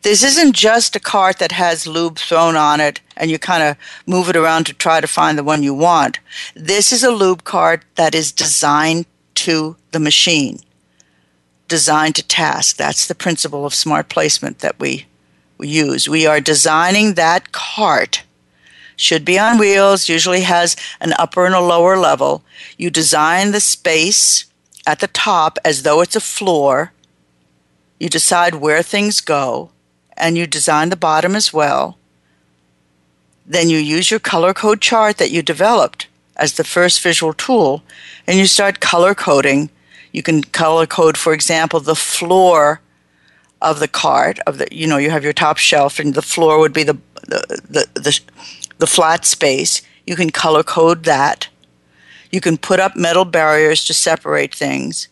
This 0.08 0.24
isn't 0.24 0.53
just 0.53 0.95
a 0.95 1.01
cart 1.01 1.38
that 1.39 1.51
has 1.51 1.86
lube 1.86 2.18
thrown 2.18 2.55
on 2.55 2.80
it 2.80 3.01
and 3.18 3.30
you 3.30 3.38
kind 3.38 3.62
of 3.62 3.76
move 4.05 4.30
it 4.30 4.38
around 4.38 4.66
to 4.68 4.74
try 4.74 5.01
to 5.01 5.05
find 5.05 5.38
the 5.38 5.43
one 5.43 5.64
you 5.64 5.74
want. 5.74 6.22
This 6.55 6.93
is 6.93 7.03
a 7.03 7.12
lube 7.12 7.43
cart 7.43 7.84
that 7.95 8.16
is 8.16 8.32
designed 8.32 9.05
to 9.36 9.76
the 9.91 9.99
machine, 9.99 10.60
designed 11.68 12.16
to 12.16 12.24
task. 12.26 12.78
That's 12.78 13.05
the 13.05 13.16
principle 13.16 13.66
of 13.66 13.74
smart 13.74 14.08
placement 14.08 14.60
that 14.60 14.80
we, 14.80 15.08
we 15.58 15.68
use. 15.68 16.08
We 16.08 16.26
are 16.26 16.39
designing 16.39 17.16
that 17.16 17.51
cart. 17.51 18.24
Should 18.95 19.26
be 19.26 19.38
on 19.38 19.58
wheels, 19.58 20.08
usually 20.08 20.43
has 20.43 20.78
an 21.01 21.16
upper 21.20 21.45
and 21.45 21.53
a 21.53 21.60
lower 21.60 21.97
level. 21.97 22.43
You 22.78 22.89
design 22.91 23.51
the 23.51 23.60
space 23.60 24.45
at 24.86 24.99
the 24.99 25.08
top 25.08 25.60
as 25.66 25.84
though 25.84 25.99
it's 25.99 26.16
a 26.16 26.22
floor. 26.22 26.93
You 27.99 28.08
decide 28.08 28.55
where 28.55 28.82
things 28.82 29.20
go 29.20 29.72
and 30.18 30.38
you 30.38 30.47
design 30.47 30.89
the 30.89 30.95
bottom 30.95 31.36
as 31.36 31.53
well. 31.53 31.97
Then 33.45 33.70
you 33.70 33.78
use 33.78 34.11
your 34.11 34.20
color 34.20 34.53
code 34.53 34.82
chart 34.82 35.18
that 35.18 35.32
you 35.32 35.41
developed 35.41 36.07
as 36.36 36.53
the 36.53 36.63
first 36.63 37.01
visual 37.01 37.34
tool 37.34 37.84
and 38.28 38.38
you 38.38 38.45
start 38.45 38.80
color 38.80 39.15
coding. 39.15 39.70
You 40.11 40.24
can 40.24 40.43
color 40.43 40.86
code, 40.86 41.18
for 41.18 41.34
example, 41.34 41.80
the 41.80 41.95
floor 41.95 42.82
of 43.61 43.80
the 43.80 43.88
cart 43.88 44.38
of 44.45 44.59
the 44.59 44.68
you 44.72 44.86
know 44.86 44.97
you 44.97 45.09
have 45.09 45.24
your 45.24 45.34
top 45.34 45.57
shelf 45.57 45.97
and 45.97 46.13
the 46.13 46.22
floor 46.22 46.59
would 46.59 46.74
be 46.74 46.84
the 46.84 46.97
the 47.28 47.59
the, 47.70 47.88
the, 47.95 48.20
the 48.78 48.88
flat 48.88 49.26
space. 49.26 49.82
You 50.05 50.15
can 50.15 50.30
color 50.30 50.63
code 50.63 51.03
that. 51.03 51.49
You 52.32 52.41
can 52.41 52.57
put 52.57 52.80
up 52.80 52.95
metal 52.95 53.26
barriers 53.26 53.86
to 53.86 53.93
separate 53.93 54.53
things 54.53 55.07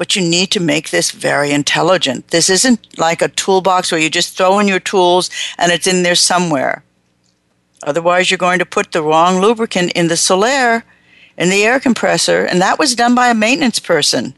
but 0.00 0.16
you 0.16 0.22
need 0.22 0.50
to 0.50 0.60
make 0.60 0.88
this 0.88 1.10
very 1.10 1.50
intelligent. 1.50 2.28
This 2.28 2.48
isn't 2.48 2.98
like 2.98 3.20
a 3.20 3.28
toolbox 3.28 3.92
where 3.92 4.00
you 4.00 4.08
just 4.08 4.34
throw 4.34 4.58
in 4.58 4.66
your 4.66 4.80
tools 4.80 5.28
and 5.58 5.70
it's 5.70 5.86
in 5.86 6.04
there 6.04 6.14
somewhere. 6.14 6.82
Otherwise, 7.82 8.30
you're 8.30 8.38
going 8.38 8.60
to 8.60 8.64
put 8.64 8.92
the 8.92 9.02
wrong 9.02 9.42
lubricant 9.42 9.92
in 9.92 10.08
the 10.08 10.14
Sullair, 10.14 10.84
in 11.36 11.50
the 11.50 11.64
air 11.64 11.78
compressor, 11.78 12.46
and 12.46 12.62
that 12.62 12.78
was 12.78 12.94
done 12.94 13.14
by 13.14 13.28
a 13.28 13.34
maintenance 13.34 13.78
person. 13.78 14.32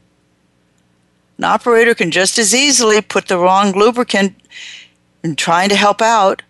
An 1.37 1.45
operator 1.45 1.95
can 1.95 2.11
just 2.11 2.37
as 2.37 2.53
easily 2.53 2.99
put 2.99 3.29
the 3.29 3.37
wrong 3.37 3.71
lubricant 3.71 4.35
in 5.23 5.37
trying 5.37 5.69
to 5.69 5.77
help 5.77 6.01
out 6.01 6.41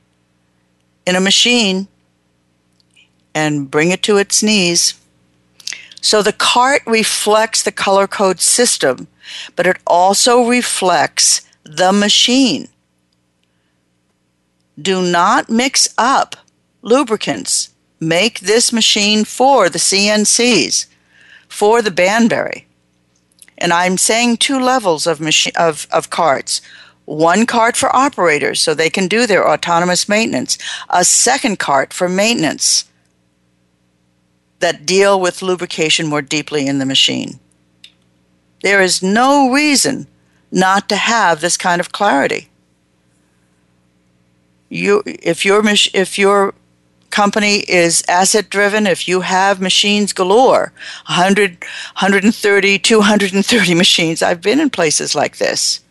in 1.06 1.16
a 1.16 1.22
machine 1.22 1.88
and 3.36 3.70
bring 3.70 3.92
it 3.92 4.02
to 4.02 4.18
its 4.18 4.42
knees. 4.42 4.96
So 6.04 6.22
the 6.22 6.34
cart 6.34 6.82
reflects 6.86 7.64
the 7.64 7.72
color 7.72 8.08
code 8.08 8.42
system, 8.42 9.08
but 9.56 9.66
it 9.66 9.78
also 9.88 10.46
reflects 10.46 11.42
the 11.64 11.94
machine. 11.94 12.68
Do 14.80 15.02
not 15.02 15.50
mix 15.50 15.88
up 15.98 16.36
lubricants. 16.82 17.70
Make 18.02 18.42
this 18.42 18.74
machine 18.74 19.24
for 19.24 19.70
the 19.70 19.80
CNCs, 19.80 20.88
for 21.48 21.82
the 21.82 21.90
Banbury. 21.90 22.68
And 23.58 23.72
I'm 23.72 23.98
saying 23.98 24.38
two 24.38 24.60
levels 24.60 25.08
of, 25.08 25.22
machi- 25.22 25.56
of, 25.56 25.88
of 25.90 26.10
carts 26.10 26.62
one 27.06 27.46
cart 27.46 27.76
for 27.76 27.94
operators 27.94 28.62
so 28.62 28.74
they 28.74 28.90
can 28.90 29.10
do 29.10 29.28
their 29.28 29.46
autonomous 29.46 30.08
maintenance, 30.08 30.58
a 30.90 31.04
second 31.04 31.60
cart 31.60 31.92
for 31.92 32.08
maintenance 32.08 32.86
that 34.64 34.86
deal 34.86 35.20
with 35.20 35.42
lubrication 35.42 36.08
more 36.08 36.22
deeply 36.22 36.68
in 36.68 36.80
the 36.80 36.86
machine. 36.86 37.38
There 38.62 38.82
is 38.82 39.04
no 39.04 39.52
reason 39.52 40.08
not 40.52 40.88
to 40.88 40.96
have 40.96 41.42
this 41.42 41.58
kind 41.58 41.82
of 41.82 41.92
clarity. 41.92 42.48
You, 44.70 45.04
if 45.06 45.44
your 45.44 45.62
if 45.94 46.18
your 46.18 46.54
company 47.10 47.66
is 47.68 48.06
asset 48.08 48.50
driven, 48.50 48.88
if 48.88 49.06
you 49.06 49.20
have 49.20 49.60
machines 49.60 50.14
galore, 50.14 50.72
100, 51.08 51.52
130, 52.00 52.80
230 52.80 53.74
machines, 53.84 54.24
I've 54.24 54.42
been 54.42 54.62
in 54.62 54.70
places 54.70 55.14
like 55.14 55.38
this. 55.38 55.82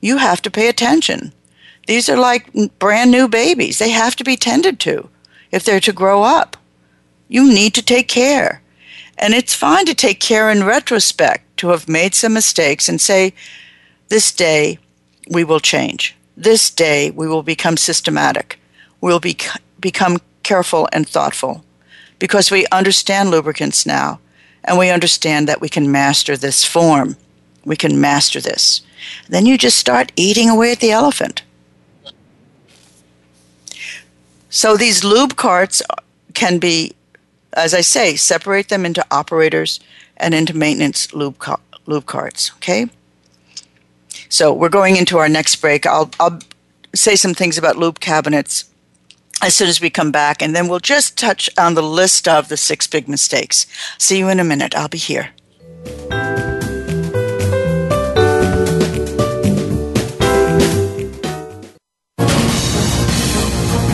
You 0.00 0.18
have 0.18 0.40
to 0.42 0.50
pay 0.50 0.68
attention. 0.68 1.32
These 1.88 2.08
are 2.08 2.16
like 2.16 2.48
brand 2.78 3.10
new 3.10 3.26
babies. 3.26 3.78
They 3.80 3.90
have 3.90 4.14
to 4.16 4.24
be 4.24 4.36
tended 4.36 4.78
to 4.80 5.08
if 5.50 5.64
they're 5.64 5.80
to 5.80 5.92
grow 5.92 6.22
up. 6.22 6.56
You 7.30 7.48
need 7.48 7.74
to 7.74 7.82
take 7.82 8.08
care. 8.08 8.60
And 9.16 9.32
it's 9.34 9.54
fine 9.54 9.86
to 9.86 9.94
take 9.94 10.18
care 10.18 10.50
in 10.50 10.64
retrospect, 10.64 11.56
to 11.58 11.68
have 11.68 11.88
made 11.88 12.14
some 12.14 12.34
mistakes 12.34 12.88
and 12.88 13.00
say, 13.00 13.32
this 14.08 14.32
day 14.32 14.78
we 15.30 15.44
will 15.44 15.60
change. 15.60 16.16
This 16.36 16.68
day 16.70 17.10
we 17.12 17.28
will 17.28 17.44
become 17.44 17.76
systematic. 17.76 18.58
We'll 19.00 19.20
be, 19.20 19.38
become 19.78 20.18
careful 20.42 20.88
and 20.92 21.08
thoughtful 21.08 21.64
because 22.18 22.50
we 22.50 22.66
understand 22.72 23.30
lubricants 23.30 23.86
now 23.86 24.18
and 24.64 24.76
we 24.76 24.90
understand 24.90 25.48
that 25.48 25.60
we 25.60 25.68
can 25.68 25.92
master 25.92 26.36
this 26.36 26.64
form. 26.64 27.16
We 27.64 27.76
can 27.76 28.00
master 28.00 28.40
this. 28.40 28.82
Then 29.28 29.46
you 29.46 29.56
just 29.56 29.78
start 29.78 30.10
eating 30.16 30.48
away 30.48 30.72
at 30.72 30.80
the 30.80 30.90
elephant. 30.90 31.42
So 34.48 34.76
these 34.76 35.04
lube 35.04 35.36
carts 35.36 35.80
can 36.34 36.58
be 36.58 36.94
as 37.54 37.74
I 37.74 37.80
say, 37.80 38.16
separate 38.16 38.68
them 38.68 38.86
into 38.86 39.04
operators 39.10 39.80
and 40.16 40.34
into 40.34 40.56
maintenance 40.56 41.12
lube, 41.12 41.38
car- 41.38 41.60
lube 41.86 42.06
carts. 42.06 42.52
Okay? 42.56 42.88
So 44.28 44.52
we're 44.52 44.68
going 44.68 44.96
into 44.96 45.18
our 45.18 45.28
next 45.28 45.56
break. 45.56 45.86
I'll, 45.86 46.10
I'll 46.20 46.40
say 46.94 47.16
some 47.16 47.34
things 47.34 47.58
about 47.58 47.76
lube 47.76 48.00
cabinets 48.00 48.64
as 49.42 49.54
soon 49.54 49.68
as 49.68 49.80
we 49.80 49.88
come 49.88 50.12
back, 50.12 50.42
and 50.42 50.54
then 50.54 50.68
we'll 50.68 50.80
just 50.80 51.16
touch 51.16 51.48
on 51.58 51.74
the 51.74 51.82
list 51.82 52.28
of 52.28 52.48
the 52.48 52.56
six 52.56 52.86
big 52.86 53.08
mistakes. 53.08 53.66
See 53.98 54.18
you 54.18 54.28
in 54.28 54.38
a 54.38 54.44
minute. 54.44 54.76
I'll 54.76 54.88
be 54.88 54.98
here. 54.98 55.30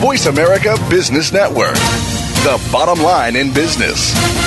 Voice 0.01 0.25
America 0.25 0.75
Business 0.89 1.31
Network 1.31 1.77
the 2.47 2.69
bottom 2.71 3.03
line 3.03 3.35
in 3.35 3.51
business. 3.51 4.46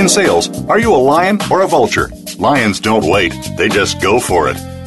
In 0.00 0.08
sales, 0.08 0.48
are 0.64 0.78
you 0.78 0.94
a 0.94 0.96
lion 0.96 1.38
or 1.50 1.60
a 1.60 1.66
vulture? 1.66 2.10
Lions 2.38 2.80
don't 2.80 3.04
wait, 3.04 3.34
they 3.58 3.68
just 3.68 4.00
go 4.00 4.18
for 4.18 4.48
it. 4.48 4.69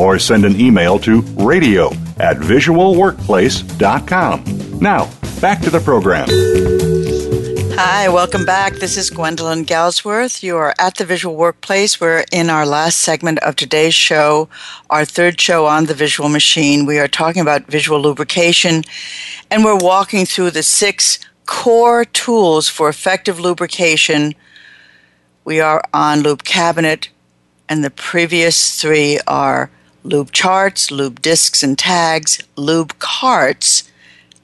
or 0.00 0.18
send 0.18 0.44
an 0.46 0.58
email 0.58 0.98
to 0.98 1.20
radio 1.36 1.88
at 2.18 2.38
visualworkplace.com. 2.38 4.80
Now, 4.80 5.10
back 5.40 5.60
to 5.60 5.68
the 5.68 5.80
program. 5.80 6.26
Hi, 7.76 8.08
welcome 8.08 8.46
back. 8.46 8.74
This 8.74 8.96
is 8.96 9.10
Gwendolyn 9.10 9.66
Galsworth. 9.66 10.42
You 10.42 10.56
are 10.56 10.74
at 10.78 10.96
the 10.96 11.04
Visual 11.04 11.36
Workplace. 11.36 12.00
We're 12.00 12.24
in 12.32 12.48
our 12.48 12.64
last 12.64 12.98
segment 12.98 13.40
of 13.40 13.56
today's 13.56 13.94
show, 13.94 14.48
our 14.88 15.04
third 15.04 15.38
show 15.38 15.66
on 15.66 15.84
the 15.84 15.94
visual 15.94 16.30
machine. 16.30 16.86
We 16.86 16.98
are 16.98 17.08
talking 17.08 17.42
about 17.42 17.66
visual 17.66 18.00
lubrication, 18.00 18.84
and 19.50 19.64
we're 19.64 19.76
walking 19.76 20.24
through 20.24 20.52
the 20.52 20.62
six 20.62 21.18
core 21.44 22.06
tools 22.06 22.68
for 22.68 22.88
effective 22.88 23.38
lubrication. 23.38 24.34
We 25.44 25.60
are 25.60 25.82
on 25.92 26.20
Lube 26.20 26.44
Cabinet, 26.44 27.10
and 27.68 27.84
the 27.84 27.90
previous 27.90 28.80
three 28.80 29.18
are 29.26 29.70
lube 30.02 30.32
charts, 30.32 30.90
lube 30.90 31.20
discs 31.20 31.62
and 31.62 31.78
tags, 31.78 32.42
lube 32.56 32.98
carts, 32.98 33.90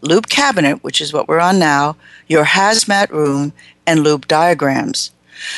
lube 0.01 0.29
cabinet, 0.29 0.83
which 0.85 1.01
is 1.01 1.13
what 1.13 1.29
we're 1.29 1.41
on 1.41 1.59
now, 1.59 1.97
your 2.27 2.45
hazmat 2.45 3.11
room, 3.11 3.53
and 3.87 4.01
lube 4.03 4.27
diagrams. 4.27 5.11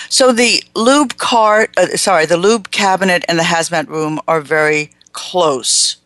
So 0.09 0.33
the 0.33 0.63
lube 0.75 1.17
cart, 1.17 1.71
uh, 1.77 1.97
sorry, 1.97 2.27
the 2.27 2.37
lube 2.37 2.71
cabinet 2.71 3.25
and 3.29 3.39
the 3.39 3.45
hazmat 3.45 3.89
room 3.89 4.21
are 4.27 4.41
very 4.41 4.91
close. 5.13 5.97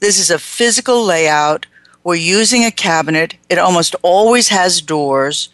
This 0.00 0.18
is 0.18 0.30
a 0.30 0.38
physical 0.38 1.04
layout. 1.04 1.66
We're 2.04 2.16
using 2.16 2.64
a 2.64 2.70
cabinet. 2.70 3.34
It 3.48 3.58
almost 3.58 3.96
always 4.02 4.48
has 4.48 4.80
doors. 4.80 5.50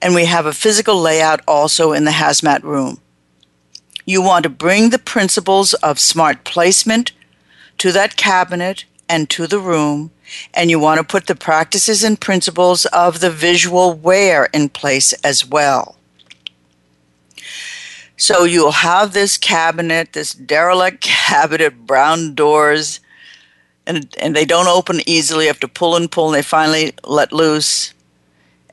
And 0.00 0.14
we 0.14 0.26
have 0.26 0.46
a 0.46 0.52
physical 0.52 1.00
layout 1.00 1.40
also 1.48 1.92
in 1.92 2.04
the 2.04 2.12
hazmat 2.12 2.62
room. 2.62 3.00
You 4.08 4.22
want 4.22 4.44
to 4.44 4.48
bring 4.48 4.88
the 4.88 4.98
principles 4.98 5.74
of 5.74 6.00
smart 6.00 6.42
placement 6.44 7.12
to 7.76 7.92
that 7.92 8.16
cabinet 8.16 8.86
and 9.06 9.28
to 9.28 9.46
the 9.46 9.58
room, 9.58 10.12
and 10.54 10.70
you 10.70 10.78
want 10.78 10.96
to 10.96 11.04
put 11.04 11.26
the 11.26 11.34
practices 11.34 12.02
and 12.02 12.18
principles 12.18 12.86
of 12.86 13.20
the 13.20 13.30
visual 13.30 13.92
where 13.92 14.46
in 14.46 14.70
place 14.70 15.12
as 15.22 15.44
well. 15.44 15.96
So 18.16 18.44
you'll 18.44 18.80
have 18.80 19.12
this 19.12 19.36
cabinet, 19.36 20.14
this 20.14 20.32
derelict 20.32 21.02
cabinet, 21.02 21.86
brown 21.86 22.34
doors, 22.34 23.00
and, 23.86 24.08
and 24.18 24.34
they 24.34 24.46
don't 24.46 24.68
open 24.68 25.00
easily. 25.04 25.44
You 25.44 25.50
have 25.50 25.60
to 25.60 25.68
pull 25.68 25.96
and 25.96 26.10
pull, 26.10 26.28
and 26.28 26.34
they 26.34 26.40
finally 26.40 26.94
let 27.04 27.30
loose. 27.30 27.92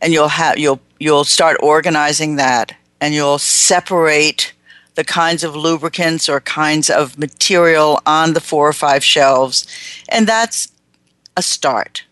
And 0.02 0.14
you'll 0.14 0.30
have 0.30 0.58
you'll 0.58 0.80
you'll 0.98 1.26
start 1.26 1.58
organizing 1.62 2.38
that, 2.38 2.74
and 3.02 3.14
you'll 3.14 3.38
separate 3.38 4.54
the 4.96 5.04
kinds 5.04 5.44
of 5.44 5.56
lubricants 5.56 6.28
or 6.28 6.40
kinds 6.42 6.90
of 6.90 7.18
material 7.18 8.02
on 8.06 8.34
the 8.34 8.42
four 8.42 8.68
or 8.68 8.74
five 8.74 9.04
shelves, 9.04 9.68
and 10.10 10.28
that's 10.28 10.72
a 11.38 11.42
start. 11.42 12.06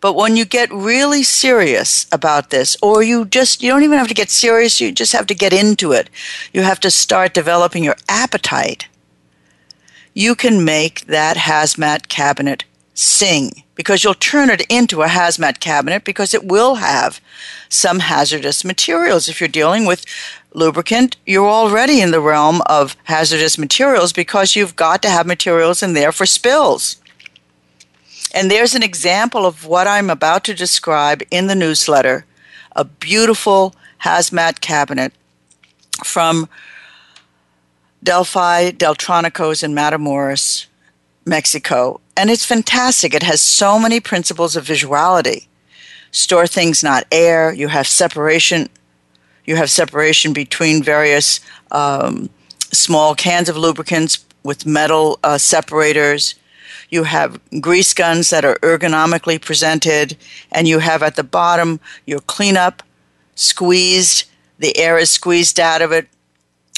But 0.00 0.14
when 0.14 0.36
you 0.36 0.44
get 0.44 0.70
really 0.72 1.22
serious 1.22 2.06
about 2.12 2.50
this, 2.50 2.76
or 2.82 3.02
you 3.02 3.24
just, 3.24 3.62
you 3.62 3.70
don't 3.70 3.82
even 3.82 3.98
have 3.98 4.08
to 4.08 4.14
get 4.14 4.30
serious, 4.30 4.80
you 4.80 4.92
just 4.92 5.12
have 5.12 5.26
to 5.26 5.34
get 5.34 5.52
into 5.52 5.92
it. 5.92 6.10
You 6.52 6.62
have 6.62 6.80
to 6.80 6.90
start 6.90 7.34
developing 7.34 7.82
your 7.82 7.96
appetite. 8.08 8.88
You 10.12 10.34
can 10.34 10.64
make 10.64 11.06
that 11.06 11.36
hazmat 11.36 12.08
cabinet 12.08 12.64
sing 12.94 13.62
because 13.74 14.02
you'll 14.02 14.14
turn 14.14 14.48
it 14.48 14.62
into 14.70 15.02
a 15.02 15.06
hazmat 15.06 15.60
cabinet 15.60 16.04
because 16.04 16.32
it 16.32 16.44
will 16.44 16.76
have 16.76 17.20
some 17.68 18.00
hazardous 18.00 18.64
materials. 18.64 19.28
If 19.28 19.40
you're 19.40 19.48
dealing 19.48 19.84
with 19.84 20.04
lubricant, 20.56 21.16
you're 21.26 21.48
already 21.48 22.00
in 22.00 22.10
the 22.10 22.20
realm 22.20 22.62
of 22.66 22.96
hazardous 23.04 23.58
materials 23.58 24.12
because 24.12 24.56
you've 24.56 24.74
got 24.74 25.02
to 25.02 25.10
have 25.10 25.26
materials 25.26 25.82
in 25.82 25.92
there 25.92 26.10
for 26.10 26.24
spills. 26.24 26.96
And 28.34 28.50
there's 28.50 28.74
an 28.74 28.82
example 28.82 29.44
of 29.46 29.66
what 29.66 29.86
I'm 29.86 30.10
about 30.10 30.44
to 30.44 30.54
describe 30.54 31.22
in 31.30 31.46
the 31.46 31.54
newsletter 31.54 32.24
a 32.74 32.84
beautiful 32.84 33.74
hazmat 34.04 34.60
cabinet 34.60 35.12
from 36.04 36.48
Delphi 38.02 38.70
Deltronicos 38.70 39.62
in 39.62 39.74
Matamoros, 39.74 40.66
Mexico. 41.24 42.00
And 42.16 42.28
it's 42.28 42.44
fantastic. 42.44 43.14
It 43.14 43.22
has 43.22 43.40
so 43.40 43.78
many 43.78 44.00
principles 44.00 44.56
of 44.56 44.66
visuality. 44.66 45.46
Store 46.10 46.46
things, 46.46 46.84
not 46.84 47.06
air. 47.10 47.52
You 47.52 47.68
have 47.68 47.86
separation 47.86 48.68
you 49.46 49.56
have 49.56 49.70
separation 49.70 50.32
between 50.32 50.82
various 50.82 51.40
um, 51.70 52.28
small 52.72 53.14
cans 53.14 53.48
of 53.48 53.56
lubricants 53.56 54.24
with 54.42 54.66
metal 54.66 55.18
uh, 55.24 55.38
separators. 55.38 56.34
You 56.90 57.04
have 57.04 57.40
grease 57.60 57.94
guns 57.94 58.30
that 58.30 58.44
are 58.44 58.56
ergonomically 58.56 59.40
presented, 59.40 60.16
and 60.52 60.68
you 60.68 60.80
have 60.80 61.02
at 61.02 61.16
the 61.16 61.24
bottom 61.24 61.80
your 62.06 62.20
cleanup 62.20 62.82
squeezed. 63.34 64.24
The 64.58 64.76
air 64.76 64.98
is 64.98 65.10
squeezed 65.10 65.58
out 65.58 65.82
of 65.82 65.92
it. 65.92 66.08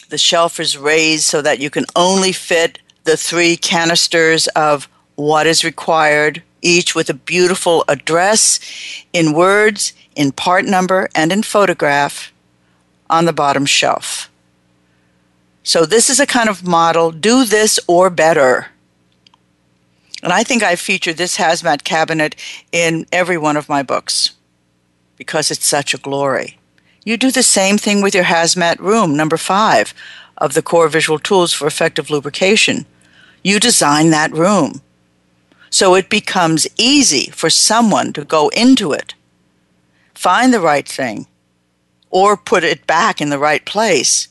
The 0.09 0.19
shelf 0.19 0.61
is 0.61 0.79
raised 0.79 1.25
so 1.25 1.43
that 1.43 1.59
you 1.59 1.71
can 1.71 1.85
only 1.95 2.33
fit 2.33 2.79
the 3.05 3.17
three 3.17 3.57
canisters 3.57 4.47
of 4.49 4.89
what 5.17 5.47
is 5.47 5.65
required, 5.65 6.43
each 6.63 6.95
with 6.95 7.11
a 7.11 7.15
beautiful 7.15 7.85
address 7.89 8.61
in 9.13 9.33
words, 9.33 9.93
in 10.17 10.33
part 10.33 10.65
number, 10.65 11.09
and 11.15 11.33
in 11.33 11.43
photograph 11.43 12.33
on 13.11 13.25
the 13.25 13.33
bottom 13.33 13.67
shelf. 13.67 14.31
So, 15.63 15.85
this 15.85 16.09
is 16.09 16.19
a 16.19 16.27
kind 16.27 16.49
of 16.49 16.67
model 16.67 17.11
do 17.11 17.45
this 17.45 17.79
or 17.87 18.11
better. 18.11 18.69
And 20.23 20.33
I 20.33 20.43
think 20.43 20.63
I 20.63 20.77
featured 20.77 21.17
this 21.17 21.37
hazmat 21.37 21.85
cabinet 21.85 22.35
in 22.73 23.07
every 23.13 23.39
one 23.39 23.57
of 23.57 23.69
my 23.69 23.83
books 23.83 24.33
because 25.17 25.51
it's 25.51 25.67
such 25.67 25.95
a 25.95 25.99
glory. 25.99 26.59
You 27.05 27.17
do 27.17 27.31
the 27.31 27.43
same 27.43 27.79
thing 27.79 28.03
with 28.03 28.15
your 28.15 28.25
hazmat 28.25 28.79
room, 28.79 29.17
number 29.17 29.37
five 29.37 29.95
of 30.37 30.55
the 30.55 30.63
core 30.63 30.89
visual 30.89 31.19
tools 31.19 31.53
for 31.53 31.67
effective 31.67 32.11
lubrication. 32.11 32.87
You 33.43 33.61
design 33.61 34.11
that 34.11 34.33
room 34.33 34.81
so 35.71 35.95
it 35.95 36.09
becomes 36.09 36.67
easy 36.77 37.31
for 37.31 37.51
someone 37.51 38.13
to 38.15 38.25
go 38.25 38.49
into 38.49 38.93
it, 38.93 39.15
find 40.15 40.53
the 40.53 40.61
right 40.61 40.89
thing, 40.89 41.27
or 42.11 42.37
put 42.37 42.65
it 42.65 42.87
back 42.87 43.21
in 43.21 43.31
the 43.31 43.39
right 43.39 43.65
place 43.65 44.29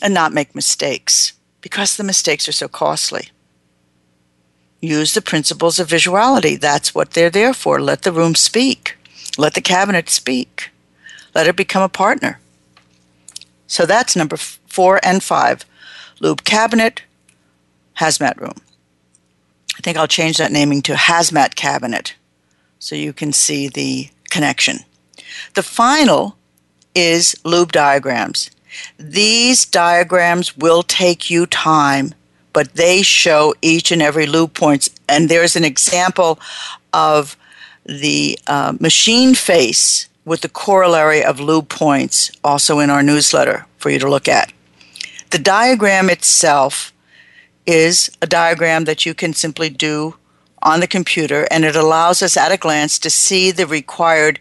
and 0.00 0.12
not 0.12 0.32
make 0.32 0.54
mistakes 0.54 1.32
because 1.60 1.96
the 1.96 2.04
mistakes 2.04 2.48
are 2.48 2.52
so 2.52 2.68
costly. 2.68 3.28
Use 4.80 5.14
the 5.14 5.22
principles 5.22 5.78
of 5.78 5.88
visuality. 5.88 6.60
That's 6.60 6.94
what 6.94 7.12
they're 7.12 7.30
there 7.30 7.54
for. 7.54 7.80
Let 7.80 8.02
the 8.02 8.12
room 8.12 8.34
speak. 8.34 8.96
Let 9.38 9.54
the 9.54 9.60
cabinet 9.60 10.10
speak. 10.10 10.70
Let 11.34 11.46
it 11.46 11.56
become 11.56 11.82
a 11.82 11.88
partner. 11.88 12.40
So 13.66 13.86
that's 13.86 14.16
number 14.16 14.36
four 14.36 15.00
and 15.02 15.22
five 15.22 15.64
lube 16.20 16.44
cabinet, 16.44 17.02
hazmat 17.98 18.38
room. 18.40 18.56
I 19.76 19.80
think 19.80 19.96
I'll 19.96 20.06
change 20.06 20.36
that 20.36 20.52
naming 20.52 20.82
to 20.82 20.94
hazmat 20.94 21.54
cabinet 21.54 22.14
so 22.78 22.94
you 22.94 23.12
can 23.12 23.32
see 23.32 23.68
the 23.68 24.10
connection. 24.30 24.80
The 25.54 25.62
final 25.62 26.36
is 26.94 27.36
lube 27.44 27.72
diagrams. 27.72 28.50
These 28.98 29.64
diagrams 29.64 30.56
will 30.56 30.82
take 30.82 31.30
you 31.30 31.46
time, 31.46 32.14
but 32.52 32.74
they 32.74 33.02
show 33.02 33.54
each 33.62 33.92
and 33.92 34.02
every 34.02 34.26
lube 34.26 34.54
points. 34.54 34.90
And 35.08 35.28
there's 35.28 35.56
an 35.56 35.64
example 35.64 36.38
of 36.92 37.36
the 37.84 38.38
uh, 38.46 38.74
machine 38.80 39.34
face 39.34 40.08
with 40.24 40.42
the 40.42 40.48
corollary 40.48 41.22
of 41.22 41.40
lube 41.40 41.68
points 41.68 42.30
also 42.44 42.78
in 42.78 42.90
our 42.90 43.02
newsletter 43.02 43.66
for 43.78 43.90
you 43.90 43.98
to 43.98 44.08
look 44.08 44.28
at. 44.28 44.52
The 45.30 45.38
diagram 45.38 46.10
itself 46.10 46.92
is 47.66 48.10
a 48.20 48.26
diagram 48.26 48.84
that 48.84 49.06
you 49.06 49.14
can 49.14 49.32
simply 49.32 49.70
do 49.70 50.16
on 50.62 50.80
the 50.80 50.86
computer, 50.86 51.46
and 51.50 51.64
it 51.64 51.74
allows 51.74 52.22
us 52.22 52.36
at 52.36 52.52
a 52.52 52.56
glance 52.56 52.98
to 53.00 53.10
see 53.10 53.50
the 53.50 53.66
required 53.66 54.38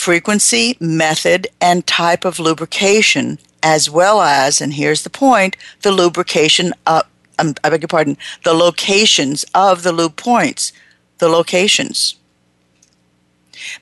frequency, 0.00 0.78
method, 0.80 1.46
and 1.60 1.86
type 1.86 2.24
of 2.24 2.38
lubrication, 2.38 3.38
as 3.62 3.90
well 3.90 4.22
as, 4.22 4.58
and 4.58 4.72
here's 4.72 5.02
the 5.02 5.10
point, 5.10 5.58
the 5.82 5.92
lubrication, 5.92 6.72
uh, 6.86 7.02
um, 7.38 7.54
I 7.62 7.68
beg 7.68 7.82
your 7.82 7.88
pardon, 7.88 8.16
the 8.42 8.54
locations 8.54 9.44
of 9.54 9.82
the 9.82 9.92
lube 9.92 10.16
points, 10.16 10.72
the 11.18 11.28
locations. 11.28 12.14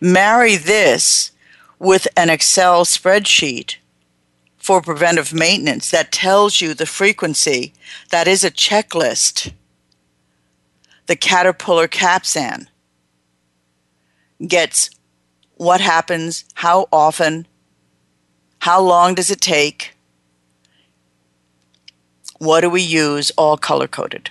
Marry 0.01 0.57
this 0.57 1.31
with 1.79 2.09
an 2.17 2.31
Excel 2.31 2.85
spreadsheet 2.85 3.77
for 4.57 4.83
preventive 4.83 5.33
maintenance 5.33 5.93
that 5.93 6.11
tells 6.11 6.61
you 6.61 6.75
the 6.75 6.85
frequency. 6.85 7.73
That 8.11 8.27
is 8.27 8.43
a 8.43 8.51
checklist. 8.51 9.53
The 11.07 11.15
Caterpillar 11.15 11.87
Capsan 11.87 12.67
gets 14.45 14.91
what 15.59 15.81
happens, 15.81 16.45
how 16.55 16.89
often, 16.91 17.47
how 18.61 18.81
long 18.81 19.15
does 19.15 19.31
it 19.31 19.41
take, 19.41 19.95
what 22.39 22.61
do 22.61 22.71
we 22.71 22.81
use, 22.81 23.31
all 23.37 23.57
color 23.57 23.89
coded. 23.89 24.31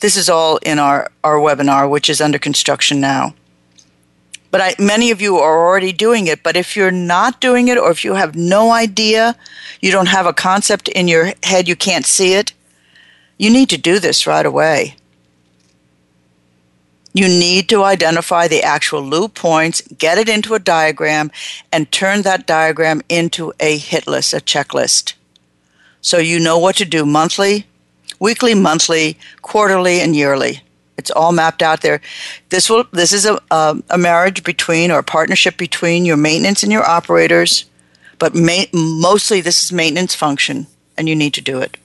This 0.00 0.16
is 0.16 0.28
all 0.28 0.56
in 0.58 0.78
our, 0.78 1.10
our 1.22 1.36
webinar, 1.36 1.88
which 1.88 2.10
is 2.10 2.20
under 2.20 2.38
construction 2.38 3.00
now. 3.00 3.34
But 4.50 4.60
I, 4.60 4.74
many 4.78 5.10
of 5.10 5.22
you 5.22 5.36
are 5.36 5.66
already 5.66 5.92
doing 5.92 6.26
it. 6.26 6.42
But 6.42 6.56
if 6.56 6.76
you're 6.76 6.90
not 6.90 7.40
doing 7.40 7.68
it, 7.68 7.78
or 7.78 7.90
if 7.90 8.04
you 8.04 8.14
have 8.14 8.34
no 8.34 8.72
idea, 8.72 9.36
you 9.80 9.92
don't 9.92 10.08
have 10.08 10.26
a 10.26 10.32
concept 10.32 10.88
in 10.88 11.08
your 11.08 11.32
head, 11.42 11.68
you 11.68 11.76
can't 11.76 12.04
see 12.04 12.34
it, 12.34 12.52
you 13.38 13.50
need 13.50 13.68
to 13.70 13.78
do 13.78 13.98
this 13.98 14.26
right 14.26 14.44
away. 14.44 14.96
You 17.12 17.28
need 17.28 17.68
to 17.68 17.84
identify 17.84 18.48
the 18.48 18.62
actual 18.62 19.02
lube 19.02 19.34
points, 19.34 19.82
get 19.98 20.18
it 20.18 20.28
into 20.28 20.54
a 20.54 20.58
diagram, 20.58 21.30
and 21.70 21.90
turn 21.92 22.22
that 22.22 22.46
diagram 22.46 23.02
into 23.08 23.52
a 23.60 23.76
hit 23.76 24.06
list, 24.06 24.32
a 24.32 24.38
checklist. 24.38 25.14
So 26.00 26.18
you 26.18 26.40
know 26.40 26.58
what 26.58 26.76
to 26.76 26.84
do 26.84 27.04
monthly, 27.04 27.66
weekly, 28.18 28.54
monthly, 28.54 29.18
quarterly, 29.42 30.00
and 30.00 30.16
yearly. 30.16 30.62
It's 30.96 31.10
all 31.10 31.32
mapped 31.32 31.62
out 31.62 31.82
there. 31.82 32.00
This 32.48 32.70
will 32.70 32.84
this 32.92 33.12
is 33.12 33.26
a, 33.26 33.38
a, 33.50 33.76
a 33.90 33.98
marriage 33.98 34.42
between 34.44 34.90
or 34.90 34.98
a 34.98 35.04
partnership 35.04 35.56
between 35.56 36.04
your 36.04 36.16
maintenance 36.16 36.62
and 36.62 36.72
your 36.72 36.88
operators, 36.88 37.64
but 38.18 38.34
ma- 38.34 38.70
mostly 38.72 39.40
this 39.40 39.62
is 39.62 39.72
maintenance 39.72 40.14
function, 40.14 40.66
and 40.96 41.08
you 41.08 41.16
need 41.16 41.34
to 41.34 41.40
do 41.40 41.60
it. 41.60 41.76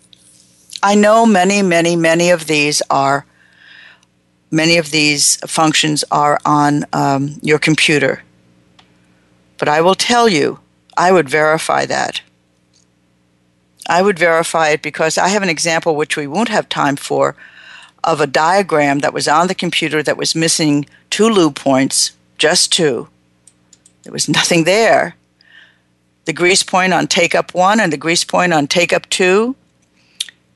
I 0.84 0.96
know 0.96 1.26
many, 1.26 1.62
many, 1.62 1.96
many 1.96 2.30
of 2.30 2.48
these 2.48 2.82
are 2.90 3.26
many 4.52 4.78
of 4.78 4.91
these 4.91 5.38
functions 5.50 6.04
are 6.12 6.39
on 6.45 6.86
um, 6.93 7.39
your 7.41 7.60
computer, 7.60 8.24
but 9.58 9.68
I 9.68 9.82
will 9.82 9.95
tell 9.95 10.30
you, 10.30 10.60
I 10.95 11.12
would 11.12 11.30
verify 11.30 11.86
that. 11.86 12.22
I 13.89 14.02
would 14.02 14.20
verify 14.20 14.70
it 14.70 14.82
because 14.82 15.18
I 15.18 15.30
have 15.30 15.43
an 15.43 15.50
example 15.50 15.95
which 15.95 16.18
we 16.18 16.28
won't 16.28 16.50
have 16.50 16.68
time 16.70 16.95
for 16.95 17.36
of 18.04 18.22
a 18.22 18.28
diagram 18.28 19.00
that 19.00 19.14
was 19.14 19.28
on 19.28 19.48
the 19.48 19.56
computer 19.56 20.04
that 20.04 20.18
was 20.18 20.36
missing 20.36 20.86
two 21.10 21.30
lube 21.30 21.56
points, 21.56 22.12
just 22.38 22.72
two. 22.72 23.08
There 24.04 24.14
was 24.14 24.30
nothing 24.30 24.64
there. 24.64 25.16
The 26.26 26.34
grease 26.34 26.64
point 26.64 26.93
on 26.93 27.08
take 27.08 27.34
up 27.34 27.54
one 27.54 27.80
and 27.80 27.91
the 27.91 27.98
grease 27.98 28.24
point 28.24 28.54
on 28.54 28.68
take 28.68 28.91
up 28.91 29.10
two 29.10 29.56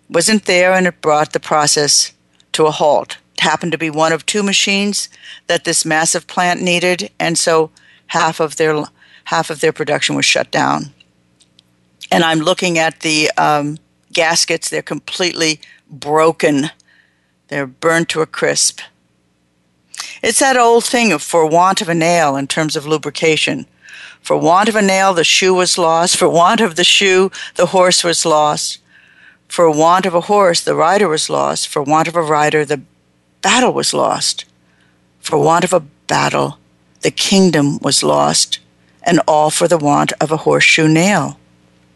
wasn't 0.09 0.43
there, 0.43 0.73
and 0.73 0.87
it 0.87 0.99
brought 0.99 1.31
the 1.31 1.39
process 1.39 2.11
to 2.51 2.65
a 2.65 2.71
halt. 2.71 3.17
Happened 3.41 3.71
to 3.73 3.77
be 3.77 3.89
one 3.89 4.13
of 4.13 4.25
two 4.25 4.43
machines 4.43 5.09
that 5.47 5.63
this 5.63 5.85
massive 5.85 6.25
plant 6.27 6.61
needed, 6.61 7.11
and 7.19 7.37
so 7.37 7.69
half 8.07 8.39
of 8.39 8.55
their 8.55 8.85
half 9.25 9.49
of 9.49 9.59
their 9.61 9.73
production 9.73 10.15
was 10.15 10.25
shut 10.25 10.51
down. 10.51 10.93
And 12.11 12.23
I'm 12.23 12.39
looking 12.39 12.77
at 12.77 13.01
the 13.01 13.29
um, 13.37 13.77
gaskets; 14.13 14.69
they're 14.69 14.81
completely 14.81 15.59
broken 15.89 16.71
they're 17.51 17.67
burned 17.67 18.07
to 18.07 18.21
a 18.21 18.25
crisp. 18.25 18.79
It's 20.23 20.39
that 20.39 20.55
old 20.55 20.85
thing 20.85 21.11
of 21.11 21.21
for 21.21 21.45
want 21.45 21.81
of 21.81 21.89
a 21.89 21.93
nail 21.93 22.37
in 22.37 22.47
terms 22.47 22.77
of 22.77 22.87
lubrication. 22.87 23.65
For 24.21 24.37
want 24.37 24.69
of 24.69 24.77
a 24.77 24.81
nail, 24.81 25.13
the 25.13 25.25
shoe 25.25 25.53
was 25.53 25.77
lost. 25.77 26.15
For 26.15 26.29
want 26.29 26.61
of 26.61 26.77
the 26.77 26.85
shoe, 26.85 27.29
the 27.55 27.67
horse 27.67 28.05
was 28.05 28.25
lost. 28.25 28.77
For 29.49 29.69
want 29.69 30.05
of 30.05 30.15
a 30.15 30.21
horse, 30.21 30.61
the 30.61 30.75
rider 30.75 31.09
was 31.09 31.29
lost. 31.29 31.67
For 31.67 31.83
want 31.83 32.07
of 32.07 32.15
a 32.15 32.21
rider, 32.21 32.63
the 32.63 32.83
battle 33.41 33.73
was 33.73 33.93
lost. 33.93 34.45
For 35.19 35.37
want 35.37 35.63
of 35.63 35.73
a 35.73 35.81
battle, 36.07 36.57
the 37.01 37.11
kingdom 37.11 37.77
was 37.79 38.03
lost. 38.03 38.59
And 39.03 39.19
all 39.27 39.49
for 39.49 39.67
the 39.67 39.77
want 39.77 40.13
of 40.21 40.31
a 40.31 40.37
horseshoe 40.37 40.87
nail. 40.87 41.39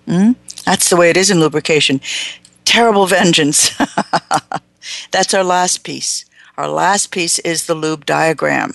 Hmm? 0.08 0.32
That's 0.66 0.90
the 0.90 0.98
way 0.98 1.10
it 1.10 1.18
is 1.18 1.30
in 1.30 1.40
lubrication. 1.40 2.02
Terrible 2.66 3.06
vengeance. 3.06 3.72
That's 5.12 5.34
our 5.34 5.44
last 5.44 5.84
piece. 5.84 6.26
Our 6.58 6.68
last 6.68 7.12
piece 7.12 7.38
is 7.40 7.66
the 7.66 7.76
lube 7.76 8.06
diagram. 8.06 8.74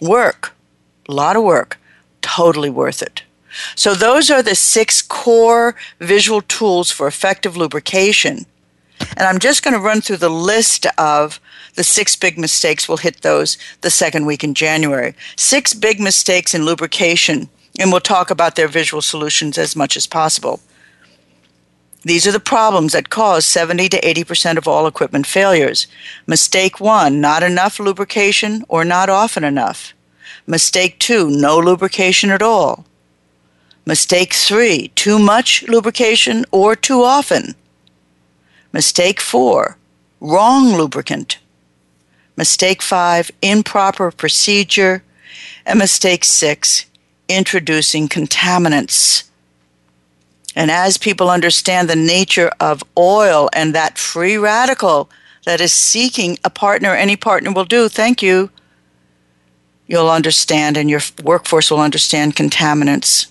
Work, 0.00 0.54
a 1.08 1.12
lot 1.12 1.36
of 1.36 1.42
work, 1.42 1.78
totally 2.22 2.70
worth 2.70 3.02
it. 3.02 3.22
So, 3.74 3.94
those 3.94 4.30
are 4.30 4.42
the 4.42 4.54
six 4.54 5.02
core 5.02 5.74
visual 5.98 6.40
tools 6.40 6.92
for 6.92 7.08
effective 7.08 7.56
lubrication. 7.56 8.46
And 9.16 9.26
I'm 9.26 9.38
just 9.38 9.62
going 9.62 9.74
to 9.74 9.80
run 9.80 10.00
through 10.00 10.18
the 10.18 10.28
list 10.28 10.86
of 10.98 11.40
the 11.74 11.84
six 11.84 12.16
big 12.16 12.38
mistakes. 12.38 12.88
We'll 12.88 12.98
hit 12.98 13.22
those 13.22 13.58
the 13.80 13.90
second 13.90 14.26
week 14.26 14.44
in 14.44 14.54
January. 14.54 15.14
Six 15.36 15.74
big 15.74 16.00
mistakes 16.00 16.54
in 16.54 16.64
lubrication, 16.64 17.48
and 17.78 17.90
we'll 17.90 18.00
talk 18.00 18.30
about 18.30 18.56
their 18.56 18.68
visual 18.68 19.02
solutions 19.02 19.58
as 19.58 19.76
much 19.76 19.96
as 19.96 20.06
possible. 20.06 20.60
These 22.02 22.26
are 22.26 22.32
the 22.32 22.40
problems 22.40 22.94
that 22.94 23.10
cause 23.10 23.44
70 23.44 23.90
to 23.90 24.00
80% 24.00 24.56
of 24.56 24.66
all 24.66 24.86
equipment 24.86 25.26
failures. 25.26 25.86
Mistake 26.26 26.80
one, 26.80 27.20
not 27.20 27.42
enough 27.42 27.78
lubrication 27.78 28.64
or 28.68 28.84
not 28.84 29.10
often 29.10 29.44
enough. 29.44 29.92
Mistake 30.46 30.98
two, 30.98 31.28
no 31.30 31.58
lubrication 31.58 32.30
at 32.30 32.42
all. 32.42 32.86
Mistake 33.84 34.32
three, 34.32 34.88
too 34.94 35.18
much 35.18 35.62
lubrication 35.68 36.44
or 36.50 36.74
too 36.74 37.02
often. 37.02 37.54
Mistake 38.72 39.20
four, 39.20 39.76
wrong 40.20 40.72
lubricant. 40.72 41.38
Mistake 42.36 42.82
five, 42.82 43.30
improper 43.42 44.10
procedure. 44.10 45.02
And 45.66 45.78
mistake 45.78 46.24
six, 46.24 46.86
introducing 47.28 48.08
contaminants 48.08 49.30
and 50.56 50.70
as 50.70 50.96
people 50.96 51.30
understand 51.30 51.88
the 51.88 51.96
nature 51.96 52.50
of 52.60 52.82
oil 52.98 53.48
and 53.52 53.74
that 53.74 53.98
free 53.98 54.36
radical 54.36 55.08
that 55.46 55.60
is 55.60 55.72
seeking 55.72 56.38
a 56.44 56.50
partner, 56.50 56.94
any 56.94 57.16
partner 57.16 57.52
will 57.52 57.64
do, 57.64 57.88
thank 57.88 58.22
you, 58.22 58.50
you'll 59.86 60.10
understand 60.10 60.76
and 60.76 60.90
your 60.90 61.00
workforce 61.22 61.70
will 61.70 61.80
understand 61.80 62.36
contaminants 62.36 63.28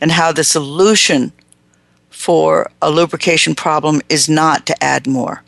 and 0.00 0.12
how 0.12 0.32
the 0.32 0.44
solution 0.44 1.32
for 2.24 2.70
a 2.80 2.90
lubrication 2.90 3.54
problem 3.54 4.00
is 4.08 4.30
not 4.30 4.64
to 4.64 4.74
add 4.82 5.06
more, 5.06 5.42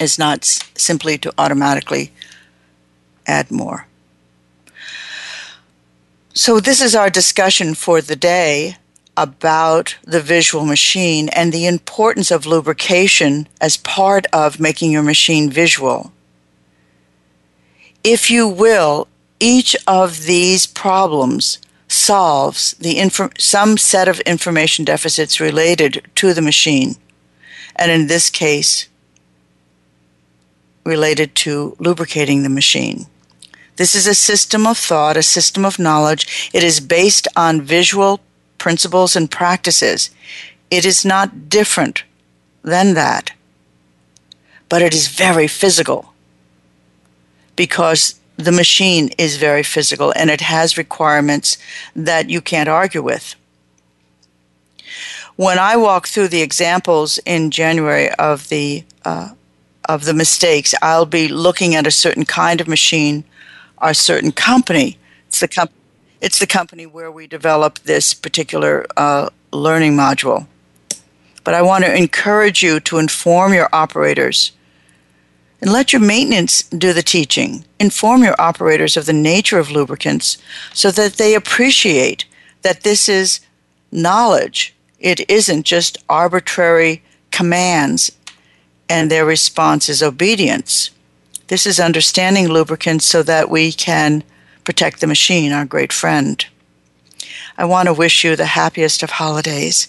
It's 0.00 0.18
not 0.18 0.46
simply 0.74 1.18
to 1.18 1.32
automatically 1.36 2.10
add 3.26 3.50
more. 3.50 3.86
So, 6.32 6.58
this 6.58 6.80
is 6.80 6.94
our 6.94 7.10
discussion 7.10 7.74
for 7.74 8.00
the 8.00 8.16
day 8.16 8.78
about 9.14 9.98
the 10.04 10.22
visual 10.22 10.64
machine 10.64 11.28
and 11.28 11.52
the 11.52 11.66
importance 11.66 12.30
of 12.30 12.46
lubrication 12.46 13.46
as 13.60 13.76
part 13.76 14.24
of 14.32 14.58
making 14.58 14.90
your 14.90 15.02
machine 15.02 15.50
visual. 15.50 16.12
If 18.02 18.30
you 18.30 18.48
will, 18.48 19.06
each 19.38 19.76
of 19.86 20.22
these 20.24 20.66
problems 20.66 21.58
solves 21.92 22.72
the 22.80 23.30
some 23.38 23.76
set 23.76 24.08
of 24.08 24.20
information 24.20 24.84
deficits 24.84 25.40
related 25.40 26.02
to 26.16 26.32
the 26.32 26.42
machine, 26.42 26.96
and 27.76 27.90
in 27.90 28.06
this 28.06 28.30
case, 28.30 28.88
related 30.84 31.34
to 31.34 31.76
lubricating 31.78 32.42
the 32.42 32.48
machine. 32.48 33.06
This 33.76 33.94
is 33.94 34.06
a 34.06 34.14
system 34.14 34.66
of 34.66 34.78
thought, 34.78 35.16
a 35.16 35.22
system 35.22 35.64
of 35.64 35.78
knowledge. 35.78 36.50
It 36.52 36.62
is 36.62 36.80
based 36.80 37.28
on 37.36 37.62
visual 37.62 38.20
principles 38.58 39.16
and 39.16 39.30
practices. 39.30 40.10
It 40.70 40.84
is 40.84 41.04
not 41.04 41.48
different 41.48 42.04
than 42.62 42.94
that. 42.94 43.32
But 44.68 44.82
it 44.82 44.94
is 44.94 45.08
very 45.08 45.48
physical 45.48 46.12
because 47.56 48.18
the 48.44 48.52
machine 48.52 49.10
is 49.18 49.36
very 49.36 49.62
physical 49.62 50.12
and 50.16 50.30
it 50.30 50.40
has 50.40 50.78
requirements 50.78 51.58
that 51.94 52.30
you 52.30 52.40
can't 52.40 52.68
argue 52.68 53.02
with. 53.02 53.34
When 55.36 55.58
I 55.58 55.76
walk 55.76 56.08
through 56.08 56.28
the 56.28 56.42
examples 56.42 57.18
in 57.24 57.50
January 57.50 58.10
of 58.14 58.48
the 58.48 58.84
uh, 59.04 59.30
of 59.88 60.04
the 60.04 60.14
mistakes, 60.14 60.74
I'll 60.80 61.06
be 61.06 61.26
looking 61.28 61.74
at 61.74 61.86
a 61.86 61.90
certain 61.90 62.24
kind 62.24 62.60
of 62.60 62.68
machine 62.68 63.24
or 63.80 63.90
a 63.90 63.94
certain 63.94 64.30
company. 64.30 64.98
It's 65.28 65.40
the 65.40 65.48
com- 65.48 65.70
it's 66.20 66.38
the 66.38 66.46
company 66.46 66.86
where 66.86 67.10
we 67.10 67.26
develop 67.26 67.80
this 67.80 68.14
particular 68.14 68.86
uh, 68.96 69.30
learning 69.52 69.96
module. 69.96 70.46
But 71.44 71.54
I 71.54 71.62
want 71.62 71.84
to 71.84 71.96
encourage 71.96 72.62
you 72.62 72.78
to 72.80 72.98
inform 72.98 73.54
your 73.54 73.68
operators 73.72 74.52
and 75.62 75.72
let 75.72 75.92
your 75.92 76.02
maintenance 76.02 76.64
do 76.64 76.92
the 76.92 77.04
teaching. 77.04 77.64
Inform 77.78 78.24
your 78.24 78.38
operators 78.40 78.96
of 78.96 79.06
the 79.06 79.12
nature 79.12 79.60
of 79.60 79.70
lubricants 79.70 80.36
so 80.74 80.90
that 80.90 81.14
they 81.14 81.34
appreciate 81.34 82.24
that 82.62 82.82
this 82.82 83.08
is 83.08 83.40
knowledge. 83.92 84.74
It 84.98 85.30
isn't 85.30 85.62
just 85.62 85.98
arbitrary 86.08 87.02
commands 87.30 88.10
and 88.88 89.08
their 89.08 89.24
response 89.24 89.88
is 89.88 90.02
obedience. 90.02 90.90
This 91.46 91.64
is 91.64 91.78
understanding 91.78 92.48
lubricants 92.48 93.06
so 93.06 93.22
that 93.22 93.48
we 93.48 93.72
can 93.72 94.24
protect 94.64 95.00
the 95.00 95.06
machine, 95.06 95.52
our 95.52 95.64
great 95.64 95.92
friend. 95.92 96.44
I 97.56 97.66
want 97.66 97.86
to 97.86 97.94
wish 97.94 98.24
you 98.24 98.34
the 98.34 98.46
happiest 98.46 99.02
of 99.02 99.10
holidays. 99.10 99.88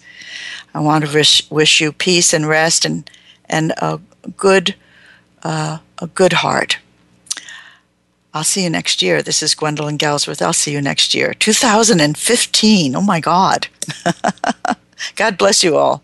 I 0.74 0.80
want 0.80 1.06
to 1.06 1.14
wish, 1.14 1.50
wish 1.50 1.82
you 1.82 1.92
peace 1.92 2.32
and 2.32 2.48
rest 2.48 2.86
and, 2.86 3.10
and 3.50 3.72
a 3.78 4.00
good 4.38 4.76
uh, 5.44 5.80
a 6.00 6.08
good 6.08 6.34
heart. 6.34 6.80
I'll 8.34 8.44
see 8.44 8.64
you 8.64 8.70
next 8.70 9.02
year. 9.02 9.22
This 9.22 9.44
is 9.44 9.54
Gwendolyn 9.54 9.98
Galsworth. 9.98 10.42
I'll 10.42 10.54
see 10.54 10.72
you 10.72 10.82
next 10.82 11.14
year. 11.14 11.34
2015. 11.36 12.96
Oh 12.96 13.02
my 13.02 13.20
God. 13.20 13.68
God 15.16 15.38
bless 15.38 15.64
you 15.64 15.78
all. 15.78 16.02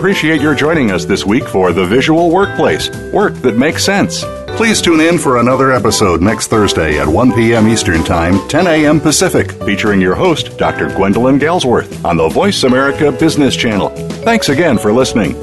Appreciate 0.00 0.40
your 0.40 0.54
joining 0.54 0.90
us 0.90 1.04
this 1.04 1.26
week 1.26 1.44
for 1.46 1.74
The 1.74 1.84
Visual 1.84 2.30
Workplace 2.30 2.88
Work 3.12 3.34
that 3.42 3.58
Makes 3.58 3.84
Sense. 3.84 4.24
Please 4.56 4.80
tune 4.80 4.98
in 4.98 5.18
for 5.18 5.40
another 5.40 5.72
episode 5.72 6.22
next 6.22 6.46
Thursday 6.46 6.98
at 6.98 7.06
1 7.06 7.34
p.m. 7.34 7.68
Eastern 7.68 8.02
Time, 8.02 8.48
10 8.48 8.66
a.m. 8.66 8.98
Pacific, 8.98 9.52
featuring 9.62 10.00
your 10.00 10.14
host, 10.14 10.56
Dr. 10.56 10.88
Gwendolyn 10.88 11.38
Galsworth, 11.38 12.02
on 12.02 12.16
the 12.16 12.30
Voice 12.30 12.62
America 12.62 13.12
Business 13.12 13.54
Channel. 13.54 13.90
Thanks 14.24 14.48
again 14.48 14.78
for 14.78 14.90
listening. 14.90 15.34